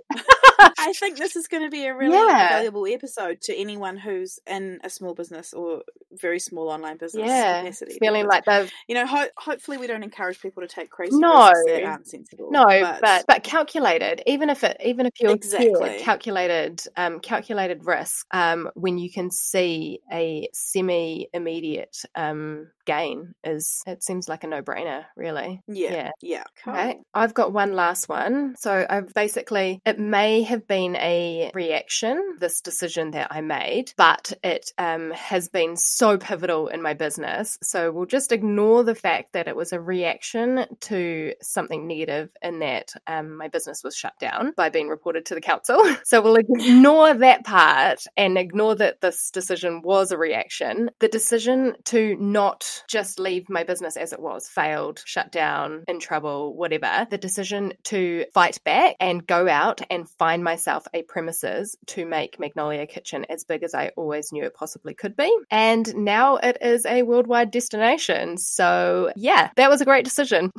I 0.77 0.93
think 0.99 1.17
this 1.17 1.35
is 1.35 1.47
going 1.47 1.63
to 1.63 1.69
be 1.69 1.85
a 1.85 1.95
really 1.95 2.13
Yeah. 2.17 2.49
valuable 2.49 2.85
episode 2.87 3.39
to 3.43 3.55
anyone 3.55 3.97
who's 3.97 4.39
in 4.45 4.79
a 4.83 4.89
small 4.89 5.13
business 5.13 5.53
or 5.53 5.81
very 6.11 6.39
small 6.39 6.69
online 6.69 6.97
business 6.97 7.25
yeah, 7.27 7.61
capacity. 7.61 7.97
feeling 7.99 8.27
like 8.27 8.43
they've 8.45 8.69
you 8.87 8.95
know, 8.95 9.05
ho- 9.07 9.29
hopefully 9.37 9.77
we 9.77 9.87
don't 9.87 10.03
encourage 10.03 10.41
people 10.41 10.61
to 10.61 10.67
take 10.67 10.89
crazy 10.89 11.17
No. 11.17 11.47
risks 11.49 11.63
that 11.67 11.83
aren't 11.83 12.07
sensible. 12.07 12.49
no, 12.51 12.65
but, 13.01 13.23
but 13.27 13.43
calculated. 13.43 14.21
Even 14.27 14.49
if 14.49 14.63
it, 14.65 14.75
even 14.83 15.05
if 15.05 15.13
you're 15.21 15.31
Exactly. 15.31 15.71
Scared, 15.87 16.01
calculated, 16.01 16.83
um, 16.95 17.19
calculated 17.19 17.85
risk. 17.85 18.25
Um, 18.31 18.69
when 18.75 18.97
you 18.97 19.11
can 19.11 19.31
see 19.31 19.99
a 20.11 20.47
semi 20.53 21.27
immediate 21.33 21.97
um 22.15 22.67
gain 22.85 23.33
is 23.43 23.83
it 23.87 24.03
seems 24.03 24.27
like 24.27 24.43
a 24.43 24.47
no 24.47 24.61
brainer, 24.61 25.05
really. 25.15 25.61
yeah, 25.67 25.91
yeah. 25.91 26.11
yeah, 26.21 26.43
cool. 26.63 26.73
Okay, 26.73 26.99
I've 27.13 27.33
got 27.33 27.53
one 27.53 27.73
last 27.73 28.09
one. 28.09 28.55
So 28.57 28.85
I've 28.89 29.13
basically, 29.13 29.81
it 29.85 29.99
may 29.99 30.43
have 30.43 30.67
been 30.67 30.95
a 30.95 31.51
reaction, 31.53 32.37
this 32.39 32.61
decision 32.61 33.11
that 33.11 33.27
I 33.31 33.41
made, 33.41 33.93
but 33.97 34.33
it 34.43 34.71
um, 34.77 35.11
has 35.11 35.49
been 35.49 35.77
so 35.77 36.17
pivotal 36.17 36.67
in 36.67 36.81
my 36.81 36.93
business. 36.93 37.57
So 37.61 37.91
we'll 37.91 38.05
just 38.05 38.31
ignore 38.31 38.83
the 38.83 38.95
fact 38.95 39.33
that 39.33 39.47
it 39.47 39.55
was 39.55 39.73
a 39.73 39.79
reaction 39.79 40.65
to 40.81 41.33
something 41.41 41.87
negative 41.87 42.29
in 42.41 42.59
that 42.59 42.93
um, 43.07 43.37
my 43.37 43.47
business 43.47 43.83
was 43.83 43.95
shut 43.95 44.17
down 44.19 44.53
by 44.55 44.69
being 44.69 44.89
reported 44.89 45.25
to 45.27 45.35
the 45.35 45.41
council. 45.41 45.70
So 46.03 46.21
we'll 46.21 46.35
ignore 46.35 47.13
that 47.13 47.45
part 47.45 48.03
and 48.17 48.37
ignore 48.37 48.75
that 48.75 49.01
this 49.01 49.31
decision 49.31 49.81
was 49.81 50.11
a 50.11 50.17
reaction. 50.17 50.89
The 50.99 51.07
decision 51.07 51.75
to 51.85 52.17
not 52.19 52.83
just 52.87 53.19
leave 53.19 53.49
my 53.49 53.63
business 53.63 53.95
as 53.95 54.11
it 54.11 54.19
was, 54.19 54.49
failed, 54.49 55.01
shut 55.05 55.31
down, 55.31 55.83
in 55.87 55.99
trouble, 55.99 56.55
whatever, 56.55 57.07
the 57.09 57.17
decision 57.17 57.73
to 57.85 58.25
fight 58.33 58.61
back 58.63 58.95
and 58.99 59.25
go 59.25 59.47
out 59.47 59.81
and 59.89 60.09
find 60.09 60.43
myself 60.43 60.85
a 60.93 61.03
premises 61.03 61.77
to 61.87 62.05
make 62.05 62.39
Magnolia 62.39 62.87
Kitchen 62.87 63.25
as 63.29 63.45
big 63.45 63.63
as 63.63 63.73
I 63.73 63.91
always 63.95 64.31
knew 64.31 64.43
it 64.43 64.53
possibly 64.53 64.93
could 64.93 65.15
be. 65.15 65.33
And 65.49 65.95
now 65.95 66.37
it 66.37 66.57
is 66.61 66.85
a 66.85 67.03
worldwide 67.03 67.51
destination. 67.51 68.37
So, 68.37 69.11
yeah, 69.15 69.51
that 69.55 69.69
was 69.69 69.81
a 69.81 69.85
great 69.85 70.03
decision 70.03 70.51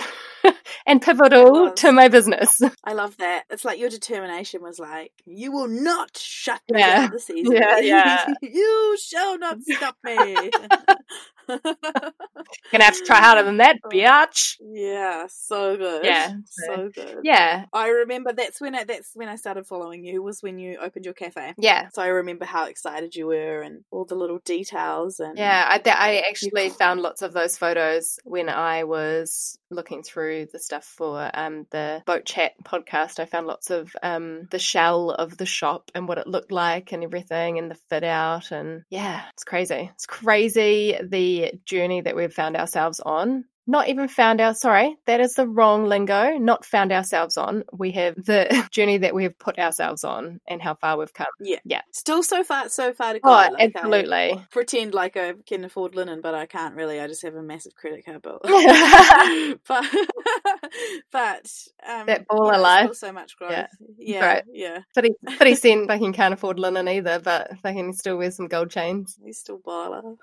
and 0.87 1.03
pivotal 1.03 1.73
to 1.73 1.93
my 1.93 2.09
business. 2.09 2.61
I 2.85 2.93
love 2.93 3.17
that. 3.19 3.45
It's 3.51 3.65
like 3.65 3.79
your 3.79 3.91
determination 3.91 4.63
was 4.63 4.79
like, 4.79 5.02
you 5.27 5.53
will 5.53 5.69
not 5.69 6.17
shut 6.17 6.61
me 6.71 6.81
Yeah. 6.81 7.01
down 7.03 7.11
this 7.11 7.31
easily. 7.31 7.57
Yeah, 7.57 7.79
yeah. 7.79 8.35
you 8.43 8.97
shall 9.03 9.39
not 9.39 9.59
stop 9.63 9.97
me. 10.05 10.51
Gonna 12.71 12.85
have 12.85 12.97
to 12.97 13.05
try 13.05 13.17
harder 13.21 13.43
than 13.43 13.59
that, 13.59 13.77
Oh. 13.85 13.89
biatch. 13.89 14.57
yeah, 14.61 15.27
so 15.29 15.77
good. 15.77 16.05
Yeah, 16.05 16.33
so 16.67 16.91
good. 16.95 17.19
Yeah, 17.23 17.65
I 17.73 17.89
remember 17.89 18.33
that's 18.33 18.61
when 18.61 18.75
I, 18.75 18.85
that's 18.85 19.11
when 19.15 19.29
I 19.29 19.37
started 19.37 19.67
following 19.67 20.05
you 20.05 20.23
was 20.23 20.43
when 20.43 20.59
you 20.59 20.79
opened 20.81 21.05
your 21.05 21.15
cafe. 21.15 21.55
yeah. 21.59 21.89
So 21.93 22.03
I 22.03 22.09
remember 22.09 22.45
how 22.45 22.67
excited 22.67 23.15
you 23.15 23.27
were 23.27 23.63
and 23.63 23.85
all 23.91 24.05
the 24.05 24.15
little 24.15 24.39
details 24.45 25.21
and 25.21 25.37
Yeah, 25.39 25.67
I, 25.69 25.79
th- 25.79 25.97
I 25.97 26.19
actually 26.29 26.69
found 26.71 27.01
lots 27.01 27.23
of 27.23 27.33
those 27.33 27.57
photos 27.59 28.19
when 28.25 28.49
I 28.49 28.85
was 28.85 29.59
looking 29.71 30.03
through 30.03 30.47
the 30.53 30.59
stuff 30.59 30.85
for 30.85 31.31
um, 31.35 31.67
the 31.71 32.03
Boat 32.07 32.25
Chat 32.27 32.53
podcast. 32.65 33.19
I 33.19 33.25
found 33.25 33.47
lots 33.47 33.71
of 33.71 33.95
um, 34.03 34.47
the 34.51 34.59
shell 34.59 35.11
of 35.11 35.37
the 35.37 35.47
shop 35.47 35.91
and 35.95 36.07
what 36.07 36.19
it 36.19 36.27
looked 36.27 36.53
like 36.53 36.93
and 36.93 37.03
everything 37.03 37.59
and 37.59 37.71
the 37.71 37.77
fit 37.89 38.05
out. 38.05 38.51
And 38.53 38.83
yeah, 38.91 39.23
it's 39.35 39.45
crazy. 39.45 39.91
It's 39.95 40.07
crazy 40.07 40.99
the 41.03 41.32
journey 41.65 42.01
that 42.03 42.17
we've 42.17 42.33
found 42.33 42.57
ourselves 42.57 43.01
on. 43.01 43.45
Not 43.65 43.89
even 43.89 44.09
found 44.09 44.41
our 44.41 44.55
sorry, 44.55 44.97
that 45.07 45.21
is 45.21 45.35
the 45.35 45.47
wrong 45.47 45.85
lingo. 45.87 46.37
Not 46.37 46.65
found 46.65 46.91
ourselves 46.91 47.37
on. 47.37 47.63
We 47.73 47.93
have 47.93 48.17
the 48.17 48.67
journey 48.73 48.99
that 48.99 49.15
we 49.15 49.23
have 49.23 49.39
put 49.39 49.57
ourselves 49.57 50.03
on 50.03 50.41
and 50.49 50.61
how 50.61 50.75
far 50.75 50.99
we've 50.99 51.15
come. 51.15 51.29
Yeah. 51.41 51.61
Yeah. 51.65 51.83
Still 51.93 52.25
so 52.25 52.43
far 52.43 52.69
so 52.71 52.93
far 52.93 53.13
to 53.13 53.21
go. 53.21 53.29
Oh, 53.29 53.33
Like, 53.35 53.53
I 53.61 53.71
absolutely. 53.73 54.45
pretend 54.51 54.95
like 54.95 55.17
I 55.17 55.35
can 55.47 55.65
afford 55.65 55.95
linen, 55.95 56.21
but 56.21 56.35
I 56.35 56.47
can't 56.47 56.75
really. 56.75 56.99
I 56.99 57.07
just 57.07 57.23
have 57.23 57.37
a 57.37 57.43
massive 57.43 57.77
credit 57.77 58.05
card 58.05 58.21
bill. 58.23 58.41
but 59.69 59.85
but 61.13 61.47
um, 61.89 62.07
That 62.07 62.27
baller 62.29 62.59
yeah. 62.61 62.83
Still 62.83 62.95
so 62.95 63.13
much 63.13 63.37
growth. 63.37 63.53
Yeah. 63.53 63.67
Yeah, 63.97 64.27
Right. 64.27 64.45
yeah. 64.53 64.79
50, 64.97 65.13
50 65.39 65.55
cent 65.55 65.87
fucking 65.89 66.13
can't 66.15 66.35
afford 66.35 66.59
linen 66.59 66.89
either, 66.89 67.21
but 67.21 67.53
fucking 67.63 67.93
still 67.93 68.17
wear 68.17 68.33
some 68.33 68.49
gold 68.49 68.71
chains. 68.71 69.17
He's 69.25 69.39
still 69.39 69.61
baller. 69.61 70.17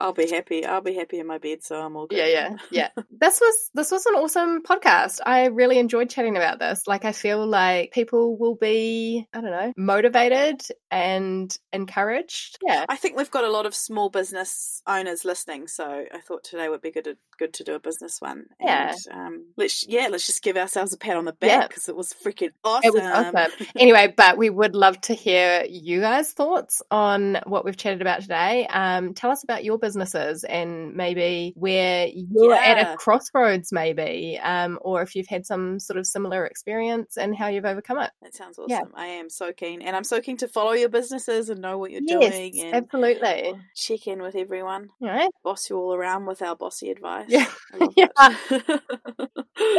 Yeah, 0.00 0.06
I'll 0.06 0.12
be 0.12 0.28
happy. 0.30 0.64
I'll 0.64 0.80
be 0.80 0.94
happy 0.94 1.18
in 1.18 1.26
my 1.26 1.38
bed, 1.38 1.62
so 1.62 1.80
I'm 1.80 1.96
all 1.96 2.06
good. 2.06 2.18
yeah, 2.18 2.26
yeah. 2.26 2.56
Yeah. 2.70 2.88
this 3.10 3.40
was 3.40 3.70
this 3.74 3.90
was 3.90 4.06
an 4.06 4.14
awesome 4.14 4.62
podcast. 4.62 5.20
I 5.24 5.46
really 5.46 5.78
enjoyed 5.78 6.10
chatting 6.10 6.36
about 6.36 6.58
this. 6.58 6.86
Like 6.86 7.04
I 7.04 7.12
feel 7.12 7.46
like 7.46 7.92
people 7.92 8.36
will 8.36 8.54
be, 8.54 9.26
I 9.32 9.40
don't 9.40 9.50
know, 9.50 9.72
motivated 9.76 10.62
and 10.90 11.56
encouraged. 11.72 12.58
Yeah. 12.66 12.84
I 12.88 12.96
think 12.96 13.16
we've 13.16 13.30
got 13.30 13.44
a 13.44 13.50
lot 13.50 13.66
of 13.66 13.74
small 13.74 14.10
business 14.10 14.82
owners 14.86 15.24
listening, 15.24 15.68
so 15.68 15.84
I 16.12 16.20
thought 16.20 16.44
today 16.44 16.68
would 16.68 16.82
be 16.82 16.90
good 16.90 17.04
to, 17.04 17.16
good 17.38 17.54
to 17.54 17.64
do 17.64 17.74
a 17.74 17.80
business 17.80 18.20
one. 18.20 18.46
Yeah. 18.60 18.94
And, 19.10 19.26
um, 19.26 19.46
let's 19.56 19.86
yeah, 19.86 20.08
let's 20.10 20.26
just 20.26 20.42
give 20.42 20.56
ourselves 20.56 20.92
a 20.92 20.98
pat 20.98 21.16
on 21.16 21.24
the 21.24 21.32
back 21.32 21.68
because 21.68 21.88
it 21.88 21.96
was 21.96 22.12
freaking 22.24 22.50
awesome. 22.64 22.82
It 22.84 22.94
was 22.94 23.02
awesome. 23.02 23.66
Anyway, 23.76 24.12
but 24.14 24.36
we 24.36 24.50
would 24.50 24.74
love 24.74 25.00
to 25.02 25.14
hear 25.14 25.64
you 25.68 26.00
guys' 26.00 26.32
thoughts 26.32 26.82
on 26.90 27.38
what 27.46 27.64
we've 27.64 27.76
chatted 27.76 28.00
about 28.00 28.20
today. 28.22 28.66
Um, 28.66 29.14
tell 29.14 29.30
us 29.30 29.44
about 29.44 29.64
your 29.64 29.78
businesses 29.90 30.44
and 30.44 30.94
maybe 30.94 31.52
where 31.56 32.06
you're 32.14 32.54
at 32.54 32.78
a 32.92 32.96
crossroads, 32.96 33.72
maybe, 33.72 34.38
um, 34.42 34.78
or 34.82 35.02
if 35.02 35.16
you've 35.16 35.26
had 35.26 35.44
some 35.44 35.80
sort 35.80 35.98
of 35.98 36.06
similar 36.06 36.46
experience 36.46 37.16
and 37.16 37.36
how 37.36 37.48
you've 37.48 37.64
overcome 37.64 37.98
it. 37.98 38.10
That 38.22 38.34
sounds 38.34 38.58
Yeah. 38.68 38.78
awesome. 38.82 38.92
I 38.94 39.06
am 39.06 39.28
so 39.30 39.52
keen, 39.52 39.82
and 39.82 39.96
I'm 39.96 40.04
so 40.04 40.20
keen 40.20 40.36
to 40.38 40.48
follow 40.48 40.72
your 40.72 40.88
businesses 40.88 41.48
and 41.50 41.60
know 41.60 41.76
what 41.78 41.90
you're 41.90 42.02
Yes, 42.04 42.32
doing 42.32 42.60
and 42.60 42.74
absolutely. 42.76 43.54
check 43.74 44.06
in 44.06 44.22
with 44.22 44.36
everyone. 44.36 44.90
All 45.02 45.08
right. 45.08 45.30
Boss 45.42 45.68
you 45.68 45.76
all 45.76 45.92
around 45.94 46.26
with 46.26 46.40
our 46.42 46.54
bossy 46.54 46.90
advice. 46.90 47.26
Yeah. 47.28 47.46
Yeah. 47.96 48.08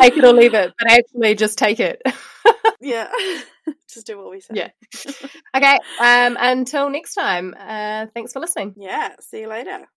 Take 0.01 0.17
it 0.17 0.23
or 0.23 0.33
leave 0.33 0.53
it, 0.53 0.73
but 0.77 0.87
actually 0.91 1.35
just 1.35 1.57
take 1.57 1.79
it. 1.79 2.01
yeah, 2.81 3.09
just 3.91 4.05
do 4.07 4.17
what 4.17 4.29
we 4.29 4.39
say. 4.41 4.53
Yeah. 4.55 4.69
okay. 5.55 5.79
Um, 5.99 6.37
until 6.39 6.89
next 6.89 7.13
time, 7.15 7.55
uh, 7.57 8.07
thanks 8.13 8.33
for 8.33 8.39
listening. 8.39 8.75
Yeah. 8.77 9.15
See 9.19 9.41
you 9.41 9.47
later. 9.47 9.87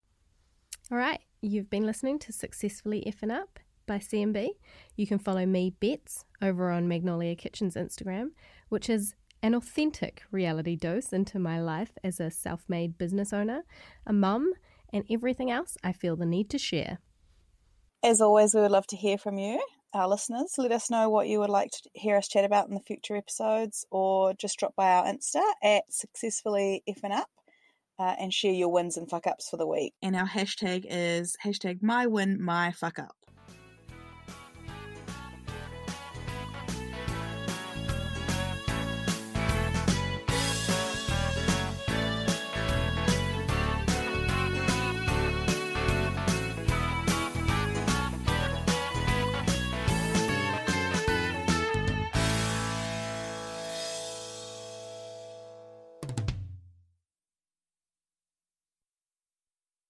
All 0.94 1.00
right. 1.00 1.18
You've 1.42 1.70
been 1.70 1.86
listening 1.86 2.20
to 2.20 2.32
Successfully 2.32 3.02
F'n 3.20 3.32
Up. 3.32 3.58
by 3.84 3.98
CMB. 3.98 4.50
You 4.94 5.08
can 5.08 5.18
follow 5.18 5.44
me, 5.44 5.74
Bets, 5.80 6.24
over 6.40 6.70
on 6.70 6.86
Magnolia 6.86 7.34
Kitchen's 7.34 7.74
Instagram, 7.74 8.28
which 8.68 8.88
is 8.88 9.16
an 9.42 9.56
authentic 9.56 10.22
reality 10.30 10.76
dose 10.76 11.12
into 11.12 11.40
my 11.40 11.60
life 11.60 11.90
as 12.04 12.20
a 12.20 12.30
self 12.30 12.62
made 12.68 12.96
business 12.96 13.32
owner, 13.32 13.64
a 14.06 14.12
mum, 14.12 14.52
and 14.92 15.04
everything 15.10 15.50
else 15.50 15.76
I 15.82 15.90
feel 15.90 16.14
the 16.14 16.26
need 16.26 16.48
to 16.50 16.58
share. 16.58 16.98
As 18.04 18.20
always, 18.20 18.54
we 18.54 18.60
would 18.60 18.70
love 18.70 18.86
to 18.86 18.96
hear 18.96 19.18
from 19.18 19.36
you, 19.36 19.60
our 19.92 20.08
listeners. 20.08 20.54
Let 20.58 20.70
us 20.70 20.92
know 20.92 21.10
what 21.10 21.26
you 21.26 21.40
would 21.40 21.50
like 21.50 21.72
to 21.72 21.90
hear 21.94 22.16
us 22.16 22.28
chat 22.28 22.44
about 22.44 22.68
in 22.68 22.74
the 22.74 22.80
future 22.86 23.16
episodes, 23.16 23.84
or 23.90 24.32
just 24.34 24.60
drop 24.60 24.76
by 24.76 24.92
our 24.92 25.06
Insta 25.06 25.42
at 25.60 25.92
successfully 25.92 26.84
effing 26.88 27.10
up. 27.10 27.30
Uh, 27.98 28.14
and 28.18 28.34
share 28.34 28.52
your 28.52 28.72
wins 28.72 28.96
and 28.96 29.08
fuck 29.08 29.26
ups 29.26 29.48
for 29.48 29.56
the 29.56 29.66
week. 29.66 29.94
And 30.02 30.16
our 30.16 30.26
hashtag 30.26 30.84
is 30.88 31.36
hashtag 31.44 31.82
my 31.82 32.06
win, 32.06 32.42
my 32.42 32.72
fuck 32.72 32.98
up. 32.98 33.14